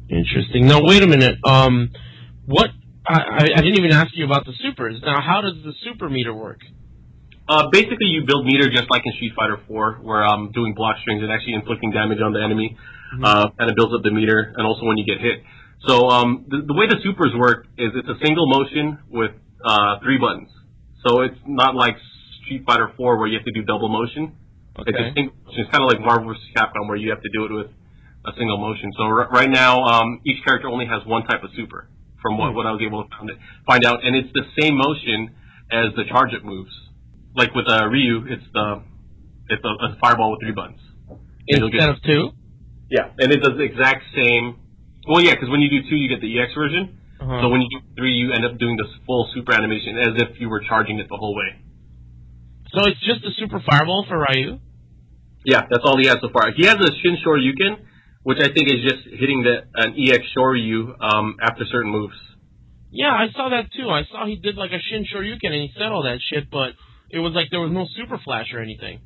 Interesting. 0.08 0.66
Now, 0.66 0.80
wait 0.82 1.02
a 1.02 1.06
minute. 1.06 1.38
Um, 1.44 1.90
what? 2.46 2.70
I, 3.06 3.48
I 3.56 3.60
didn't 3.60 3.78
even 3.78 3.92
ask 3.92 4.12
you 4.14 4.24
about 4.24 4.44
the 4.46 4.52
supers. 4.62 5.00
Now, 5.04 5.20
how 5.20 5.40
does 5.40 5.62
the 5.64 5.72
super 5.84 6.08
meter 6.08 6.32
work? 6.32 6.60
Uh, 7.48 7.68
basically, 7.72 8.06
you 8.06 8.22
build 8.26 8.46
meter 8.46 8.70
just 8.70 8.88
like 8.90 9.02
in 9.04 9.12
Street 9.14 9.32
Fighter 9.34 9.58
4, 9.66 10.00
where 10.02 10.24
I'm 10.24 10.48
um, 10.48 10.52
doing 10.52 10.74
block 10.74 10.96
strings 11.02 11.22
and 11.22 11.32
actually 11.32 11.54
inflicting 11.54 11.90
damage 11.90 12.18
on 12.22 12.32
the 12.32 12.40
enemy, 12.40 12.76
mm-hmm. 12.78 13.24
uh, 13.24 13.50
and 13.58 13.70
it 13.70 13.76
builds 13.76 13.92
up 13.94 14.02
the 14.04 14.12
meter, 14.12 14.54
and 14.56 14.66
also 14.66 14.86
when 14.86 14.96
you 14.96 15.04
get 15.04 15.20
hit. 15.20 15.42
So 15.86 16.08
um, 16.08 16.46
the, 16.48 16.62
the 16.62 16.74
way 16.74 16.86
the 16.86 16.98
supers 17.02 17.32
work 17.36 17.66
is 17.76 17.90
it's 17.94 18.08
a 18.08 18.24
single 18.24 18.46
motion 18.46 18.98
with 19.10 19.32
uh, 19.64 19.98
three 20.02 20.18
buttons. 20.18 20.48
So 21.04 21.22
it's 21.22 21.38
not 21.44 21.74
like 21.74 21.96
Street 22.44 22.62
Fighter 22.64 22.92
4 22.96 23.18
where 23.18 23.26
you 23.26 23.36
have 23.38 23.44
to 23.46 23.52
do 23.52 23.62
double 23.62 23.88
motion. 23.88 24.36
Okay. 24.78 24.90
It's, 24.90 25.14
single, 25.14 25.34
it's 25.52 25.70
kind 25.70 25.84
of 25.84 25.88
like 25.90 26.00
Marvel 26.00 26.28
vs. 26.28 26.42
Capcom 26.56 26.88
where 26.88 26.96
you 26.96 27.10
have 27.10 27.22
to 27.22 27.28
do 27.32 27.44
it 27.44 27.52
with 27.52 27.70
a 28.24 28.32
single 28.38 28.58
motion. 28.58 28.92
So 28.96 29.04
r- 29.04 29.28
right 29.30 29.50
now, 29.50 29.84
um, 29.84 30.20
each 30.24 30.42
character 30.44 30.68
only 30.68 30.86
has 30.86 31.04
one 31.06 31.24
type 31.26 31.42
of 31.42 31.50
super 31.56 31.88
from 32.22 32.38
what, 32.38 32.50
hmm. 32.50 32.56
what 32.56 32.66
I 32.66 32.72
was 32.72 32.80
able 32.80 33.04
to 33.04 33.34
find 33.66 33.84
out, 33.84 34.04
and 34.04 34.16
it's 34.16 34.32
the 34.32 34.46
same 34.60 34.78
motion 34.78 35.34
as 35.70 35.92
the 35.96 36.04
charge 36.08 36.32
it 36.32 36.44
moves. 36.44 36.70
Like 37.34 37.54
with 37.54 37.68
uh, 37.68 37.86
Ryu, 37.88 38.24
it's 38.28 38.44
the 38.52 38.82
it's 39.48 39.64
a, 39.64 39.72
a 39.86 39.96
fireball 40.00 40.30
with 40.32 40.40
three 40.40 40.52
buttons. 40.52 40.80
Instead 41.48 41.88
of 41.90 42.02
two. 42.02 42.30
Yeah, 42.90 43.10
and 43.18 43.32
it 43.32 43.40
does 43.42 43.56
the 43.56 43.64
exact 43.64 44.04
same. 44.14 44.60
Well, 45.08 45.20
yeah, 45.20 45.34
because 45.34 45.48
when 45.48 45.60
you 45.60 45.68
do 45.68 45.88
two, 45.88 45.96
you 45.96 46.08
get 46.08 46.20
the 46.20 46.38
EX 46.38 46.54
version. 46.54 46.98
Uh-huh. 47.20 47.40
So 47.40 47.48
when 47.48 47.62
you 47.62 47.68
do 47.72 47.80
three, 47.96 48.12
you 48.12 48.32
end 48.32 48.44
up 48.44 48.58
doing 48.58 48.76
this 48.76 48.90
full 49.06 49.30
super 49.34 49.52
animation 49.52 49.98
as 49.98 50.22
if 50.22 50.40
you 50.40 50.48
were 50.48 50.60
charging 50.60 50.98
it 50.98 51.08
the 51.08 51.16
whole 51.16 51.34
way. 51.34 51.61
So 52.72 52.88
it's 52.88 53.00
just 53.04 53.20
a 53.24 53.32
super 53.36 53.60
fireball 53.68 54.06
for 54.08 54.16
Ryu? 54.16 54.58
Yeah, 55.44 55.62
that's 55.68 55.84
all 55.84 55.98
he 56.00 56.08
has 56.08 56.18
so 56.22 56.30
far. 56.32 56.52
He 56.56 56.64
has 56.66 56.76
a 56.76 56.90
Shin 57.02 57.18
Shoryuken, 57.20 57.84
which 58.22 58.38
I 58.40 58.48
think 58.48 58.70
is 58.72 58.80
just 58.80 59.04
hitting 59.12 59.44
the 59.44 59.68
an 59.74 59.92
EX 59.98 60.24
Shoryu 60.32 60.94
um, 61.02 61.36
after 61.42 61.64
certain 61.70 61.90
moves. 61.90 62.16
Yeah, 62.90 63.12
I 63.12 63.28
saw 63.32 63.50
that 63.50 63.72
too. 63.76 63.88
I 63.88 64.04
saw 64.08 64.24
he 64.26 64.36
did 64.36 64.56
like 64.56 64.70
a 64.70 64.80
Shin 64.80 65.04
Shoryuken 65.04 65.52
and 65.52 65.62
he 65.68 65.70
said 65.76 65.92
all 65.92 66.04
that 66.04 66.20
shit, 66.32 66.48
but 66.50 66.72
it 67.10 67.18
was 67.18 67.32
like 67.34 67.48
there 67.50 67.60
was 67.60 67.72
no 67.72 67.84
super 67.96 68.20
flash 68.24 68.52
or 68.54 68.60
anything. 68.60 69.00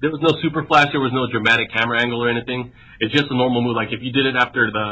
There 0.00 0.10
was 0.10 0.20
no 0.20 0.34
super 0.42 0.66
flash. 0.66 0.88
There 0.92 1.00
was 1.00 1.12
no 1.12 1.30
dramatic 1.30 1.70
camera 1.72 2.00
angle 2.02 2.22
or 2.22 2.30
anything. 2.30 2.72
It's 3.00 3.12
just 3.12 3.30
a 3.30 3.36
normal 3.36 3.62
move. 3.62 3.76
Like 3.76 3.92
if 3.92 4.02
you 4.02 4.12
did 4.12 4.26
it 4.26 4.36
after 4.36 4.70
the, 4.70 4.86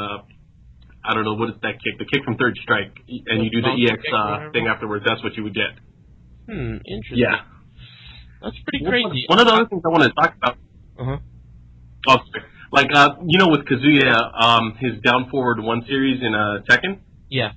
I 1.05 1.15
don't 1.15 1.25
know 1.25 1.35
what 1.35 1.51
is 1.51 1.57
that 1.63 1.81
kick, 1.83 1.99
the 1.99 2.07
kick 2.07 2.25
from 2.25 2.37
Third 2.37 2.57
Strike, 2.63 2.93
and 3.09 3.43
you 3.43 3.51
do 3.51 3.61
the 3.63 3.75
EX 3.75 4.01
uh, 4.13 4.51
thing 4.53 4.67
afterwards, 4.67 5.05
that's 5.07 5.23
what 5.23 5.35
you 5.37 5.43
would 5.45 5.55
get. 5.55 5.73
Hmm, 6.47 6.81
interesting. 6.85 7.25
Yeah. 7.25 7.54
That's 8.45 8.61
pretty 8.61 8.85
crazy. 8.85 9.25
One 9.27 9.41
of 9.41 9.47
the 9.47 9.55
other 9.55 9.67
things 9.67 9.81
I 9.85 9.89
want 9.89 10.05
to 10.05 10.13
talk 10.13 10.37
about. 10.37 10.57
Uh-huh. 11.01 11.17
Oh, 12.07 12.17
like 12.71 12.93
uh, 12.93 13.17
you 13.25 13.39
know, 13.39 13.49
with 13.49 13.65
Kazuya, 13.65 14.13
um, 14.37 14.77
his 14.79 15.01
down 15.01 15.31
forward 15.31 15.65
one 15.65 15.83
series 15.89 16.21
in 16.21 16.35
uh, 16.35 16.61
Tekken. 16.69 17.01
Yeah. 17.31 17.53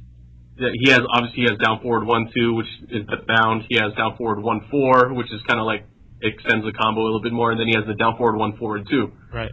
He 0.56 0.90
has 0.90 1.02
obviously 1.12 1.44
he 1.44 1.48
has 1.52 1.60
down 1.60 1.82
forward 1.82 2.08
one 2.08 2.32
two, 2.34 2.56
which 2.56 2.72
is 2.90 3.06
the 3.06 3.18
bound. 3.28 3.66
He 3.68 3.76
has 3.76 3.94
down 3.94 4.16
forward 4.18 4.42
one 4.42 4.66
four, 4.72 5.14
which 5.14 5.28
is 5.28 5.42
kind 5.46 5.60
of 5.60 5.68
like 5.68 5.86
extends 6.24 6.66
the 6.66 6.72
combo 6.72 7.02
a 7.02 7.06
little 7.06 7.22
bit 7.22 7.34
more, 7.34 7.52
and 7.52 7.60
then 7.60 7.68
he 7.68 7.76
has 7.76 7.86
the 7.86 7.94
down 7.94 8.18
forward 8.18 8.38
one 8.38 8.58
forward 8.58 8.88
two. 8.90 9.12
Right. 9.32 9.52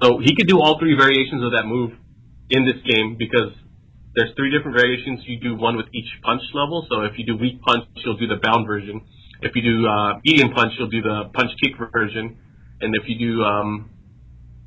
So 0.00 0.18
he 0.18 0.34
could 0.34 0.48
do 0.48 0.58
all 0.58 0.80
three 0.80 0.96
variations 0.96 1.44
of 1.44 1.52
that 1.52 1.66
move 1.66 1.92
in 2.50 2.64
this 2.66 2.80
game 2.82 3.14
because 3.18 3.54
there's 4.16 4.34
three 4.34 4.50
different 4.50 4.76
variations. 4.76 5.20
You 5.26 5.38
do 5.38 5.54
one 5.54 5.76
with 5.76 5.86
each 5.94 6.10
punch 6.24 6.42
level. 6.54 6.86
So 6.90 7.02
if 7.02 7.18
you 7.18 7.26
do 7.26 7.36
weak 7.36 7.60
punch, 7.62 7.84
you'll 8.02 8.18
do 8.18 8.26
the 8.26 8.40
bound 8.42 8.66
version. 8.66 9.02
If 9.42 9.52
you 9.54 9.62
do 9.62 9.86
uh, 9.86 10.20
medium 10.24 10.54
punch, 10.54 10.72
you'll 10.78 10.88
do 10.88 11.02
the 11.02 11.30
punch 11.34 11.50
kick 11.62 11.72
version, 11.92 12.38
and 12.80 12.94
if 12.94 13.02
you 13.06 13.18
do 13.18 13.42
um, 13.42 13.90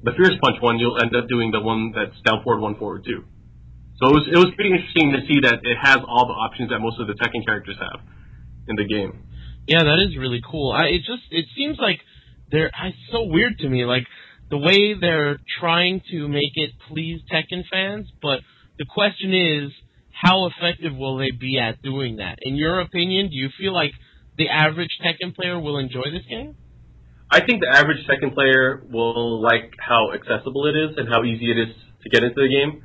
the 0.03 0.11
fierce 0.11 0.35
punch 0.43 0.61
one, 0.61 0.79
you'll 0.79 1.01
end 1.01 1.15
up 1.15 1.27
doing 1.27 1.51
the 1.51 1.61
one 1.61 1.91
that's 1.95 2.15
down 2.27 2.43
forward, 2.43 2.61
one 2.61 2.75
forward 2.75 3.03
two. 3.05 3.23
So 3.99 4.11
it 4.11 4.13
was 4.13 4.25
it 4.27 4.37
was 4.37 4.51
pretty 4.55 4.75
interesting 4.75 5.15
to 5.15 5.23
see 5.23 5.39
that 5.47 5.63
it 5.63 5.77
has 5.79 5.99
all 6.03 6.27
the 6.27 6.35
options 6.35 6.69
that 6.69 6.79
most 6.79 6.99
of 6.99 7.07
the 7.07 7.15
Tekken 7.15 7.45
characters 7.45 7.77
have 7.79 8.03
in 8.67 8.75
the 8.75 8.83
game. 8.83 9.23
Yeah, 9.67 9.83
that 9.83 9.99
is 10.03 10.17
really 10.17 10.41
cool. 10.43 10.71
I 10.71 10.91
it 10.91 11.07
just 11.07 11.23
it 11.31 11.45
seems 11.55 11.77
like 11.79 11.99
they're 12.51 12.67
it's 12.67 12.97
so 13.11 13.23
weird 13.31 13.57
to 13.59 13.69
me, 13.69 13.85
like 13.85 14.03
the 14.49 14.57
way 14.57 14.93
they're 14.99 15.39
trying 15.59 16.01
to 16.11 16.27
make 16.27 16.53
it 16.55 16.71
please 16.89 17.21
Tekken 17.31 17.63
fans, 17.71 18.11
but 18.21 18.39
the 18.77 18.85
question 18.85 19.33
is 19.33 19.71
how 20.11 20.47
effective 20.47 20.95
will 20.95 21.17
they 21.17 21.31
be 21.31 21.57
at 21.59 21.81
doing 21.81 22.17
that? 22.17 22.39
In 22.41 22.55
your 22.55 22.81
opinion, 22.81 23.29
do 23.29 23.35
you 23.35 23.49
feel 23.57 23.73
like 23.73 23.91
the 24.37 24.49
average 24.49 24.91
Tekken 25.03 25.35
player 25.35 25.59
will 25.59 25.77
enjoy 25.77 26.11
this 26.11 26.25
game? 26.29 26.55
I 27.31 27.39
think 27.41 27.61
the 27.61 27.71
average 27.71 28.05
Tekken 28.07 28.33
player 28.33 28.83
will 28.91 29.41
like 29.41 29.73
how 29.79 30.13
accessible 30.13 30.67
it 30.67 30.75
is 30.75 30.97
and 30.97 31.09
how 31.09 31.23
easy 31.23 31.49
it 31.49 31.57
is 31.57 31.75
to 32.03 32.09
get 32.09 32.23
into 32.23 32.41
the 32.41 32.49
game. 32.49 32.83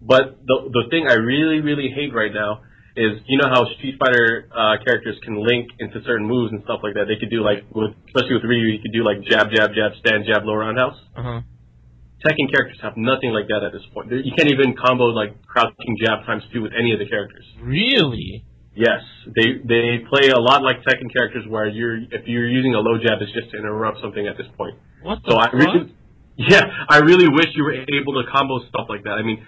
But 0.00 0.38
the 0.44 0.70
the 0.72 0.84
thing 0.90 1.06
I 1.08 1.14
really 1.14 1.60
really 1.60 1.88
hate 1.94 2.12
right 2.12 2.32
now 2.32 2.62
is 2.96 3.20
you 3.28 3.38
know 3.38 3.48
how 3.52 3.68
Street 3.76 4.00
Fighter 4.00 4.48
uh, 4.50 4.80
characters 4.84 5.16
can 5.22 5.36
link 5.36 5.68
into 5.78 6.00
certain 6.04 6.26
moves 6.26 6.52
and 6.52 6.64
stuff 6.64 6.80
like 6.82 6.94
that. 6.94 7.04
They 7.04 7.20
could 7.20 7.30
do 7.30 7.44
like 7.44 7.68
with 7.72 7.92
especially 8.08 8.40
with 8.40 8.44
Ryu, 8.44 8.72
you 8.72 8.80
could 8.80 8.92
do 8.92 9.04
like 9.04 9.20
jab 9.28 9.52
jab 9.52 9.76
jab 9.76 9.92
stand 10.00 10.24
jab 10.24 10.44
low 10.44 10.56
roundhouse. 10.56 10.96
Uh-huh. 11.16 11.40
Tekken 12.24 12.48
characters 12.48 12.80
have 12.80 12.96
nothing 12.96 13.30
like 13.36 13.46
that 13.52 13.60
at 13.60 13.72
this 13.76 13.84
point. 13.92 14.10
You 14.10 14.32
can't 14.32 14.48
even 14.48 14.74
combo 14.74 15.12
like 15.12 15.36
crouching 15.44 16.00
jab 16.00 16.24
times 16.24 16.42
two 16.52 16.62
with 16.62 16.72
any 16.72 16.92
of 16.92 16.98
the 16.98 17.06
characters. 17.06 17.44
Really? 17.60 18.44
Yes, 18.76 19.00
they 19.24 19.56
they 19.64 20.04
play 20.04 20.28
a 20.28 20.38
lot 20.38 20.60
like 20.60 20.84
Tekken 20.84 21.08
characters, 21.08 21.48
where 21.48 21.66
you're 21.66 21.96
if 21.96 22.28
you're 22.28 22.46
using 22.46 22.74
a 22.74 22.80
low 22.80 23.00
jab, 23.00 23.24
it's 23.24 23.32
just 23.32 23.50
to 23.52 23.56
interrupt 23.56 24.04
something 24.04 24.28
at 24.28 24.36
this 24.36 24.46
point. 24.56 24.76
What 25.00 25.24
the 25.24 25.32
so 25.32 25.40
fuck? 25.40 25.48
I 25.48 25.56
really, 25.56 25.96
Yeah, 26.36 26.60
I 26.88 26.98
really 26.98 27.28
wish 27.32 27.48
you 27.56 27.64
were 27.64 27.72
able 27.72 28.20
to 28.20 28.28
combo 28.28 28.60
stuff 28.68 28.92
like 28.92 29.04
that. 29.04 29.16
I 29.16 29.24
mean, 29.24 29.40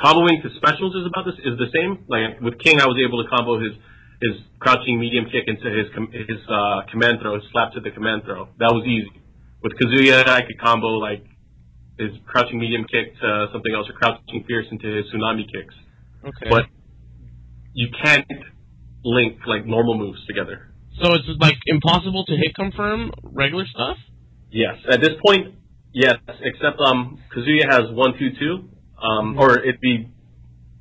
comboing 0.00 0.40
to 0.40 0.48
specials 0.56 0.96
is 0.96 1.04
about 1.04 1.28
this 1.28 1.36
is 1.44 1.60
the 1.60 1.68
same. 1.76 2.08
Like 2.08 2.40
with 2.40 2.56
King, 2.56 2.80
I 2.80 2.88
was 2.88 2.96
able 2.96 3.20
to 3.20 3.28
combo 3.28 3.60
his 3.60 3.76
his 4.24 4.40
crouching 4.58 4.96
medium 4.96 5.28
kick 5.28 5.44
into 5.44 5.68
his 5.68 5.92
his 6.16 6.40
uh, 6.48 6.88
command 6.88 7.20
throw, 7.20 7.36
his 7.36 7.44
slap 7.52 7.76
to 7.76 7.80
the 7.84 7.92
command 7.92 8.24
throw. 8.24 8.48
That 8.56 8.72
was 8.72 8.88
easy. 8.88 9.12
With 9.60 9.76
Kazuya, 9.76 10.24
I 10.24 10.40
could 10.40 10.56
combo 10.56 10.96
like 10.96 11.20
his 12.00 12.16
crouching 12.24 12.58
medium 12.58 12.88
kick 12.88 13.12
to 13.20 13.52
something 13.52 13.76
else, 13.76 13.92
or 13.92 13.92
crouching 14.00 14.40
fierce 14.48 14.66
into 14.72 14.88
his 14.88 15.04
tsunami 15.12 15.44
kicks. 15.44 15.76
Okay. 16.24 16.48
But 16.48 16.64
you 17.76 17.88
can't 18.02 18.24
link 19.04 19.38
like 19.46 19.66
normal 19.66 19.96
moves 19.96 20.24
together. 20.26 20.72
so 21.02 21.12
it's 21.14 21.26
like 21.40 21.56
impossible 21.66 22.24
to 22.26 22.36
hit 22.36 22.54
confirm 22.54 23.10
regular 23.22 23.66
stuff. 23.66 23.96
Yes, 24.50 24.76
at 24.90 25.00
this 25.00 25.14
point, 25.24 25.54
yes. 25.92 26.16
Except 26.42 26.78
um, 26.80 27.18
Kazuya 27.34 27.70
has 27.70 27.82
one 27.92 28.12
two 28.18 28.30
two, 28.38 28.68
um, 29.02 29.38
or 29.38 29.58
it'd 29.60 29.80
be 29.80 30.08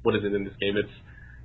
what 0.02 0.16
is 0.16 0.24
it 0.24 0.34
in 0.34 0.44
this 0.44 0.54
game? 0.60 0.76
It's 0.78 0.90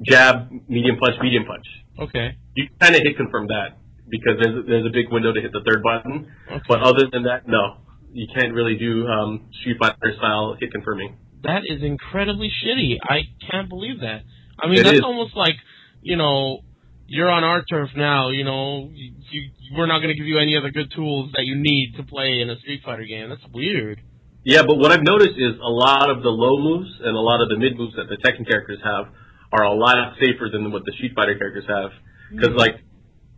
jab, 0.02 0.50
medium 0.68 0.96
punch, 0.98 1.16
medium 1.20 1.44
punch. 1.44 1.66
Okay. 1.98 2.36
You 2.56 2.68
kind 2.80 2.94
of 2.94 3.02
hit 3.02 3.16
confirm 3.16 3.46
that 3.48 3.76
because 4.08 4.34
there's 4.42 4.56
a, 4.56 4.62
there's 4.62 4.86
a 4.86 4.90
big 4.92 5.10
window 5.12 5.32
to 5.32 5.40
hit 5.40 5.52
the 5.52 5.60
third 5.66 5.82
button. 5.82 6.30
Okay. 6.50 6.62
But 6.68 6.82
other 6.82 7.06
than 7.12 7.24
that, 7.24 7.46
no, 7.46 7.78
you 8.12 8.26
can't 8.34 8.52
really 8.54 8.76
do 8.76 9.06
um, 9.06 9.48
Street 9.60 9.76
Fighter 9.78 10.14
style 10.18 10.56
hit 10.58 10.72
confirming. 10.72 11.16
That 11.42 11.62
is 11.68 11.82
incredibly 11.82 12.48
shitty. 12.48 12.96
I 13.02 13.28
can't 13.50 13.68
believe 13.68 14.00
that. 14.00 14.22
I 14.58 14.66
mean, 14.68 14.78
It 14.80 14.84
that's 14.84 14.96
is. 14.96 15.02
almost 15.04 15.36
like, 15.36 15.56
you 16.04 16.16
know, 16.16 16.60
you're 17.06 17.30
on 17.30 17.42
our 17.42 17.64
turf 17.64 17.90
now. 17.96 18.28
You 18.28 18.44
know, 18.44 18.90
you, 18.92 19.12
you, 19.30 19.50
we're 19.76 19.86
not 19.86 19.98
going 19.98 20.12
to 20.12 20.14
give 20.14 20.26
you 20.26 20.38
any 20.38 20.56
other 20.56 20.70
good 20.70 20.92
tools 20.94 21.32
that 21.34 21.44
you 21.44 21.56
need 21.56 21.94
to 21.96 22.04
play 22.04 22.40
in 22.40 22.50
a 22.50 22.58
Street 22.60 22.82
Fighter 22.84 23.04
game. 23.04 23.30
That's 23.30 23.44
weird. 23.52 24.00
Yeah, 24.44 24.62
but 24.68 24.76
what 24.76 24.92
I've 24.92 25.02
noticed 25.02 25.40
is 25.40 25.56
a 25.56 25.72
lot 25.72 26.10
of 26.10 26.22
the 26.22 26.28
low 26.28 26.60
moves 26.60 26.90
and 27.00 27.16
a 27.16 27.20
lot 27.20 27.40
of 27.40 27.48
the 27.48 27.56
mid 27.56 27.76
moves 27.78 27.96
that 27.96 28.12
the 28.12 28.20
Tekken 28.20 28.46
characters 28.46 28.78
have 28.84 29.06
are 29.52 29.64
a 29.64 29.72
lot 29.72 29.96
safer 30.20 30.48
than 30.52 30.70
what 30.70 30.84
the 30.84 30.92
Street 30.92 31.12
Fighter 31.16 31.36
characters 31.38 31.64
have. 31.66 31.90
Because 32.30 32.54
like, 32.54 32.76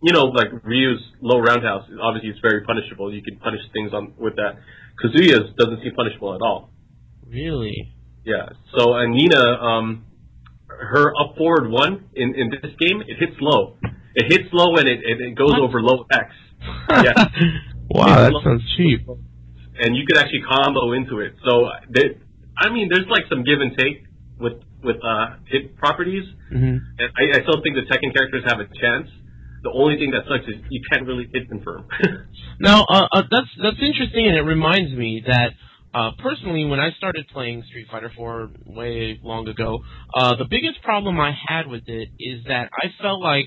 you 0.02 0.12
know, 0.12 0.24
like 0.34 0.48
Ryu's 0.64 1.02
low 1.20 1.38
roundhouse, 1.38 1.86
obviously 2.02 2.30
it's 2.30 2.40
very 2.40 2.64
punishable. 2.64 3.14
You 3.14 3.22
can 3.22 3.38
punish 3.38 3.60
things 3.72 3.92
on 3.92 4.14
with 4.18 4.34
that. 4.36 4.58
Kazuya's 4.98 5.54
doesn't 5.56 5.82
seem 5.82 5.94
punishable 5.94 6.34
at 6.34 6.42
all. 6.42 6.70
Really? 7.28 7.94
Yeah. 8.24 8.48
So 8.76 8.94
and 8.94 9.14
Nina, 9.14 9.38
um, 9.38 10.05
her 10.68 11.12
up 11.20 11.36
forward 11.36 11.70
one 11.70 12.08
in 12.14 12.34
in 12.34 12.50
this 12.50 12.72
game, 12.78 13.00
it 13.06 13.16
hits 13.18 13.36
low. 13.40 13.76
It 14.14 14.26
hits 14.32 14.48
low 14.52 14.76
and 14.76 14.88
it 14.88 15.00
it, 15.04 15.20
it 15.20 15.34
goes 15.36 15.50
What? 15.52 15.60
over 15.60 15.80
low 15.82 16.06
X. 16.12 16.32
Yeah. 16.90 17.12
wow, 17.90 18.16
that 18.22 18.32
It's 18.34 18.44
sounds 18.44 18.64
cheap. 18.76 19.06
and 19.78 19.94
you 19.96 20.04
could 20.06 20.16
actually 20.18 20.42
combo 20.48 20.92
into 20.92 21.20
it. 21.20 21.34
So, 21.44 21.68
they, 21.90 22.16
I 22.58 22.70
mean, 22.72 22.88
there's 22.90 23.06
like 23.08 23.24
some 23.28 23.44
give 23.44 23.60
and 23.60 23.76
take 23.76 24.04
with 24.40 24.54
with 24.82 24.96
uh, 25.04 25.36
hit 25.46 25.76
properties, 25.76 26.24
hmm 26.48 26.78
and 26.98 27.08
I, 27.20 27.38
I 27.38 27.42
still 27.42 27.60
think 27.62 27.76
the 27.76 27.86
Tekken 27.90 28.14
characters 28.14 28.44
have 28.46 28.58
a 28.60 28.66
chance. 28.80 29.08
The 29.62 29.70
only 29.72 29.96
thing 29.98 30.10
that 30.12 30.24
sucks 30.30 30.46
is 30.48 30.62
you 30.70 30.80
can't 30.90 31.06
really 31.06 31.28
hit 31.32 31.48
confirm. 31.48 31.86
Now, 32.60 32.84
uh, 32.88 33.04
uh, 33.12 33.22
that's 33.30 33.52
that's 33.62 33.82
interesting, 33.84 34.26
and 34.26 34.36
it 34.36 34.42
reminds 34.48 34.92
me 34.96 35.22
that 35.26 35.50
uh, 35.96 36.10
personally, 36.22 36.66
when 36.66 36.78
I 36.78 36.90
started 36.98 37.24
playing 37.32 37.62
Street 37.68 37.86
Fighter 37.90 38.12
4 38.14 38.50
way 38.66 39.18
long 39.22 39.48
ago, 39.48 39.78
uh, 40.14 40.36
the 40.36 40.44
biggest 40.44 40.82
problem 40.82 41.18
I 41.18 41.32
had 41.48 41.66
with 41.66 41.84
it 41.86 42.08
is 42.20 42.44
that 42.48 42.68
I 42.74 42.88
felt 43.00 43.22
like 43.22 43.46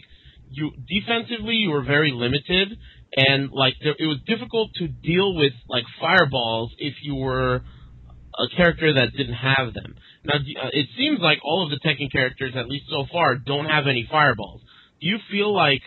you 0.49 0.71
defensively 0.87 1.55
you 1.55 1.69
were 1.69 1.83
very 1.83 2.11
limited, 2.11 2.75
and 3.15 3.51
like 3.51 3.75
there, 3.83 3.93
it 3.99 4.05
was 4.05 4.17
difficult 4.25 4.71
to 4.77 4.87
deal 4.87 5.35
with 5.35 5.53
like 5.67 5.83
fireballs 6.01 6.71
if 6.79 6.95
you 7.03 7.15
were 7.15 7.57
a 7.57 8.55
character 8.57 8.93
that 8.93 9.11
didn't 9.15 9.35
have 9.35 9.75
them. 9.75 9.93
Now, 10.23 10.37
uh, 10.37 10.69
it 10.73 10.87
seems 10.97 11.19
like 11.21 11.37
all 11.43 11.63
of 11.63 11.69
the 11.69 11.79
Tekken 11.87 12.11
characters, 12.11 12.53
at 12.55 12.67
least 12.67 12.85
so 12.89 13.05
far, 13.11 13.35
don't 13.35 13.65
have 13.65 13.85
any 13.85 14.07
fireballs. 14.09 14.61
Do 15.01 15.07
you 15.07 15.19
feel 15.29 15.53
like 15.53 15.81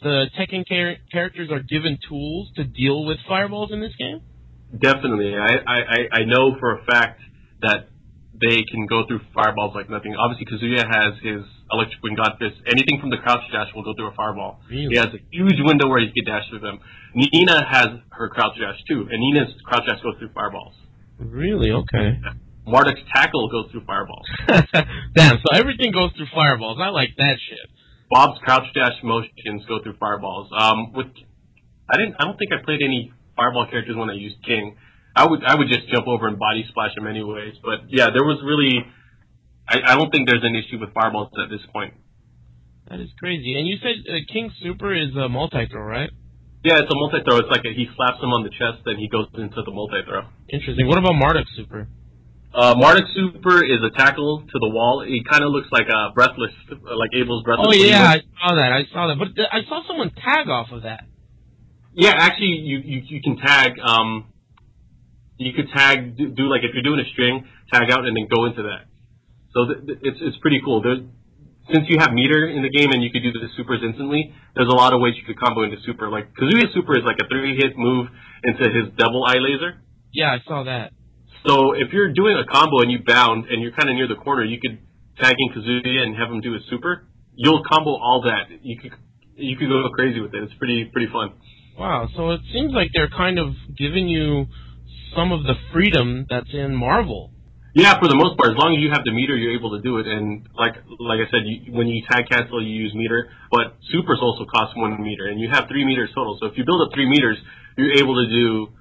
the 0.00 0.30
Tekken 0.38 0.64
char- 0.66 0.96
characters 1.12 1.50
are 1.50 1.60
given 1.60 1.98
tools 2.08 2.48
to 2.56 2.64
deal 2.64 3.04
with 3.04 3.18
fireballs 3.28 3.70
in 3.70 3.80
this 3.80 3.94
game? 3.98 4.22
Definitely, 4.72 5.34
I, 5.36 5.56
I 5.66 5.78
I- 6.12 6.24
know 6.24 6.56
for 6.58 6.74
a 6.78 6.84
fact 6.84 7.20
that 7.62 7.88
they 8.38 8.62
can 8.70 8.86
go 8.86 9.06
through 9.06 9.20
fireballs 9.32 9.74
like 9.74 9.88
nothing. 9.88 10.14
Obviously, 10.14 10.44
Kazuya 10.44 10.84
has 10.84 11.14
his 11.22 11.40
electric 11.72 12.02
wind 12.02 12.16
god 12.18 12.36
fist. 12.38 12.56
Anything 12.66 13.00
from 13.00 13.10
the 13.10 13.16
crouch 13.16 13.40
dash 13.52 13.68
will 13.74 13.84
go 13.84 13.94
through 13.94 14.08
a 14.10 14.14
fireball. 14.14 14.60
Really? 14.68 14.88
He 14.92 14.96
has 14.98 15.08
a 15.14 15.20
huge 15.30 15.56
window 15.64 15.88
where 15.88 16.00
he 16.00 16.12
can 16.12 16.24
dash 16.26 16.44
through 16.50 16.60
them. 16.60 16.80
Nina 17.14 17.64
has 17.64 17.88
her 18.10 18.28
crouch 18.28 18.58
dash 18.60 18.76
too, 18.88 19.08
and 19.10 19.18
Nina's 19.20 19.54
crouch 19.64 19.86
dash 19.86 20.02
goes 20.02 20.14
through 20.18 20.32
fireballs. 20.34 20.74
Really? 21.18 21.70
Okay. 21.70 22.20
Marduk's 22.66 23.00
tackle 23.14 23.48
goes 23.48 23.70
through 23.70 23.84
fireballs. 23.86 24.26
Damn. 25.14 25.38
So 25.40 25.54
everything 25.54 25.92
goes 25.92 26.10
through 26.16 26.26
fireballs. 26.34 26.78
I 26.82 26.88
like 26.90 27.10
that 27.16 27.36
shit. 27.48 27.70
Bob's 28.10 28.38
crouch 28.42 28.66
dash 28.74 28.98
motions 29.02 29.64
go 29.66 29.80
through 29.82 29.96
fireballs. 29.98 30.50
Um, 30.52 30.92
with 30.92 31.06
I 31.88 31.96
didn't. 31.96 32.16
I 32.18 32.24
don't 32.24 32.36
think 32.36 32.52
I 32.52 32.62
played 32.64 32.82
any 32.82 33.12
fireball 33.36 33.66
characters 33.70 33.96
when 33.96 34.10
I 34.10 34.14
used 34.14 34.42
King. 34.44 34.76
I 35.14 35.26
would. 35.26 35.44
I 35.44 35.54
would 35.56 35.68
just 35.68 35.88
jump 35.88 36.06
over 36.08 36.28
and 36.28 36.38
body 36.38 36.64
splash 36.68 36.96
him 36.96 37.06
anyways. 37.06 37.54
But 37.62 37.88
yeah, 37.88 38.10
there 38.12 38.24
was 38.24 38.40
really. 38.44 38.84
I, 39.68 39.92
I 39.92 39.94
don't 39.96 40.10
think 40.10 40.28
there's 40.28 40.44
an 40.44 40.54
issue 40.54 40.78
with 40.78 40.92
fireballs 40.92 41.32
at 41.42 41.50
this 41.50 41.64
point. 41.72 41.94
That 42.88 43.00
is 43.00 43.08
crazy. 43.18 43.58
And 43.58 43.66
you 43.66 43.78
said 43.82 43.96
uh, 44.06 44.22
King 44.32 44.52
Super 44.62 44.94
is 44.94 45.10
a 45.16 45.28
multi 45.28 45.66
throw, 45.70 45.82
right? 45.82 46.10
Yeah, 46.62 46.78
it's 46.82 46.90
a 46.90 46.94
multi 46.94 47.18
throw. 47.24 47.38
It's 47.38 47.50
like 47.50 47.64
a, 47.64 47.72
he 47.74 47.88
slaps 47.96 48.22
him 48.22 48.30
on 48.30 48.42
the 48.42 48.50
chest, 48.50 48.82
then 48.84 48.96
he 48.96 49.08
goes 49.08 49.26
into 49.34 49.62
the 49.62 49.72
multi 49.72 50.02
throw. 50.06 50.22
Interesting. 50.48 50.86
What 50.86 50.98
about 50.98 51.14
Marduk 51.14 51.46
Super? 51.56 51.88
Uh, 52.54 52.74
Marduk 52.76 53.04
Super 53.14 53.64
is 53.64 53.82
a 53.82 53.90
tackle 53.90 54.40
to 54.40 54.56
the 54.58 54.70
wall. 54.70 55.04
He 55.06 55.22
kind 55.28 55.44
of 55.44 55.50
looks 55.50 55.68
like 55.72 55.88
a 55.88 56.12
breathless, 56.14 56.54
like 56.82 57.10
Abel's 57.12 57.42
breathless. 57.44 57.68
Oh 57.70 57.74
yeah, 57.74 58.02
I 58.02 58.18
saw 58.38 58.54
that. 58.54 58.70
I 58.72 58.82
saw 58.92 59.08
that. 59.08 59.18
But 59.18 59.34
th- 59.34 59.50
I 59.50 59.62
saw 59.68 59.82
someone 59.86 60.10
tag 60.10 60.48
off 60.48 60.70
of 60.72 60.82
that. 60.82 61.04
Yeah, 61.96 62.12
actually, 62.12 62.60
you, 62.60 62.78
you 62.84 63.00
you 63.08 63.20
can 63.24 63.36
tag. 63.40 63.80
Um, 63.80 64.28
you 65.38 65.52
could 65.56 65.68
tag 65.72 66.16
do, 66.16 66.28
do 66.28 66.44
like 66.44 66.60
if 66.60 66.76
you're 66.76 66.84
doing 66.84 67.00
a 67.00 67.08
string, 67.12 67.48
tag 67.72 67.90
out 67.90 68.04
and 68.04 68.12
then 68.12 68.28
go 68.28 68.44
into 68.44 68.68
that. 68.68 68.84
So 69.56 69.64
th- 69.64 69.80
th- 69.86 69.98
it's 70.04 70.20
it's 70.20 70.36
pretty 70.44 70.60
cool. 70.60 70.84
There's 70.84 71.00
since 71.72 71.88
you 71.88 71.96
have 71.98 72.12
meter 72.12 72.52
in 72.52 72.60
the 72.60 72.68
game 72.68 72.92
and 72.92 73.02
you 73.02 73.08
could 73.08 73.24
do 73.24 73.32
the 73.32 73.48
supers 73.56 73.80
instantly. 73.80 74.28
There's 74.54 74.68
a 74.68 74.76
lot 74.76 74.92
of 74.92 75.00
ways 75.00 75.16
you 75.16 75.24
could 75.24 75.40
combo 75.40 75.64
into 75.64 75.80
super. 75.88 76.12
Like 76.12 76.36
Kazuya 76.36 76.68
Super 76.76 77.00
is 77.00 77.04
like 77.08 77.16
a 77.16 77.26
three 77.32 77.56
hit 77.56 77.72
move 77.80 78.08
into 78.44 78.64
his 78.68 78.92
double 79.00 79.24
eye 79.24 79.40
laser. 79.40 79.80
Yeah, 80.12 80.36
I 80.36 80.44
saw 80.44 80.64
that. 80.64 80.92
So 81.48 81.72
if 81.72 81.96
you're 81.96 82.12
doing 82.12 82.36
a 82.36 82.44
combo 82.44 82.84
and 82.84 82.92
you 82.92 83.00
bound 83.06 83.48
and 83.48 83.62
you're 83.62 83.72
kind 83.72 83.88
of 83.88 83.96
near 83.96 84.06
the 84.06 84.20
corner, 84.20 84.44
you 84.44 84.60
could 84.60 84.84
tag 85.16 85.36
in 85.38 85.48
Kazuya 85.56 86.04
and 86.04 86.16
have 86.16 86.28
him 86.28 86.40
do 86.44 86.52
a 86.54 86.60
super. 86.68 87.08
You'll 87.34 87.64
combo 87.64 87.96
all 87.96 88.20
that. 88.28 88.52
You 88.60 88.76
could 88.76 88.92
you 89.36 89.56
could 89.56 89.68
go 89.68 89.80
crazy 89.96 90.20
with 90.20 90.34
it. 90.34 90.44
It's 90.44 90.54
pretty 90.60 90.84
pretty 90.92 91.08
fun. 91.12 91.32
Wow. 91.78 92.08
So 92.16 92.30
it 92.30 92.40
seems 92.52 92.72
like 92.72 92.90
they're 92.94 93.10
kind 93.10 93.38
of 93.38 93.54
giving 93.76 94.08
you 94.08 94.46
some 95.14 95.32
of 95.32 95.44
the 95.44 95.54
freedom 95.72 96.26
that's 96.28 96.52
in 96.52 96.74
Marvel. 96.74 97.30
Yeah, 97.76 98.00
for 98.00 98.08
the 98.08 98.16
most 98.16 98.40
part, 98.40 98.56
as 98.56 98.56
long 98.56 98.72
as 98.72 98.80
you 98.80 98.88
have 98.88 99.04
the 99.04 99.12
meter, 99.12 99.36
you're 99.36 99.52
able 99.52 99.76
to 99.76 99.82
do 99.84 99.98
it. 99.98 100.06
And 100.08 100.48
like 100.56 100.80
like 100.98 101.20
I 101.20 101.28
said, 101.28 101.44
you, 101.44 101.76
when 101.76 101.86
you 101.88 102.00
tag 102.08 102.24
cancel, 102.24 102.64
you 102.64 102.72
use 102.72 102.94
meter. 102.94 103.28
But 103.52 103.76
supers 103.92 104.18
also 104.22 104.48
cost 104.48 104.72
one 104.76 104.96
meter, 105.02 105.28
and 105.28 105.38
you 105.38 105.50
have 105.52 105.68
three 105.68 105.84
meters 105.84 106.08
total. 106.14 106.38
So 106.40 106.46
if 106.46 106.56
you 106.56 106.64
build 106.64 106.80
up 106.80 106.94
three 106.94 107.04
meters, 107.04 107.36
you're 107.76 107.92
able 108.00 108.16
to 108.16 108.26
do 108.32 108.72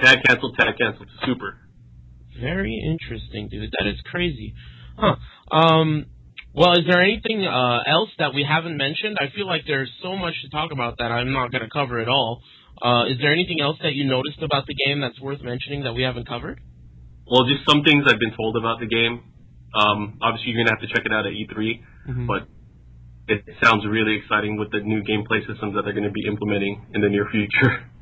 tag 0.00 0.24
cancel, 0.24 0.54
tag 0.56 0.72
cancel 0.80 1.04
to 1.04 1.16
super. 1.26 1.60
Very 2.40 2.80
interesting, 2.80 3.48
dude. 3.52 3.70
That 3.78 3.86
is 3.92 4.00
crazy. 4.10 4.54
Huh. 4.96 5.16
Um. 5.54 6.06
Well, 6.54 6.72
is 6.78 6.86
there 6.86 7.02
anything 7.02 7.44
uh, 7.44 7.82
else 7.82 8.10
that 8.18 8.32
we 8.32 8.46
haven't 8.48 8.76
mentioned? 8.76 9.16
I 9.20 9.34
feel 9.34 9.46
like 9.46 9.62
there's 9.66 9.90
so 10.02 10.14
much 10.16 10.34
to 10.42 10.48
talk 10.50 10.70
about 10.70 10.98
that 10.98 11.10
I'm 11.10 11.32
not 11.32 11.50
going 11.50 11.64
to 11.64 11.70
cover 11.70 12.00
it 12.00 12.08
all. 12.08 12.42
Uh, 12.80 13.06
is 13.10 13.18
there 13.20 13.32
anything 13.32 13.60
else 13.60 13.76
that 13.82 13.94
you 13.94 14.06
noticed 14.06 14.40
about 14.40 14.66
the 14.66 14.74
game 14.86 15.00
that's 15.00 15.18
worth 15.20 15.42
mentioning 15.42 15.82
that 15.82 15.94
we 15.94 16.02
haven't 16.02 16.28
covered? 16.28 16.60
Well, 17.26 17.44
just 17.50 17.66
some 17.68 17.82
things 17.82 18.04
I've 18.06 18.20
been 18.20 18.36
told 18.36 18.56
about 18.56 18.78
the 18.78 18.86
game. 18.86 19.22
Um, 19.74 20.18
obviously, 20.22 20.52
you're 20.52 20.62
gonna 20.64 20.76
have 20.78 20.86
to 20.86 20.94
check 20.94 21.04
it 21.04 21.12
out 21.12 21.26
at 21.26 21.32
E3, 21.32 21.82
Mhm. 22.06 22.26
but 22.28 22.46
it 23.26 23.42
sounds 23.62 23.84
really 23.86 24.14
exciting 24.14 24.56
with 24.56 24.70
the 24.70 24.78
new 24.80 25.02
gameplay 25.02 25.40
systems 25.46 25.74
that 25.74 25.82
they're 25.84 25.94
going 25.94 26.04
to 26.04 26.12
be 26.12 26.26
implementing 26.28 26.86
in 26.94 27.00
the 27.00 27.08
near 27.08 27.26
future. 27.30 27.84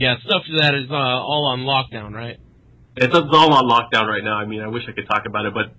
Yeah, 0.00 0.14
stuff 0.24 0.42
that 0.60 0.74
is 0.76 0.88
uh, 0.88 0.94
all 0.94 1.46
on 1.50 1.66
lockdown, 1.66 2.14
right? 2.14 2.36
It's, 2.94 3.06
it's 3.12 3.34
all 3.34 3.52
on 3.52 3.64
lockdown 3.66 4.06
right 4.06 4.22
now. 4.22 4.36
I 4.38 4.44
mean, 4.46 4.60
I 4.62 4.68
wish 4.68 4.84
I 4.88 4.92
could 4.92 5.08
talk 5.08 5.24
about 5.26 5.44
it, 5.46 5.52
but 5.54 5.74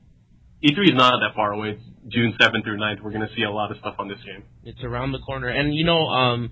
E3 0.64 0.84
is 0.84 0.96
not 0.96 1.14
that 1.22 1.36
far 1.36 1.54
away. 1.54 1.80
June 2.10 2.34
7th 2.40 2.64
through 2.64 2.78
9th. 2.78 3.02
We're 3.02 3.12
going 3.12 3.28
to 3.28 3.34
see 3.36 3.44
a 3.44 3.52
lot 3.52 3.72
of 3.72 3.78
stuff 3.78 3.96
on 4.00 4.08
this 4.08 4.18
game. 4.26 4.44
It's 4.64 4.84
around 4.84 5.12
the 5.12 5.20
corner. 5.20 5.48
And 5.48 5.74
you 5.74 5.86
know, 5.86 6.00
um, 6.08 6.52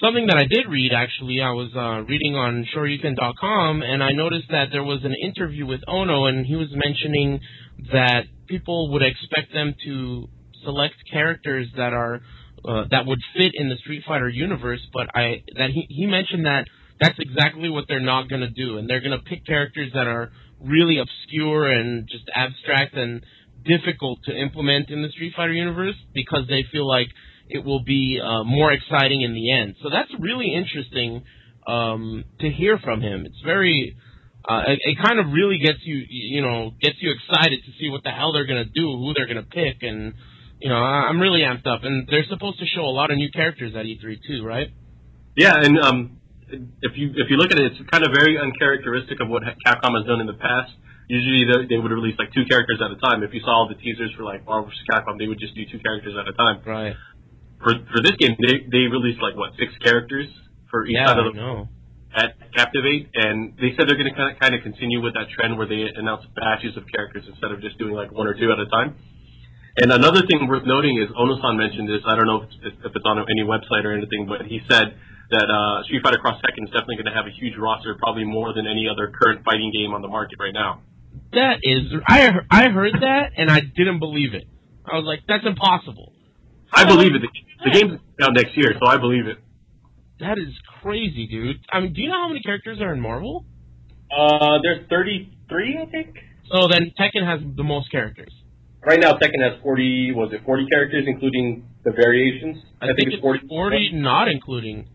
something 0.00 0.26
that 0.26 0.36
I 0.36 0.46
did 0.46 0.68
read 0.68 0.92
actually, 0.92 1.40
I 1.40 1.50
was 1.50 1.70
uh, 1.74 2.02
reading 2.08 2.34
on 2.34 2.66
Shoryuken.com, 2.74 3.82
and 3.82 4.02
I 4.02 4.10
noticed 4.12 4.48
that 4.50 4.68
there 4.72 4.82
was 4.82 5.00
an 5.04 5.14
interview 5.14 5.66
with 5.66 5.80
Ono, 5.86 6.26
and 6.26 6.46
he 6.46 6.56
was 6.56 6.68
mentioning 6.72 7.40
that 7.92 8.24
people 8.48 8.92
would 8.92 9.02
expect 9.02 9.52
them 9.52 9.74
to 9.84 10.28
select 10.64 10.94
characters 11.10 11.68
that 11.76 11.92
are 11.92 12.20
uh, 12.64 12.84
that 12.90 13.06
would 13.06 13.20
fit 13.36 13.52
in 13.54 13.68
the 13.68 13.76
Street 13.76 14.02
Fighter 14.06 14.28
universe, 14.28 14.80
but 14.92 15.06
I 15.14 15.44
that 15.56 15.70
he 15.72 15.86
he 15.88 16.06
mentioned 16.06 16.46
that 16.46 16.66
that's 17.00 17.18
exactly 17.18 17.70
what 17.70 17.84
they're 17.86 18.00
not 18.00 18.28
going 18.28 18.40
to 18.40 18.50
do, 18.50 18.78
and 18.78 18.90
they're 18.90 19.00
going 19.00 19.16
to 19.16 19.24
pick 19.24 19.46
characters 19.46 19.92
that 19.94 20.08
are 20.08 20.32
really 20.60 20.98
obscure 20.98 21.70
and 21.70 22.08
just 22.08 22.24
abstract 22.34 22.94
and 22.94 23.22
difficult 23.64 24.20
to 24.24 24.32
implement 24.34 24.90
in 24.90 25.02
the 25.02 25.08
Street 25.10 25.34
Fighter 25.36 25.52
universe 25.52 25.96
because 26.14 26.46
they 26.48 26.64
feel 26.70 26.86
like 26.86 27.08
it 27.48 27.64
will 27.64 27.82
be 27.82 28.20
uh, 28.22 28.44
more 28.44 28.72
exciting 28.72 29.22
in 29.22 29.34
the 29.34 29.52
end. 29.52 29.76
So 29.82 29.88
that's 29.90 30.10
really 30.20 30.54
interesting 30.54 31.24
um, 31.66 32.24
to 32.40 32.50
hear 32.50 32.78
from 32.78 33.00
him. 33.00 33.26
It's 33.26 33.40
very, 33.44 33.96
uh, 34.48 34.62
it, 34.68 34.78
it, 34.82 34.98
kind 35.04 35.18
of 35.18 35.32
really 35.32 35.58
gets 35.58 35.78
you, 35.82 36.04
you 36.08 36.42
know, 36.42 36.72
gets 36.80 36.96
you 37.00 37.12
excited 37.12 37.60
to 37.64 37.72
see 37.80 37.90
what 37.90 38.02
the 38.04 38.10
hell 38.10 38.32
they're 38.32 38.46
gonna 38.46 38.64
do, 38.64 38.96
who 38.96 39.12
they're 39.14 39.26
gonna 39.26 39.42
pick, 39.42 39.82
and 39.82 40.14
you 40.60 40.68
know, 40.68 40.76
I'm 40.76 41.20
really 41.20 41.40
amped 41.40 41.66
up. 41.66 41.84
And 41.84 42.08
they're 42.08 42.26
supposed 42.28 42.58
to 42.58 42.66
show 42.66 42.82
a 42.82 42.90
lot 42.90 43.10
of 43.10 43.16
new 43.16 43.30
characters 43.30 43.74
at 43.76 43.84
E3 43.84 44.18
too, 44.26 44.44
right? 44.44 44.68
Yeah, 45.36 45.54
and 45.54 45.78
um, 45.78 46.20
if 46.50 46.92
you 46.96 47.12
if 47.16 47.28
you 47.28 47.36
look 47.36 47.52
at 47.52 47.58
it, 47.58 47.72
it's 47.72 47.80
kind 47.90 48.04
of 48.04 48.12
very 48.12 48.38
uncharacteristic 48.38 49.20
of 49.20 49.28
what 49.28 49.42
Capcom 49.66 49.96
has 49.98 50.06
done 50.06 50.20
in 50.20 50.26
the 50.26 50.38
past. 50.38 50.72
Usually 51.08 51.48
they, 51.48 51.76
they 51.76 51.78
would 51.80 51.92
release 51.92 52.16
like 52.20 52.32
two 52.36 52.44
characters 52.44 52.80
at 52.84 52.92
a 52.92 53.00
time. 53.00 53.24
If 53.24 53.32
you 53.32 53.40
saw 53.40 53.64
all 53.64 53.68
the 53.68 53.80
teasers 53.80 54.12
for 54.12 54.24
like 54.24 54.44
Marvel 54.44 54.68
vs. 54.68 54.84
Capcom, 54.92 55.16
they 55.16 55.26
would 55.26 55.40
just 55.40 55.54
do 55.56 55.64
two 55.64 55.80
characters 55.80 56.12
at 56.12 56.28
a 56.28 56.36
time. 56.36 56.60
Right 56.64 56.96
for 57.62 57.74
for 57.90 58.00
this 58.02 58.14
game, 58.18 58.38
they 58.38 58.66
they 58.70 58.84
released 58.86 59.20
like 59.20 59.34
what 59.34 59.52
six 59.58 59.74
characters 59.82 60.30
for 60.70 60.86
each 60.86 60.94
yeah, 60.94 61.10
side 61.10 61.18
of 61.18 61.34
the 61.34 61.38
know. 61.38 61.68
at 62.14 62.38
Captivate, 62.54 63.10
and 63.14 63.54
they 63.58 63.74
said 63.74 63.90
they're 63.90 63.98
going 63.98 64.10
to 64.10 64.16
kind 64.16 64.30
of 64.34 64.38
kind 64.38 64.54
of 64.54 64.62
continue 64.62 65.02
with 65.02 65.14
that 65.14 65.26
trend 65.34 65.58
where 65.58 65.66
they 65.66 65.90
announce 65.90 66.22
batches 66.34 66.76
of 66.76 66.86
characters 66.90 67.26
instead 67.26 67.50
of 67.50 67.60
just 67.60 67.78
doing 67.78 67.94
like 67.94 68.10
one 68.14 68.26
or 68.26 68.34
two 68.34 68.50
at 68.50 68.58
a 68.58 68.66
time. 68.70 68.94
And 69.78 69.92
another 69.92 70.26
thing 70.26 70.42
worth 70.50 70.66
noting 70.66 70.98
is 70.98 71.06
Ono-san 71.14 71.54
mentioned 71.54 71.86
this. 71.86 72.02
I 72.02 72.18
don't 72.18 72.26
know 72.26 72.42
if 72.42 72.50
it's, 72.50 72.82
if 72.82 72.92
it's 72.98 73.06
on 73.06 73.22
any 73.22 73.46
website 73.46 73.86
or 73.86 73.94
anything, 73.94 74.26
but 74.26 74.42
he 74.42 74.58
said 74.66 74.98
that 75.30 75.48
uh, 75.48 75.84
Street 75.84 76.02
Fighter 76.02 76.18
Cross 76.18 76.40
Tekken 76.40 76.64
is 76.64 76.70
definitely 76.70 76.96
going 76.96 77.12
to 77.12 77.16
have 77.16 77.26
a 77.26 77.34
huge 77.34 77.54
roster, 77.58 77.94
probably 77.98 78.24
more 78.24 78.54
than 78.54 78.66
any 78.66 78.88
other 78.88 79.12
current 79.12 79.44
fighting 79.44 79.72
game 79.72 79.92
on 79.92 80.02
the 80.02 80.08
market 80.08 80.38
right 80.40 80.54
now. 80.54 80.82
That 81.32 81.60
is, 81.62 81.92
I 82.08 82.30
I 82.50 82.68
heard 82.68 82.94
that 83.00 83.32
and 83.36 83.50
I 83.50 83.60
didn't 83.60 83.98
believe 83.98 84.32
it. 84.32 84.44
I 84.86 84.96
was 84.96 85.04
like, 85.04 85.20
that's 85.28 85.44
impossible. 85.44 86.12
I 86.72 86.84
believe 86.84 87.12
it. 87.14 87.22
The 87.64 87.70
game's 87.70 88.00
out 88.22 88.32
next 88.32 88.56
year, 88.56 88.72
so 88.78 88.86
I 88.86 88.96
believe 88.96 89.26
it. 89.26 89.38
That 90.20 90.38
is 90.38 90.54
crazy, 90.82 91.26
dude. 91.26 91.56
I 91.70 91.80
mean, 91.80 91.92
do 91.92 92.00
you 92.00 92.08
know 92.08 92.18
how 92.18 92.28
many 92.28 92.40
characters 92.40 92.80
are 92.80 92.92
in 92.92 93.00
Marvel? 93.00 93.44
Uh, 94.10 94.58
there's 94.62 94.88
33, 94.88 95.78
I 95.80 95.90
think. 95.90 96.16
So 96.50 96.66
then 96.68 96.92
Tekken 96.98 97.26
has 97.26 97.40
the 97.56 97.62
most 97.62 97.90
characters. 97.90 98.32
Right 98.84 99.00
now, 99.00 99.12
Tekken 99.12 99.42
has 99.42 99.60
40. 99.62 100.12
Was 100.12 100.32
it 100.32 100.44
40 100.44 100.66
characters, 100.70 101.04
including 101.06 101.68
the 101.84 101.92
variations? 101.92 102.56
I, 102.80 102.86
I 102.86 102.88
think, 102.88 102.98
think, 102.98 103.12
it's 103.14 103.22
40. 103.22 103.48
40, 103.48 103.90
not 103.94 104.28
including. 104.28 104.88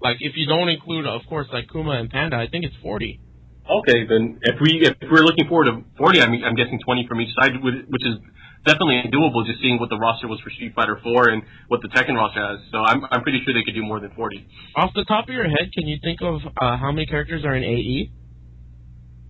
Like, 0.00 0.18
if 0.20 0.36
you 0.36 0.46
don't 0.46 0.68
include, 0.68 1.06
of 1.06 1.22
course, 1.28 1.48
like 1.52 1.68
Kuma 1.70 1.92
and 1.92 2.08
Panda, 2.08 2.36
I 2.36 2.48
think 2.48 2.64
it's 2.64 2.76
40. 2.82 3.20
Okay, 3.68 4.06
then 4.08 4.40
if 4.42 4.56
we 4.62 4.80
if 4.80 4.96
we're 5.12 5.24
looking 5.28 5.46
forward 5.46 5.68
to 5.68 5.84
40, 5.98 6.20
I 6.22 6.30
mean, 6.30 6.42
I'm 6.42 6.56
guessing 6.56 6.80
20 6.80 7.06
from 7.06 7.20
each 7.20 7.34
side, 7.36 7.52
which 7.60 8.00
is 8.00 8.16
definitely 8.64 9.04
doable 9.12 9.44
just 9.44 9.60
seeing 9.60 9.78
what 9.78 9.90
the 9.90 9.98
roster 9.98 10.26
was 10.26 10.40
for 10.40 10.48
Street 10.48 10.72
Fighter 10.74 10.98
4 11.02 11.28
and 11.28 11.42
what 11.68 11.82
the 11.82 11.88
Tekken 11.88 12.16
roster 12.16 12.40
has. 12.40 12.60
So 12.72 12.78
I'm 12.78 13.04
I'm 13.10 13.22
pretty 13.22 13.44
sure 13.44 13.52
they 13.52 13.62
could 13.64 13.74
do 13.74 13.84
more 13.84 14.00
than 14.00 14.10
40. 14.16 14.46
Off 14.76 14.92
the 14.94 15.04
top 15.04 15.28
of 15.28 15.34
your 15.34 15.44
head, 15.44 15.68
can 15.76 15.86
you 15.86 15.98
think 16.02 16.20
of 16.22 16.40
uh, 16.56 16.78
how 16.78 16.90
many 16.92 17.04
characters 17.04 17.44
are 17.44 17.54
in 17.54 17.62
AE? 17.62 18.10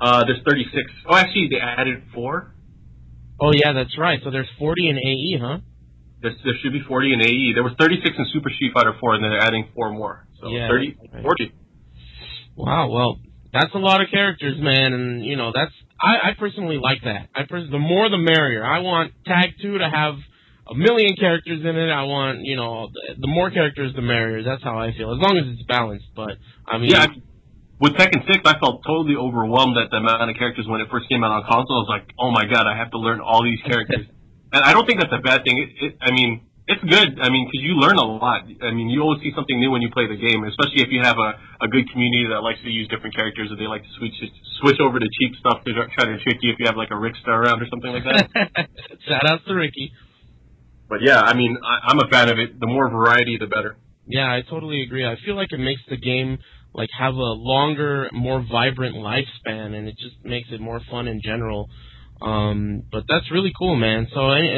Uh, 0.01 0.25
there's 0.25 0.39
36. 0.47 0.71
Oh, 1.11 1.17
actually, 1.17 1.49
they 1.51 1.59
added 1.59 2.05
four. 2.15 2.55
Oh 3.41 3.51
yeah, 3.53 3.73
that's 3.73 3.99
right. 3.99 4.21
So 4.23 4.31
there's 4.31 4.49
40 4.59 4.89
in 4.89 4.99
AE, 4.99 5.39
huh? 5.43 5.59
There, 6.23 6.31
there 6.45 6.55
should 6.63 6.73
be 6.73 6.83
40 6.87 7.13
in 7.13 7.21
AE. 7.23 7.53
There 7.55 7.63
was 7.63 7.75
36 7.79 8.07
in 8.07 8.27
Super 8.33 8.51
Street 8.51 8.71
Fighter 8.73 8.95
4, 9.01 9.15
and 9.15 9.25
then 9.25 9.31
they're 9.31 9.43
adding 9.43 9.67
four 9.75 9.91
more. 9.91 10.28
So 10.41 10.49
yeah, 10.49 10.69
30, 10.69 10.97
right. 11.15 11.23
40. 11.23 11.53
Wow. 12.57 12.91
Well, 12.91 13.21
that's 13.53 13.75
a 13.75 13.79
lot 13.79 14.01
of 14.01 14.09
characters, 14.11 14.57
man, 14.59 14.93
and 14.93 15.25
you 15.25 15.37
know 15.37 15.53
that's 15.55 15.73
I, 16.01 16.31
I 16.31 16.33
personally 16.39 16.77
like 16.77 17.03
that. 17.05 17.29
I 17.35 17.43
pers- 17.49 17.71
the 17.71 17.79
more 17.79 18.09
the 18.11 18.19
merrier. 18.19 18.65
I 18.65 18.81
want 18.81 19.13
Tag 19.27 19.55
Two 19.61 19.79
to 19.79 19.89
have 19.89 20.15
a 20.69 20.75
million 20.75 21.17
characters 21.17 21.61
in 21.61 21.77
it. 21.77 21.91
I 21.91 22.05
want 22.05 22.41
you 22.43 22.57
know 22.57 22.89
the, 22.93 23.21
the 23.21 23.27
more 23.27 23.51
characters, 23.51 23.93
the 23.97 24.03
merrier. 24.03 24.45
That's 24.45 24.63
how 24.63 24.79
I 24.79 24.93
feel. 24.93 25.13
As 25.13 25.19
long 25.19 25.39
as 25.39 25.55
it's 25.55 25.67
balanced. 25.67 26.07
But 26.15 26.37
I 26.67 26.79
mean, 26.79 26.91
yeah. 26.91 27.07
With 27.81 27.93
Tekken 27.93 28.27
6, 28.27 28.43
I 28.45 28.59
felt 28.59 28.83
totally 28.83 29.15
overwhelmed 29.15 29.79
at 29.79 29.91
the 29.95 30.03
amount 30.03 30.29
of 30.29 30.35
characters 30.35 30.67
when 30.67 30.81
it 30.81 30.91
first 30.91 31.09
came 31.09 31.23
out 31.23 31.31
on 31.31 31.47
console. 31.47 31.79
I 31.79 31.83
was 31.87 31.93
like, 31.95 32.11
oh 32.19 32.33
my 32.35 32.43
god, 32.43 32.67
I 32.67 32.77
have 32.77 32.91
to 32.91 32.99
learn 32.99 33.21
all 33.21 33.39
these 33.45 33.63
characters. 33.63 34.03
and 34.53 34.65
I 34.67 34.73
don't 34.75 34.85
think 34.85 34.99
that's 34.99 35.15
a 35.15 35.23
bad 35.23 35.47
thing. 35.47 35.63
It, 35.63 35.71
it, 35.79 35.93
I 36.03 36.11
mean, 36.11 36.48
it's 36.69 36.85
good. 36.85 37.17
I 37.17 37.33
mean, 37.33 37.49
because 37.49 37.65
you 37.65 37.81
learn 37.81 37.97
a 37.97 38.05
lot. 38.05 38.45
I 38.61 38.71
mean, 38.77 38.93
you 38.93 39.01
always 39.01 39.25
see 39.25 39.33
something 39.35 39.57
new 39.59 39.73
when 39.73 39.81
you 39.81 39.89
play 39.89 40.05
the 40.07 40.21
game, 40.21 40.45
especially 40.45 40.85
if 40.85 40.93
you 40.93 41.01
have 41.01 41.17
a, 41.17 41.65
a 41.65 41.69
good 41.69 41.89
community 41.91 42.29
that 42.29 42.45
likes 42.45 42.61
to 42.61 42.69
use 42.69 42.87
different 42.93 43.17
characters, 43.17 43.49
or 43.51 43.57
they 43.57 43.67
like 43.67 43.83
to 43.83 43.93
switch 43.97 44.13
switch 44.61 44.77
over 44.79 45.01
to 45.01 45.09
cheap 45.19 45.33
stuff 45.41 45.65
to 45.65 45.73
try 45.73 46.05
to 46.05 46.21
trick 46.21 46.39
you 46.45 46.53
if 46.53 46.61
you 46.61 46.67
have 46.67 46.77
like 46.77 46.93
a 46.93 47.01
Rickster 47.01 47.33
around 47.33 47.65
or 47.65 47.67
something 47.73 47.91
like 47.91 48.05
that. 48.05 48.29
Shout 49.09 49.25
out 49.25 49.41
to 49.49 49.55
Ricky. 49.55 49.93
But 50.89 51.01
yeah, 51.01 51.21
I 51.21 51.35
mean, 51.35 51.57
I, 51.65 51.89
I'm 51.89 52.01
a 52.01 52.09
fan 52.13 52.29
of 52.29 52.39
it. 52.39 52.61
The 52.61 52.67
more 52.67 52.89
variety, 52.91 53.39
the 53.41 53.47
better. 53.47 53.77
Yeah, 54.07 54.29
I 54.29 54.43
totally 54.49 54.83
agree. 54.83 55.07
I 55.07 55.17
feel 55.25 55.37
like 55.37 55.53
it 55.53 55.61
makes 55.61 55.83
the 55.89 55.97
game 55.97 56.39
like 56.75 56.89
have 56.99 57.15
a 57.15 57.33
longer, 57.37 58.09
more 58.13 58.45
vibrant 58.45 58.97
lifespan, 58.97 59.75
and 59.75 59.89
it 59.89 59.97
just 59.97 60.17
makes 60.25 60.49
it 60.53 60.61
more 60.61 60.81
fun 60.91 61.09
in 61.09 61.21
general. 61.25 61.69
Um, 62.21 62.83
but 62.91 63.05
that's 63.09 63.31
really 63.31 63.53
cool, 63.57 63.77
man. 63.77 64.09
So, 64.13 64.31
any, 64.31 64.49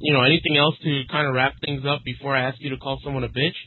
you 0.00 0.12
know, 0.12 0.22
anything 0.22 0.56
else 0.56 0.76
to 0.82 1.02
kind 1.10 1.26
of 1.26 1.34
wrap 1.34 1.54
things 1.64 1.82
up 1.86 2.04
before 2.04 2.36
I 2.36 2.48
ask 2.48 2.58
you 2.60 2.70
to 2.70 2.76
call 2.76 3.00
someone 3.02 3.24
a 3.24 3.28
bitch? 3.28 3.58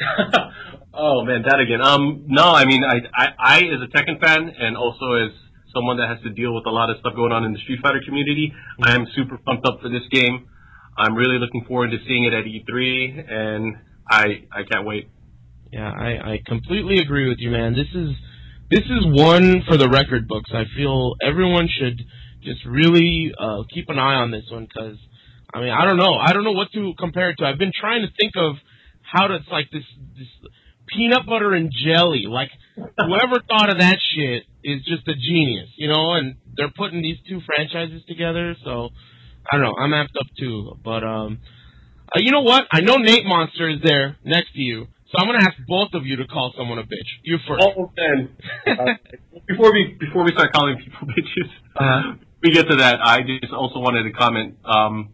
oh 0.94 1.24
man, 1.24 1.42
that 1.42 1.60
again. 1.60 1.80
Um, 1.82 2.24
no, 2.26 2.44
I 2.44 2.64
mean, 2.64 2.82
I, 2.82 2.96
I, 3.14 3.26
I, 3.38 3.56
as 3.58 3.80
a 3.84 3.90
Tekken 3.94 4.20
fan, 4.20 4.50
and 4.58 4.76
also 4.76 5.12
as 5.12 5.30
someone 5.74 5.98
that 5.98 6.08
has 6.08 6.20
to 6.22 6.30
deal 6.30 6.54
with 6.54 6.66
a 6.66 6.70
lot 6.70 6.90
of 6.90 6.96
stuff 7.00 7.14
going 7.14 7.32
on 7.32 7.44
in 7.44 7.52
the 7.52 7.60
Street 7.60 7.80
Fighter 7.82 8.00
community, 8.04 8.52
mm-hmm. 8.52 8.88
I 8.88 8.94
am 8.94 9.06
super 9.14 9.38
pumped 9.38 9.66
up 9.66 9.80
for 9.82 9.88
this 9.88 10.02
game. 10.10 10.48
I'm 10.96 11.14
really 11.14 11.38
looking 11.38 11.64
forward 11.66 11.90
to 11.90 11.98
seeing 12.06 12.24
it 12.24 12.34
at 12.34 12.44
E3, 12.44 13.32
and 13.32 13.76
I, 14.10 14.24
I 14.50 14.62
can't 14.70 14.86
wait. 14.86 15.08
Yeah, 15.72 15.90
I, 15.90 16.32
I 16.32 16.38
completely 16.44 16.98
agree 16.98 17.28
with 17.28 17.38
you, 17.38 17.50
man. 17.50 17.74
This 17.74 17.88
is, 17.94 18.10
this 18.70 18.84
is 18.84 19.06
one 19.06 19.62
for 19.68 19.76
the 19.76 19.88
record 19.88 20.26
books. 20.26 20.50
I 20.52 20.64
feel 20.76 21.14
everyone 21.22 21.68
should 21.68 22.00
just 22.42 22.64
really 22.64 23.32
uh, 23.38 23.62
keep 23.72 23.88
an 23.88 23.98
eye 23.98 24.16
on 24.16 24.30
this 24.30 24.44
one 24.50 24.66
because 24.66 24.96
I 25.52 25.60
mean 25.60 25.70
I 25.70 25.84
don't 25.84 25.96
know 25.96 26.14
I 26.14 26.32
don't 26.32 26.44
know 26.44 26.52
what 26.52 26.72
to 26.72 26.92
compare 26.98 27.30
it 27.30 27.36
to. 27.38 27.44
I've 27.44 27.58
been 27.58 27.72
trying 27.78 28.02
to 28.02 28.08
think 28.18 28.32
of 28.36 28.56
how 29.02 29.26
to 29.26 29.36
it's 29.36 29.48
like 29.50 29.70
this 29.70 29.84
this 30.16 30.28
peanut 30.86 31.26
butter 31.26 31.52
and 31.54 31.72
jelly. 31.72 32.24
Like 32.28 32.50
whoever 32.76 33.40
thought 33.48 33.70
of 33.70 33.78
that 33.78 33.96
shit 34.14 34.44
is 34.62 34.84
just 34.84 35.06
a 35.08 35.14
genius, 35.14 35.68
you 35.76 35.88
know. 35.88 36.12
And 36.12 36.36
they're 36.56 36.72
putting 36.74 37.02
these 37.02 37.18
two 37.28 37.40
franchises 37.46 38.02
together, 38.06 38.54
so 38.64 38.90
I 39.50 39.56
don't 39.56 39.64
know. 39.64 39.74
I'm 39.78 39.90
amped 39.90 40.18
up 40.18 40.26
too. 40.38 40.78
But 40.84 41.04
um, 41.04 41.38
uh, 42.14 42.20
you 42.20 42.32
know 42.32 42.42
what? 42.42 42.64
I 42.72 42.80
know 42.80 42.96
Nate 42.96 43.24
Monster 43.24 43.68
is 43.68 43.78
there 43.82 44.16
next 44.24 44.52
to 44.54 44.60
you. 44.60 44.86
So 45.10 45.18
I'm 45.18 45.26
gonna 45.26 45.42
ask 45.42 45.56
both 45.66 45.90
of 45.94 46.06
you 46.06 46.16
to 46.16 46.26
call 46.26 46.52
someone 46.56 46.78
a 46.78 46.84
bitch. 46.84 47.10
You 47.22 47.38
first. 47.46 47.64
Oh, 47.64 47.92
then. 47.96 48.36
Uh, 48.80 48.94
before 49.48 49.72
we 49.72 49.96
before 49.98 50.22
we 50.22 50.30
start 50.30 50.52
calling 50.52 50.76
people 50.78 51.08
bitches, 51.08 51.50
uh-huh 51.74 52.14
we 52.42 52.50
get 52.52 52.68
to 52.68 52.76
that, 52.76 52.96
I 53.02 53.22
just 53.22 53.52
also 53.52 53.80
wanted 53.80 54.04
to 54.04 54.12
comment. 54.12 54.58
Um, 54.64 55.12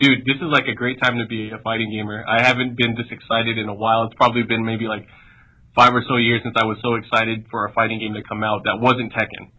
dude, 0.00 0.24
this 0.24 0.36
is 0.36 0.48
like 0.50 0.64
a 0.70 0.74
great 0.74 1.00
time 1.00 1.18
to 1.18 1.26
be 1.26 1.50
a 1.50 1.58
fighting 1.62 1.90
gamer. 1.92 2.24
I 2.26 2.42
haven't 2.42 2.76
been 2.76 2.94
this 2.94 3.06
excited 3.10 3.58
in 3.58 3.68
a 3.68 3.74
while. 3.74 4.04
It's 4.04 4.14
probably 4.14 4.42
been 4.42 4.64
maybe 4.64 4.86
like 4.86 5.06
five 5.76 5.94
or 5.94 6.02
so 6.08 6.16
years 6.16 6.40
since 6.42 6.54
I 6.56 6.64
was 6.64 6.78
so 6.82 6.94
excited 6.94 7.46
for 7.50 7.66
a 7.66 7.72
fighting 7.72 8.00
game 8.00 8.14
to 8.14 8.22
come 8.22 8.42
out 8.42 8.62
that 8.64 8.78
wasn't 8.80 9.12
Tekken. 9.12 9.50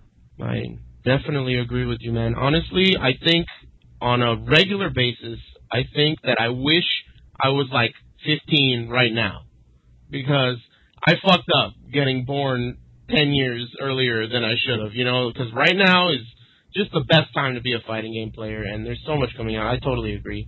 I 0.42 0.80
definitely 1.04 1.60
agree 1.60 1.86
with 1.86 2.00
you, 2.02 2.12
man. 2.12 2.36
Honestly, 2.36 2.96
I 3.00 3.12
think 3.24 3.48
on 4.02 4.22
a 4.22 4.36
regular 4.36 4.90
basis, 4.90 5.40
I 5.72 5.84
think 5.94 6.20
that 6.24 6.38
I 6.40 6.50
wish 6.50 6.86
I 7.40 7.50
was 7.50 7.68
like 7.72 7.94
15 8.26 8.90
right 8.90 9.14
now 9.14 9.44
because 10.10 10.58
I 11.08 11.14
fucked 11.24 11.50
up 11.56 11.74
getting 11.92 12.26
born 12.26 12.78
10 13.10 13.34
years 13.34 13.70
earlier 13.80 14.28
than 14.28 14.44
I 14.44 14.56
should 14.66 14.80
have, 14.80 14.94
you 14.94 15.06
know, 15.06 15.32
because 15.32 15.54
right 15.54 15.76
now 15.76 16.10
is 16.10 16.26
just 16.76 16.92
the 16.92 17.04
best 17.08 17.34
time 17.34 17.56
to 17.56 17.62
be 17.62 17.74
a 17.74 17.80
fighting 17.86 18.14
game 18.14 18.32
player, 18.32 18.64
and 18.64 18.86
there's 18.86 19.02
so 19.06 19.16
much 19.16 19.30
coming 19.38 19.56
out. 19.56 19.68
I 19.68 19.80
totally 19.80 20.14
agree. 20.14 20.48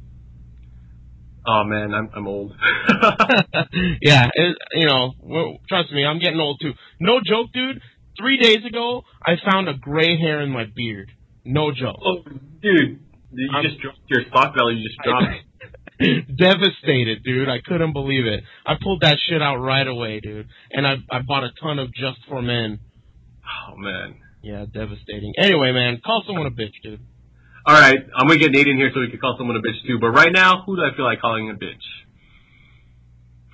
Oh 1.45 1.63
man, 1.63 1.93
I'm 1.93 2.09
I'm 2.13 2.27
old. 2.27 2.53
yeah, 4.01 4.27
it, 4.33 4.57
you 4.73 4.85
know, 4.85 5.13
well, 5.21 5.57
trust 5.69 5.91
me, 5.93 6.05
I'm 6.05 6.19
getting 6.19 6.39
old 6.39 6.59
too. 6.61 6.73
No 6.99 7.19
joke, 7.25 7.47
dude. 7.53 7.81
Three 8.19 8.37
days 8.37 8.65
ago, 8.65 9.03
I 9.23 9.33
found 9.49 9.69
a 9.69 9.75
gray 9.75 10.17
hair 10.19 10.41
in 10.41 10.49
my 10.49 10.65
beard. 10.75 11.11
No 11.45 11.71
joke. 11.71 11.97
Oh, 12.03 12.23
dude, 12.61 12.99
you 13.31 13.49
I'm, 13.53 13.63
just 13.63 13.79
dropped 13.79 13.99
your 14.09 14.23
stock 14.29 14.55
value. 14.57 14.79
You 14.79 14.89
just 14.89 14.99
dropped. 15.03 15.47
devastated, 16.37 17.23
dude. 17.23 17.47
I 17.47 17.59
couldn't 17.63 17.93
believe 17.93 18.25
it. 18.25 18.43
I 18.65 18.73
pulled 18.81 19.01
that 19.01 19.17
shit 19.29 19.41
out 19.41 19.57
right 19.57 19.87
away, 19.87 20.19
dude. 20.19 20.47
And 20.71 20.85
I 20.85 20.95
I 21.09 21.21
bought 21.25 21.43
a 21.43 21.51
ton 21.61 21.79
of 21.79 21.93
Just 21.93 22.19
for 22.27 22.41
Men. 22.41 22.79
Oh 23.45 23.77
man. 23.77 24.15
Yeah, 24.41 24.65
devastating. 24.65 25.33
Anyway, 25.37 25.71
man, 25.71 25.99
call 26.05 26.23
someone 26.25 26.47
a 26.47 26.51
bitch, 26.51 26.73
dude. 26.83 27.01
All 27.65 27.75
right, 27.75 27.97
I'm 28.15 28.27
gonna 28.27 28.39
get 28.39 28.51
Nate 28.51 28.67
in 28.67 28.77
here 28.77 28.91
so 28.93 29.01
we 29.01 29.09
can 29.09 29.19
call 29.19 29.35
someone 29.37 29.57
a 29.57 29.59
bitch 29.59 29.85
too. 29.85 29.99
But 29.99 30.11
right 30.11 30.31
now, 30.31 30.63
who 30.65 30.77
do 30.77 30.83
I 30.83 30.95
feel 30.95 31.05
like 31.05 31.19
calling 31.19 31.49
a 31.49 31.53
bitch? 31.53 31.83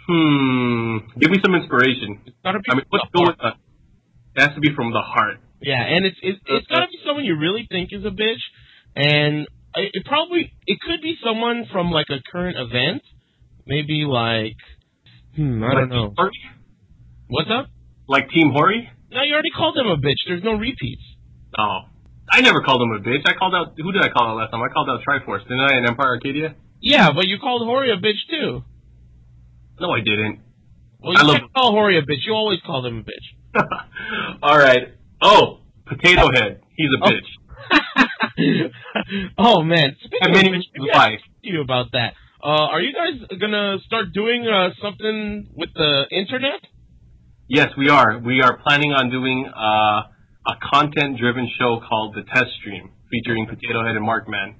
Hmm. 0.06 1.20
Give 1.20 1.32
me 1.32 1.40
some 1.44 1.56
inspiration. 1.56 2.22
It's 2.26 2.36
gotta 2.44 2.60
be. 2.60 2.66
I 2.70 2.76
mean, 2.76 2.86
from 2.90 3.00
let's 3.00 3.10
the 3.12 3.34
heart. 3.42 3.58
It 4.36 4.42
has 4.42 4.54
to 4.56 4.60
be 4.60 4.70
from 4.76 4.92
the 4.92 5.02
heart. 5.02 5.38
Yeah, 5.62 5.82
and 5.82 6.06
it's 6.06 6.18
it's, 6.22 6.40
it's 6.46 6.68
gotta 6.68 6.88
be 6.88 7.00
someone 7.06 7.26
you 7.26 7.38
really 7.40 7.66
think 7.72 7.90
is 7.92 8.04
a 8.04 8.12
bitch, 8.12 8.44
and 8.96 9.48
it, 9.76 9.90
it 9.94 10.06
probably 10.06 10.54
it 10.68 10.80
could 10.82 11.02
be 11.02 11.16
someone 11.24 11.66
from 11.72 11.90
like 11.90 12.08
a 12.10 12.20
current 12.32 12.58
event, 12.60 13.02
maybe 13.66 14.06
like 14.06 14.58
hmm 15.36 15.64
I 15.64 15.68
like 15.68 15.78
don't 15.78 15.90
know 15.90 16.14
what's 17.28 17.50
up. 17.50 17.68
Like 18.08 18.30
Team 18.30 18.52
Hori? 18.52 18.92
No, 19.14 19.22
you 19.22 19.34
already 19.34 19.52
called 19.56 19.76
them 19.76 19.88
a 19.88 19.98
bitch. 19.98 20.18
There's 20.28 20.44
no 20.44 20.54
repeats. 20.54 21.04
Oh. 21.58 21.80
I 22.32 22.42
never 22.42 22.62
called 22.62 22.82
him 22.82 22.92
a 22.92 23.00
bitch. 23.00 23.22
I 23.28 23.34
called 23.38 23.54
out. 23.54 23.74
Who 23.78 23.92
did 23.92 24.02
I 24.04 24.10
call 24.10 24.28
out 24.30 24.38
last 24.38 24.52
time? 24.52 24.62
I 24.62 24.70
called 24.74 24.90
out 24.90 25.02
Triforce, 25.08 25.44
didn't 25.44 25.60
I? 25.62 25.78
In 25.78 25.86
Empire 25.86 26.16
Arcadia? 26.16 26.56
Yeah, 26.82 27.12
but 27.14 27.28
you 27.28 27.38
called 27.40 27.62
Hori 27.68 27.92
a 27.92 27.98
bitch 27.98 28.20
too. 28.30 28.64
No, 29.80 29.92
I 29.92 30.00
didn't. 30.00 30.40
Well, 31.00 31.14
you 31.14 31.24
love- 31.28 31.38
can't 31.40 31.54
call 31.54 31.72
Hori 31.72 31.98
a 31.98 32.02
bitch. 32.02 32.26
You 32.26 32.34
always 32.34 32.60
call 32.66 32.82
them 32.82 33.00
a 33.00 33.04
bitch. 33.04 33.62
All 34.42 34.58
right. 34.58 34.96
Oh, 35.22 35.60
Potato 35.86 36.30
Head. 36.34 36.62
He's 36.76 36.90
a 37.00 37.06
Oh. 37.06 37.10
bitch. 37.12 37.30
oh 39.38 39.62
man, 39.64 39.96
speaking 40.00 40.20
I 40.24 40.28
of 40.30 40.34
mean, 40.36 40.52
maybe 40.52 40.58
was 40.80 40.90
I 40.94 40.98
like, 40.98 41.12
should 41.12 41.20
talk 41.20 41.42
to 41.44 41.50
you 41.50 41.62
about 41.62 41.86
that. 41.94 42.14
Uh, 42.44 42.68
are 42.72 42.82
you 42.82 42.94
guys 42.94 43.38
gonna 43.40 43.78
start 43.86 44.08
doing 44.14 44.48
uh, 44.48 44.70
something 44.82 45.48
with 45.54 45.70
the 45.76 46.06
internet? 46.12 46.60
Yes, 47.54 47.70
we 47.78 47.88
are. 47.88 48.18
We 48.18 48.42
are 48.42 48.58
planning 48.66 48.94
on 48.94 49.12
doing 49.12 49.46
uh, 49.46 50.10
a 50.10 50.56
content-driven 50.74 51.52
show 51.60 51.80
called 51.88 52.16
The 52.16 52.24
Test 52.34 52.50
Stream, 52.60 52.90
featuring 53.12 53.46
Potato 53.46 53.86
Head 53.86 53.94
and 53.96 54.02
Markman. 54.02 54.56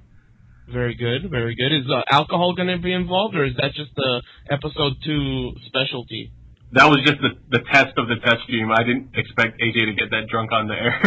Very 0.72 0.94
good, 0.94 1.28
very 1.28 1.56
good. 1.56 1.74
Is 1.74 1.90
uh, 1.90 2.02
alcohol 2.08 2.54
gonna 2.54 2.78
be 2.78 2.92
involved, 2.92 3.34
or 3.34 3.46
is 3.46 3.54
that 3.56 3.74
just 3.74 3.90
the 3.96 4.22
episode 4.48 4.92
two 5.04 5.50
specialty? 5.66 6.30
That 6.70 6.86
was 6.86 7.02
just 7.04 7.18
the, 7.18 7.34
the 7.50 7.64
test 7.66 7.98
of 7.98 8.06
the 8.06 8.14
test 8.22 8.46
stream. 8.46 8.70
I 8.70 8.84
didn't 8.84 9.10
expect 9.18 9.60
AJ 9.60 9.90
to 9.90 9.94
get 9.98 10.10
that 10.14 10.28
drunk 10.30 10.52
on 10.52 10.68
the 10.68 10.74
air. 10.78 11.02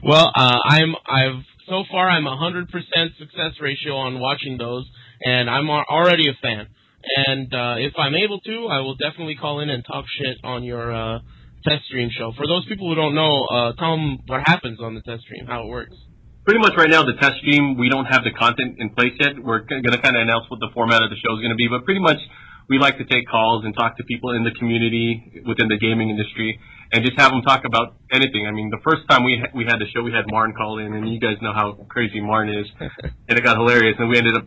well, 0.02 0.32
uh, 0.34 0.58
I'm 0.64 0.96
I've 1.04 1.44
so 1.68 1.84
far 1.90 2.08
I'm 2.08 2.26
a 2.26 2.38
hundred 2.38 2.70
percent 2.70 3.12
success 3.18 3.60
ratio 3.60 3.96
on 3.96 4.18
watching 4.18 4.56
those, 4.56 4.88
and 5.20 5.50
I'm 5.50 5.68
already 5.68 6.30
a 6.30 6.34
fan. 6.40 6.68
And 7.04 7.52
uh, 7.52 7.76
if 7.78 7.92
I'm 7.98 8.14
able 8.14 8.40
to, 8.40 8.68
I 8.68 8.80
will 8.80 8.96
definitely 8.96 9.36
call 9.36 9.60
in 9.60 9.70
and 9.70 9.84
talk 9.84 10.04
shit 10.18 10.38
on 10.42 10.64
your 10.64 10.94
uh, 10.94 11.18
test 11.64 11.84
stream 11.86 12.10
show. 12.10 12.32
For 12.36 12.46
those 12.46 12.64
people 12.66 12.88
who 12.88 12.94
don't 12.94 13.14
know, 13.14 13.44
uh, 13.44 13.72
tell 13.78 13.96
them 13.96 14.18
what 14.26 14.42
happens 14.46 14.80
on 14.80 14.94
the 14.94 15.02
test 15.02 15.22
stream, 15.22 15.46
how 15.46 15.64
it 15.64 15.68
works. 15.68 15.96
Pretty 16.44 16.60
much 16.60 16.72
right 16.76 16.90
now, 16.90 17.02
the 17.02 17.16
test 17.20 17.40
stream, 17.40 17.78
we 17.78 17.88
don't 17.88 18.04
have 18.04 18.20
the 18.24 18.32
content 18.32 18.76
in 18.78 18.90
place 18.90 19.16
yet. 19.18 19.40
We're 19.40 19.64
going 19.64 19.82
to 19.84 20.00
kind 20.00 20.16
of 20.16 20.22
announce 20.22 20.44
what 20.48 20.60
the 20.60 20.68
format 20.74 21.02
of 21.02 21.08
the 21.08 21.16
show 21.16 21.32
is 21.36 21.40
going 21.40 21.56
to 21.56 21.60
be, 21.60 21.68
but 21.68 21.84
pretty 21.84 22.00
much 22.04 22.20
we 22.68 22.78
like 22.78 22.96
to 22.98 23.04
take 23.04 23.28
calls 23.28 23.64
and 23.64 23.74
talk 23.74 23.96
to 23.96 24.04
people 24.04 24.32
in 24.36 24.44
the 24.44 24.52
community 24.52 25.40
within 25.46 25.68
the 25.68 25.78
gaming 25.80 26.10
industry 26.10 26.60
and 26.92 27.04
just 27.04 27.18
have 27.18 27.32
them 27.32 27.42
talk 27.42 27.64
about 27.64 27.96
anything. 28.12 28.46
I 28.46 28.52
mean, 28.52 28.70
the 28.70 28.80
first 28.84 29.08
time 29.08 29.24
we 29.24 29.40
ha- 29.40 29.52
we 29.54 29.64
had 29.64 29.80
the 29.80 29.88
show, 29.92 30.02
we 30.02 30.12
had 30.12 30.24
Marn 30.28 30.52
call 30.52 30.78
in, 30.78 30.92
and 30.92 31.08
you 31.08 31.20
guys 31.20 31.36
know 31.40 31.52
how 31.52 31.80
crazy 31.88 32.20
Marn 32.20 32.48
is, 32.48 32.66
and 33.28 33.38
it 33.38 33.42
got 33.44 33.56
hilarious. 33.56 33.96
And 33.98 34.08
we 34.08 34.16
ended 34.16 34.36
up 34.36 34.46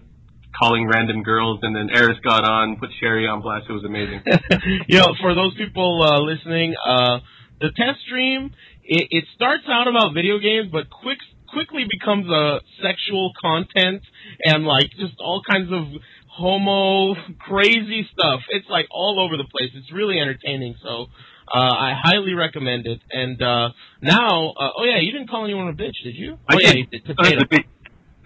calling 0.58 0.88
random 0.88 1.24
girls, 1.24 1.60
and 1.62 1.76
then 1.76 1.90
Aris 1.96 2.18
got 2.24 2.44
on, 2.44 2.78
put 2.78 2.90
Sherry 3.00 3.28
on 3.28 3.42
blast. 3.42 3.66
It 3.70 3.74
was 3.74 3.84
amazing. 3.84 4.22
you 4.88 5.00
know, 5.00 5.14
for 5.22 5.34
those 5.36 5.56
people 5.56 6.02
uh, 6.04 6.20
listening, 6.22 6.76
uh, 6.86 7.20
the 7.60 7.70
test 7.76 8.02
stream 8.06 8.52
it, 8.88 9.08
it 9.12 9.24
starts 9.36 9.64
out 9.68 9.88
about 9.88 10.14
video 10.14 10.40
games, 10.40 10.70
but 10.72 10.90
quick 10.90 11.20
quickly 11.50 11.86
becomes 11.90 12.28
a 12.30 12.60
sexual 12.82 13.32
content 13.40 14.02
and 14.44 14.66
like 14.66 14.90
just 15.00 15.16
all 15.20 15.42
kinds 15.50 15.72
of 15.72 15.84
homo 16.28 17.16
crazy 17.40 18.08
stuff. 18.14 18.42
It's 18.50 18.68
like 18.70 18.88
all 18.92 19.20
over 19.20 19.38
the 19.38 19.48
place. 19.50 19.72
It's 19.74 19.92
really 19.92 20.20
entertaining. 20.20 20.76
So 20.84 21.08
uh, 21.48 21.60
I 21.60 21.94
highly 22.02 22.34
recommend 22.34 22.86
it. 22.86 23.00
And 23.12 23.42
uh, 23.42 23.70
now, 24.02 24.52
uh, 24.52 24.70
oh 24.78 24.84
yeah, 24.84 25.00
you 25.00 25.12
didn't 25.12 25.30
call 25.30 25.46
anyone 25.46 25.68
a 25.70 25.74
bitch, 25.74 26.04
did 26.04 26.16
you? 26.16 26.38
I 26.50 26.56
oh 26.56 26.60
yeah, 26.60 26.74
did. 26.74 26.78
you 26.78 26.86
did. 26.86 27.06
Potato. 27.06 27.42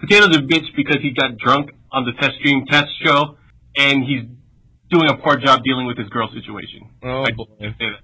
A 0.02 0.06
bitch. 0.06 0.10
Potato's 0.10 0.38
a 0.38 0.42
bitch 0.42 0.76
because 0.76 0.98
he 1.02 1.14
got 1.14 1.38
drunk 1.38 1.72
on 1.92 2.06
the 2.06 2.14
test 2.20 2.38
stream 2.40 2.66
test 2.70 2.88
show, 3.04 3.38
and 3.78 4.04
he's 4.04 4.24
doing 4.90 5.10
a 5.10 5.18
poor 5.18 5.38
job 5.38 5.64
dealing 5.64 5.86
with 5.88 5.98
his 5.98 6.10
girl 6.10 6.30
situation. 6.34 6.90
Oh 7.04 7.24
I 7.24 7.32
boy. 7.32 7.46
can 7.60 7.76
say 7.80 7.86
that. 7.86 8.02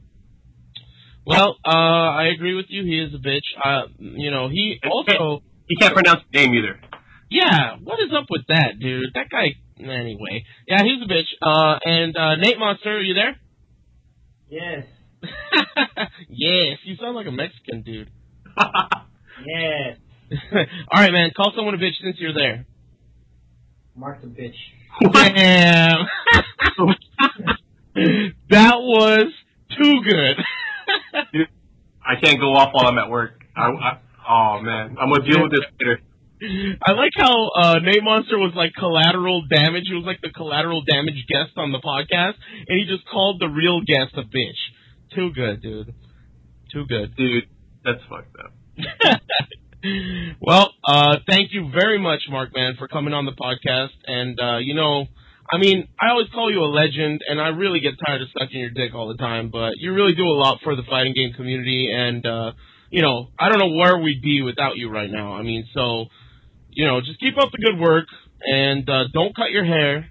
Well, 1.25 1.57
uh, 1.65 1.69
I 1.69 2.27
agree 2.33 2.55
with 2.55 2.67
you. 2.69 2.83
He 2.83 2.99
is 2.99 3.13
a 3.13 3.17
bitch. 3.17 3.43
Uh, 3.63 3.87
you 3.99 4.31
know, 4.31 4.47
he 4.49 4.79
also. 4.89 5.43
He 5.67 5.75
can't 5.75 5.93
pronounce 5.93 6.21
the 6.31 6.39
name 6.39 6.53
either. 6.53 6.79
Yeah, 7.29 7.75
what 7.83 7.99
is 7.99 8.13
up 8.17 8.27
with 8.29 8.43
that, 8.47 8.79
dude? 8.79 9.07
That 9.13 9.29
guy. 9.29 9.47
Anyway, 9.79 10.45
yeah, 10.65 10.81
he's 10.83 11.03
a 11.03 11.11
bitch. 11.11 11.27
Uh, 11.41 11.77
and 11.83 12.15
uh, 12.15 12.35
Nate 12.37 12.57
Monster, 12.57 12.97
are 12.97 13.01
you 13.01 13.13
there? 13.13 13.35
Yes. 14.49 14.85
yes, 16.29 16.77
you 16.85 16.95
sound 16.95 17.15
like 17.15 17.27
a 17.27 17.31
Mexican 17.31 17.83
dude. 17.83 18.09
Yes. 19.45 19.99
All 20.91 21.01
right, 21.01 21.11
man, 21.11 21.31
call 21.35 21.53
someone 21.55 21.73
a 21.73 21.77
bitch 21.77 21.93
since 22.03 22.17
you're 22.19 22.33
there. 22.33 22.65
Mark 23.95 24.21
the 24.21 24.27
bitch. 24.27 24.55
Damn, 25.01 26.05
that 28.49 28.75
was 28.77 29.31
too 29.77 30.01
good. 30.03 30.37
I 32.05 32.15
can't 32.21 32.39
go 32.39 32.53
off 32.53 32.69
while 32.73 32.87
I'm 32.87 32.97
at 32.97 33.09
work. 33.09 33.41
I, 33.55 33.69
I, 33.69 33.99
oh 34.29 34.61
man, 34.61 34.97
I'm 34.99 35.11
gonna 35.11 35.25
deal 35.25 35.43
with 35.43 35.51
this 35.51 35.61
later. 35.79 35.99
I 36.85 36.91
like 36.91 37.13
how 37.15 37.49
uh, 37.49 37.79
Nate 37.79 38.03
Monster 38.03 38.37
was 38.37 38.53
like 38.55 38.73
collateral 38.77 39.43
damage. 39.49 39.85
He 39.87 39.95
was 39.95 40.05
like 40.05 40.21
the 40.21 40.29
collateral 40.29 40.83
damage 40.83 41.25
guest 41.27 41.51
on 41.57 41.71
the 41.71 41.79
podcast, 41.79 42.35
and 42.67 42.77
he 42.79 42.85
just 42.85 43.07
called 43.09 43.39
the 43.39 43.47
real 43.47 43.81
guest 43.81 44.13
a 44.15 44.23
bitch. 44.23 45.15
Too 45.15 45.31
good, 45.33 45.61
dude. 45.61 45.93
Too 46.71 46.85
good. 46.87 47.15
Dude, 47.15 47.45
that's 47.83 48.01
fucked 48.09 48.35
up. 48.37 49.21
Well, 50.41 50.73
uh, 50.83 51.17
thank 51.27 51.49
you 51.51 51.69
very 51.71 51.99
much, 51.99 52.21
Markman, 52.31 52.77
for 52.77 52.87
coming 52.87 53.13
on 53.13 53.25
the 53.25 53.31
podcast. 53.31 53.95
And 54.05 54.39
uh, 54.39 54.57
you 54.57 54.73
know, 54.73 55.05
I 55.49 55.57
mean, 55.57 55.87
I 55.99 56.09
always 56.09 56.27
call 56.33 56.51
you 56.51 56.63
a 56.63 56.71
legend, 56.71 57.21
and 57.27 57.39
I 57.39 57.49
really 57.49 57.79
get 57.79 57.93
tired 58.05 58.21
of 58.21 58.27
sucking 58.37 58.59
your 58.59 58.69
dick 58.69 58.93
all 58.93 59.07
the 59.07 59.17
time. 59.17 59.49
But 59.49 59.73
you 59.77 59.93
really 59.93 60.13
do 60.15 60.25
a 60.25 60.37
lot 60.37 60.59
for 60.63 60.75
the 60.75 60.83
fighting 60.89 61.13
game 61.13 61.33
community, 61.33 61.89
and 61.93 62.25
uh, 62.25 62.51
you 62.89 63.01
know, 63.01 63.29
I 63.39 63.49
don't 63.49 63.59
know 63.59 63.75
where 63.75 63.97
we'd 63.97 64.21
be 64.21 64.41
without 64.41 64.77
you 64.77 64.89
right 64.89 65.09
now. 65.09 65.33
I 65.33 65.43
mean, 65.43 65.67
so 65.73 66.05
you 66.69 66.85
know, 66.85 67.01
just 67.01 67.19
keep 67.19 67.37
up 67.37 67.51
the 67.51 67.57
good 67.57 67.79
work, 67.79 68.07
and 68.41 68.87
uh, 68.89 69.05
don't 69.13 69.35
cut 69.35 69.51
your 69.51 69.65
hair. 69.65 70.09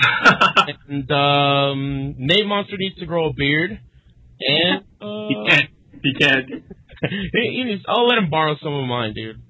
And 0.88 1.10
um, 1.10 2.14
Nate 2.18 2.46
Monster 2.46 2.76
needs 2.78 2.96
to 2.96 3.06
grow 3.06 3.30
a 3.30 3.32
beard, 3.32 3.80
and 4.40 4.84
uh, 5.00 5.28
he 5.28 5.44
can't. 5.48 5.70
He 6.02 6.14
can't. 6.18 6.50
he, 7.10 7.28
he 7.32 7.64
needs. 7.64 7.82
I'll 7.88 8.06
let 8.06 8.18
him 8.18 8.30
borrow 8.30 8.56
some 8.62 8.74
of 8.74 8.86
mine, 8.86 9.14
dude. 9.14 9.42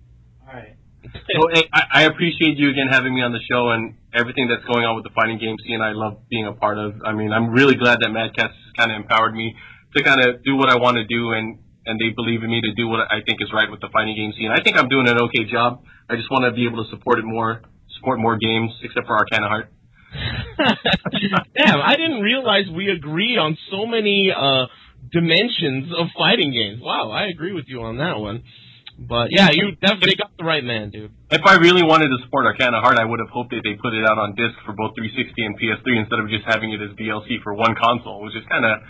Alright. 0.47 0.77
So 1.13 1.49
hey, 1.53 1.67
I, 1.75 1.83
I 1.93 2.03
appreciate 2.05 2.57
you 2.57 2.71
again 2.71 2.87
having 2.89 3.13
me 3.13 3.23
on 3.23 3.33
the 3.33 3.43
show 3.51 3.69
and 3.75 3.99
everything 4.15 4.47
that's 4.49 4.65
going 4.65 4.87
on 4.87 4.95
with 4.95 5.05
the 5.05 5.11
fighting 5.11 5.37
game 5.37 5.57
scene. 5.67 5.83
I 5.83 5.93
love 5.93 6.23
being 6.31 6.47
a 6.47 6.55
part 6.55 6.79
of. 6.79 7.03
I 7.05 7.13
mean, 7.13 7.33
I'm 7.33 7.51
really 7.51 7.75
glad 7.75 7.99
that 8.01 8.11
Mad 8.11 8.31
Catz 8.39 8.55
kind 8.79 8.93
of 8.93 8.97
empowered 8.97 9.35
me 9.35 9.53
to 9.97 10.03
kind 10.03 10.23
of 10.23 10.45
do 10.45 10.57
what 10.57 10.71
I 10.71 10.79
want 10.79 10.97
to 10.97 11.05
do, 11.05 11.33
and 11.33 11.59
and 11.85 11.99
they 11.99 12.15
believe 12.15 12.43
in 12.43 12.51
me 12.51 12.61
to 12.63 12.73
do 12.75 12.87
what 12.87 13.11
I 13.11 13.21
think 13.27 13.43
is 13.43 13.51
right 13.53 13.71
with 13.71 13.81
the 13.81 13.91
fighting 13.93 14.15
game 14.15 14.33
scene. 14.39 14.51
I 14.55 14.63
think 14.63 14.79
I'm 14.79 14.89
doing 14.89 15.09
an 15.09 15.19
okay 15.29 15.45
job. 15.51 15.83
I 16.09 16.17
just 16.17 16.31
want 16.31 16.45
to 16.47 16.53
be 16.53 16.67
able 16.67 16.85
to 16.85 16.89
support 16.91 17.19
it 17.19 17.27
more, 17.27 17.63
support 17.99 18.19
more 18.21 18.39
games, 18.39 18.71
except 18.83 19.07
for 19.07 19.19
Arcana 19.19 19.49
Heart. 19.49 19.73
Damn, 21.57 21.81
I 21.83 21.97
didn't 21.97 22.21
realize 22.21 22.65
we 22.75 22.91
agree 22.91 23.37
on 23.37 23.57
so 23.71 23.87
many 23.87 24.31
uh, 24.31 24.67
dimensions 25.13 25.93
of 25.97 26.09
fighting 26.17 26.53
games. 26.53 26.81
Wow, 26.83 27.11
I 27.11 27.29
agree 27.29 27.53
with 27.53 27.67
you 27.69 27.83
on 27.83 27.99
that 27.99 28.19
one. 28.19 28.43
But 28.99 29.33
yeah, 29.33 29.51
you 29.51 29.73
definitely 29.81 30.17
got 30.17 30.37
the 30.37 30.45
right 30.45 30.63
man, 30.63 30.91
dude. 30.91 31.13
If 31.31 31.41
I 31.47 31.57
really 31.57 31.83
wanted 31.83 32.09
to 32.13 32.19
support 32.25 32.45
Arcana 32.47 32.81
Heart, 32.81 32.99
I 32.99 33.05
would 33.05 33.21
have 33.21 33.31
hoped 33.33 33.51
that 33.51 33.65
they 33.65 33.75
put 33.81 33.95
it 33.95 34.05
out 34.05 34.19
on 34.19 34.37
disc 34.37 34.53
for 34.65 34.77
both 34.77 34.93
360 34.95 35.33
and 35.43 35.57
PS3 35.57 35.85
instead 35.97 36.21
of 36.21 36.29
just 36.29 36.45
having 36.45 36.73
it 36.73 36.81
as 36.81 36.93
DLC 36.95 37.41
for 37.43 37.55
one 37.55 37.75
console, 37.75 38.23
which 38.23 38.37
is 38.37 38.45
kind 38.53 38.65
of, 38.65 38.85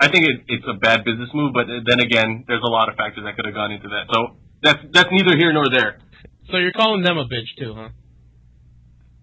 I 0.00 0.08
think 0.12 0.28
it, 0.28 0.36
it's 0.48 0.68
a 0.68 0.76
bad 0.76 1.04
business 1.04 1.32
move. 1.32 1.56
But 1.56 1.66
then 1.66 2.00
again, 2.04 2.44
there's 2.46 2.62
a 2.62 2.70
lot 2.70 2.92
of 2.92 2.96
factors 3.00 3.24
that 3.24 3.34
could 3.34 3.48
have 3.48 3.56
gone 3.56 3.72
into 3.72 3.88
that. 3.88 4.12
So 4.12 4.36
that's 4.62 4.80
that's 4.92 5.10
neither 5.10 5.36
here 5.36 5.52
nor 5.52 5.68
there. 5.72 6.04
So 6.52 6.60
you're 6.60 6.76
calling 6.76 7.02
them 7.02 7.16
a 7.16 7.24
bitch 7.24 7.50
too, 7.58 7.74
huh? 7.74 7.90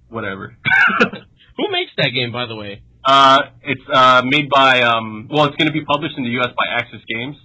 Whatever. 0.10 0.58
Who 1.58 1.66
makes 1.72 1.92
that 1.98 2.10
game, 2.10 2.32
by 2.34 2.48
the 2.48 2.56
way? 2.56 2.82
Uh, 3.06 3.40
it's 3.64 3.82
uh, 3.94 4.22
made 4.26 4.50
by 4.50 4.82
um, 4.82 5.28
well, 5.32 5.46
it's 5.46 5.58
going 5.58 5.68
to 5.68 5.74
be 5.74 5.84
published 5.84 6.18
in 6.18 6.24
the 6.24 6.30
U.S. 6.32 6.50
by 6.56 6.82
Aksys 6.82 7.04
Games, 7.08 7.36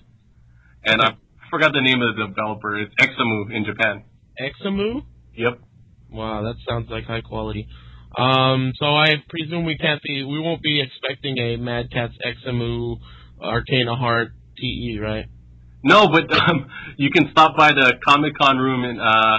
and 0.85 1.03
I 1.03 1.17
forgot 1.51 1.73
the 1.73 1.81
name 1.81 2.01
of 2.01 2.15
the 2.17 2.27
developer. 2.27 2.79
It's 2.79 2.95
Examu 3.01 3.55
in 3.55 3.65
Japan. 3.65 4.05
Examu? 4.41 5.05
Yep. 5.35 5.59
Wow, 6.11 6.43
that 6.43 6.55
sounds 6.69 6.89
like 6.91 7.05
high 7.05 7.21
quality. 7.21 7.69
Um, 8.17 8.73
so 8.79 8.87
I 8.87 9.17
presume 9.29 9.65
we 9.65 9.77
can't 9.77 10.01
be, 10.03 10.25
we 10.25 10.41
won't 10.41 10.63
be 10.63 10.81
expecting 10.81 11.39
a 11.39 11.57
Mad 11.57 11.91
Catz 11.91 12.15
Examu 12.25 12.97
Arcana 13.43 13.97
Heart 13.97 14.29
TE, 14.57 14.99
right? 15.01 15.27
No, 15.83 16.09
but 16.09 16.33
um, 16.33 16.71
you 16.97 17.11
can 17.11 17.31
stop 17.31 17.57
by 17.57 17.73
the 17.73 17.95
Comic 18.07 18.33
Con 18.41 18.59
room 18.59 18.85
in 18.85 18.99
uh 18.99 19.39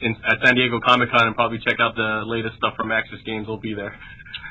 in 0.00 0.16
at 0.26 0.38
San 0.44 0.54
Diego 0.54 0.80
Comic 0.84 1.10
Con 1.10 1.26
and 1.26 1.36
probably 1.36 1.58
check 1.58 1.78
out 1.80 1.94
the 1.94 2.22
latest 2.26 2.56
stuff 2.56 2.74
from 2.76 2.88
Aksys 2.88 3.24
Games. 3.24 3.46
We'll 3.46 3.58
be 3.58 3.74
there. 3.74 3.94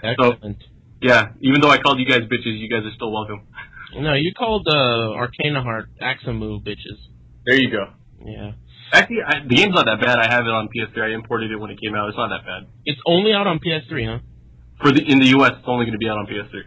Excellent. 0.03 0.57
Yeah, 1.01 1.29
even 1.41 1.61
though 1.61 1.69
I 1.69 1.77
called 1.79 1.99
you 1.99 2.05
guys 2.05 2.21
bitches, 2.21 2.59
you 2.59 2.69
guys 2.69 2.85
are 2.85 2.93
still 2.95 3.11
welcome. 3.11 3.47
No, 3.95 4.13
you 4.13 4.31
called 4.37 4.67
uh, 4.71 5.17
Arcana 5.17 5.63
Heart 5.63 5.89
Examu 6.01 6.63
bitches. 6.63 6.97
There 7.45 7.55
you 7.55 7.71
go. 7.71 7.85
Yeah. 8.23 8.51
Actually, 8.93 9.23
I, 9.25 9.39
the 9.47 9.55
game's 9.55 9.73
not 9.73 9.85
that 9.85 9.99
bad. 9.99 10.19
I 10.19 10.31
have 10.31 10.45
it 10.45 10.51
on 10.51 10.69
PS3. 10.69 11.11
I 11.11 11.13
imported 11.15 11.51
it 11.51 11.57
when 11.57 11.71
it 11.71 11.79
came 11.81 11.95
out. 11.95 12.09
It's 12.09 12.17
not 12.17 12.29
that 12.29 12.45
bad. 12.45 12.67
It's 12.85 12.99
only 13.05 13.33
out 13.33 13.47
on 13.47 13.59
PS3, 13.59 14.05
huh? 14.05 14.19
For 14.81 14.91
the 14.91 15.01
in 15.01 15.19
the 15.19 15.27
US, 15.39 15.51
it's 15.57 15.67
only 15.67 15.85
going 15.85 15.93
to 15.93 15.97
be 15.97 16.07
out 16.09 16.17
on 16.17 16.27
PS3. 16.27 16.61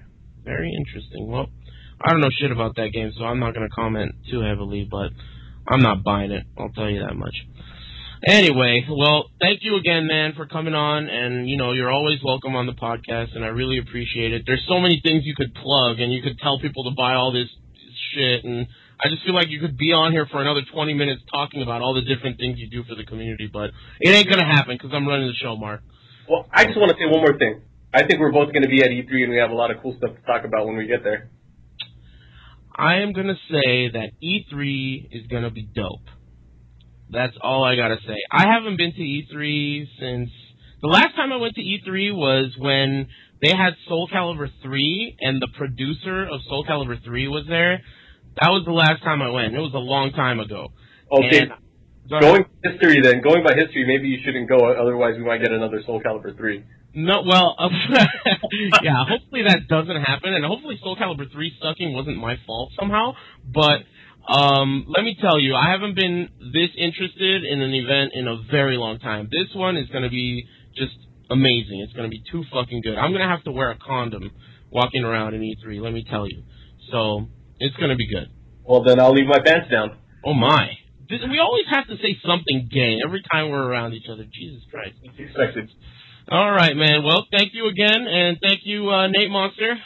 Very 0.44 0.72
interesting. 0.74 1.28
Well, 1.28 1.48
I 2.00 2.10
don't 2.10 2.20
know 2.20 2.30
shit 2.38 2.50
about 2.50 2.76
that 2.76 2.92
game, 2.92 3.12
so 3.16 3.24
I'm 3.24 3.40
not 3.40 3.54
going 3.54 3.68
to 3.68 3.74
comment 3.74 4.14
too 4.30 4.40
heavily, 4.40 4.86
but 4.90 5.10
I'm 5.68 5.80
not 5.80 6.02
buying 6.02 6.30
it. 6.30 6.44
I'll 6.58 6.70
tell 6.70 6.90
you 6.90 7.00
that 7.00 7.14
much. 7.14 7.34
Anyway, 8.26 8.86
well, 8.88 9.28
thank 9.38 9.60
you 9.62 9.76
again, 9.76 10.06
man, 10.06 10.32
for 10.34 10.46
coming 10.46 10.72
on, 10.72 11.08
and 11.10 11.48
you 11.48 11.58
know 11.58 11.72
you're 11.72 11.92
always 11.92 12.18
welcome 12.24 12.56
on 12.56 12.64
the 12.64 12.72
podcast, 12.72 13.36
and 13.36 13.44
I 13.44 13.48
really 13.48 13.76
appreciate 13.76 14.32
it. 14.32 14.44
There's 14.46 14.64
so 14.66 14.80
many 14.80 15.00
things 15.04 15.24
you 15.24 15.34
could 15.36 15.52
plug, 15.54 16.00
and 16.00 16.10
you 16.10 16.22
could 16.22 16.38
tell 16.38 16.58
people 16.58 16.84
to 16.84 16.96
buy 16.96 17.14
all 17.14 17.32
this 17.32 17.48
shit, 18.14 18.44
and 18.44 18.66
I 18.98 19.10
just 19.10 19.24
feel 19.24 19.34
like 19.34 19.50
you 19.50 19.60
could 19.60 19.76
be 19.76 19.92
on 19.92 20.12
here 20.12 20.26
for 20.30 20.40
another 20.40 20.62
20 20.72 20.94
minutes 20.94 21.20
talking 21.30 21.60
about 21.60 21.82
all 21.82 21.92
the 21.92 22.00
different 22.00 22.38
things 22.38 22.56
you 22.58 22.70
do 22.70 22.82
for 22.88 22.94
the 22.94 23.04
community, 23.04 23.50
but 23.52 23.72
it 24.00 24.08
ain't 24.08 24.30
gonna 24.30 24.48
happen 24.48 24.78
because 24.80 24.94
I'm 24.94 25.06
running 25.06 25.28
the 25.28 25.34
show, 25.34 25.56
Mark. 25.56 25.82
Well, 26.26 26.48
I 26.50 26.64
just 26.64 26.78
want 26.78 26.92
to 26.92 26.96
say 26.96 27.04
one 27.04 27.20
more 27.20 27.36
thing. 27.36 27.60
I 27.92 28.06
think 28.06 28.20
we're 28.20 28.32
both 28.32 28.52
going 28.52 28.62
to 28.62 28.70
be 28.70 28.82
at 28.82 28.88
E3, 28.88 29.22
and 29.22 29.30
we 29.30 29.36
have 29.36 29.50
a 29.50 29.54
lot 29.54 29.70
of 29.70 29.82
cool 29.82 29.94
stuff 29.98 30.16
to 30.16 30.22
talk 30.22 30.44
about 30.44 30.66
when 30.66 30.76
we 30.76 30.86
get 30.86 31.04
there. 31.04 31.28
I 32.74 33.02
am 33.02 33.12
gonna 33.12 33.38
say 33.50 33.90
that 33.92 34.10
E3 34.22 35.08
is 35.12 35.26
gonna 35.28 35.50
be 35.50 35.62
dope. 35.62 36.08
That's 37.10 37.36
all 37.40 37.64
I 37.64 37.76
gotta 37.76 37.96
say. 38.06 38.16
I 38.30 38.46
haven't 38.52 38.76
been 38.76 38.92
to 38.92 39.00
E3 39.00 39.86
since 40.00 40.30
the 40.80 40.88
last 40.88 41.14
time 41.16 41.32
I 41.32 41.36
went 41.36 41.54
to 41.54 41.60
E3 41.62 42.14
was 42.14 42.52
when 42.58 43.08
they 43.42 43.50
had 43.50 43.74
Soul 43.88 44.08
Calibur 44.12 44.48
3 44.62 45.16
and 45.20 45.40
the 45.40 45.48
producer 45.56 46.24
of 46.24 46.40
Soul 46.48 46.64
Calibur 46.68 47.02
3 47.04 47.28
was 47.28 47.44
there. 47.48 47.80
That 48.40 48.48
was 48.50 48.64
the 48.64 48.72
last 48.72 49.02
time 49.02 49.22
I 49.22 49.30
went. 49.30 49.54
It 49.54 49.60
was 49.60 49.74
a 49.74 49.78
long 49.78 50.12
time 50.12 50.40
ago. 50.40 50.68
Oh, 51.10 51.18
okay, 51.24 51.38
And- 51.40 51.52
Go 52.10 52.18
ahead. 52.18 52.32
going 52.32 52.42
by 52.62 52.70
history 52.70 53.00
then, 53.00 53.22
going 53.22 53.42
by 53.42 53.54
history, 53.56 53.84
maybe 53.86 54.08
you 54.08 54.18
shouldn't 54.22 54.46
go. 54.46 54.58
Otherwise, 54.60 55.14
we 55.16 55.24
might 55.24 55.40
get 55.40 55.52
another 55.52 55.80
Soul 55.86 56.02
Calibur 56.04 56.36
3. 56.36 56.62
No, 56.96 57.22
well, 57.26 57.56
yeah. 58.82 59.04
Hopefully 59.08 59.42
that 59.48 59.66
doesn't 59.68 60.00
happen, 60.02 60.34
and 60.34 60.44
hopefully 60.44 60.78
Soul 60.82 60.96
Calibur 60.96 61.30
three 61.32 61.50
sucking 61.60 61.92
wasn't 61.92 62.18
my 62.18 62.36
fault 62.46 62.70
somehow. 62.78 63.14
But 63.52 63.82
um, 64.28 64.86
let 64.88 65.04
me 65.04 65.16
tell 65.20 65.38
you, 65.38 65.54
I 65.54 65.70
haven't 65.70 65.94
been 65.96 66.28
this 66.52 66.70
interested 66.78 67.44
in 67.44 67.60
an 67.60 67.74
event 67.74 68.12
in 68.14 68.28
a 68.28 68.36
very 68.50 68.76
long 68.76 68.98
time. 68.98 69.28
This 69.30 69.54
one 69.54 69.76
is 69.76 69.88
going 69.88 70.04
to 70.04 70.10
be 70.10 70.46
just 70.76 70.96
amazing. 71.30 71.80
It's 71.84 71.92
going 71.92 72.10
to 72.10 72.14
be 72.14 72.22
too 72.30 72.42
fucking 72.52 72.82
good. 72.82 72.96
I'm 72.96 73.10
going 73.10 73.22
to 73.22 73.28
have 73.28 73.44
to 73.44 73.52
wear 73.52 73.70
a 73.70 73.78
condom 73.78 74.30
walking 74.70 75.04
around 75.04 75.34
in 75.34 75.42
E3. 75.42 75.80
Let 75.80 75.92
me 75.92 76.04
tell 76.08 76.28
you. 76.28 76.42
So 76.90 77.28
it's 77.58 77.76
going 77.76 77.90
to 77.90 77.96
be 77.96 78.08
good. 78.08 78.28
Well, 78.64 78.82
then 78.82 78.98
I'll 78.98 79.12
leave 79.12 79.26
my 79.26 79.40
pants 79.44 79.70
down. 79.70 79.98
Oh 80.24 80.34
my. 80.34 80.70
We 81.10 81.38
always 81.38 81.66
have 81.70 81.86
to 81.88 81.96
say 81.96 82.16
something 82.26 82.68
gay 82.72 82.98
every 83.04 83.22
time 83.30 83.50
we're 83.50 83.62
around 83.62 83.92
each 83.92 84.08
other. 84.10 84.24
Jesus 84.24 84.62
Christ. 84.70 84.96
It's 85.02 85.18
expected. 85.18 85.70
All 86.30 86.50
right, 86.50 86.74
man. 86.74 87.04
Well, 87.04 87.26
thank 87.30 87.52
you 87.52 87.68
again, 87.68 88.06
and 88.08 88.38
thank 88.42 88.60
you, 88.64 88.88
uh, 88.88 89.08
Nate 89.08 89.30
Monster, 89.30 89.76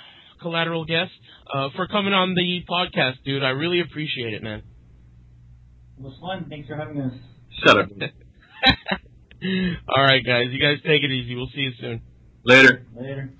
collateral 0.40 0.84
guest, 0.84 1.10
uh, 1.52 1.68
for 1.76 1.86
coming 1.86 2.12
on 2.12 2.34
the 2.34 2.62
podcast, 2.68 3.22
dude. 3.24 3.42
I 3.42 3.50
really 3.50 3.80
appreciate 3.80 4.34
it, 4.34 4.42
man. 4.42 4.62
It 5.98 6.02
was 6.02 6.14
fun. 6.20 6.46
Thanks 6.48 6.68
for 6.68 6.76
having 6.76 7.00
us. 7.00 7.12
Shut 7.64 7.78
up. 7.78 7.88
All 9.88 10.02
right, 10.02 10.24
guys. 10.24 10.46
You 10.50 10.60
guys 10.60 10.78
take 10.84 11.02
it 11.02 11.10
easy. 11.10 11.34
We'll 11.34 11.50
see 11.54 11.62
you 11.62 11.72
soon. 11.80 12.02
Later. 12.44 12.86
Later. 12.96 13.30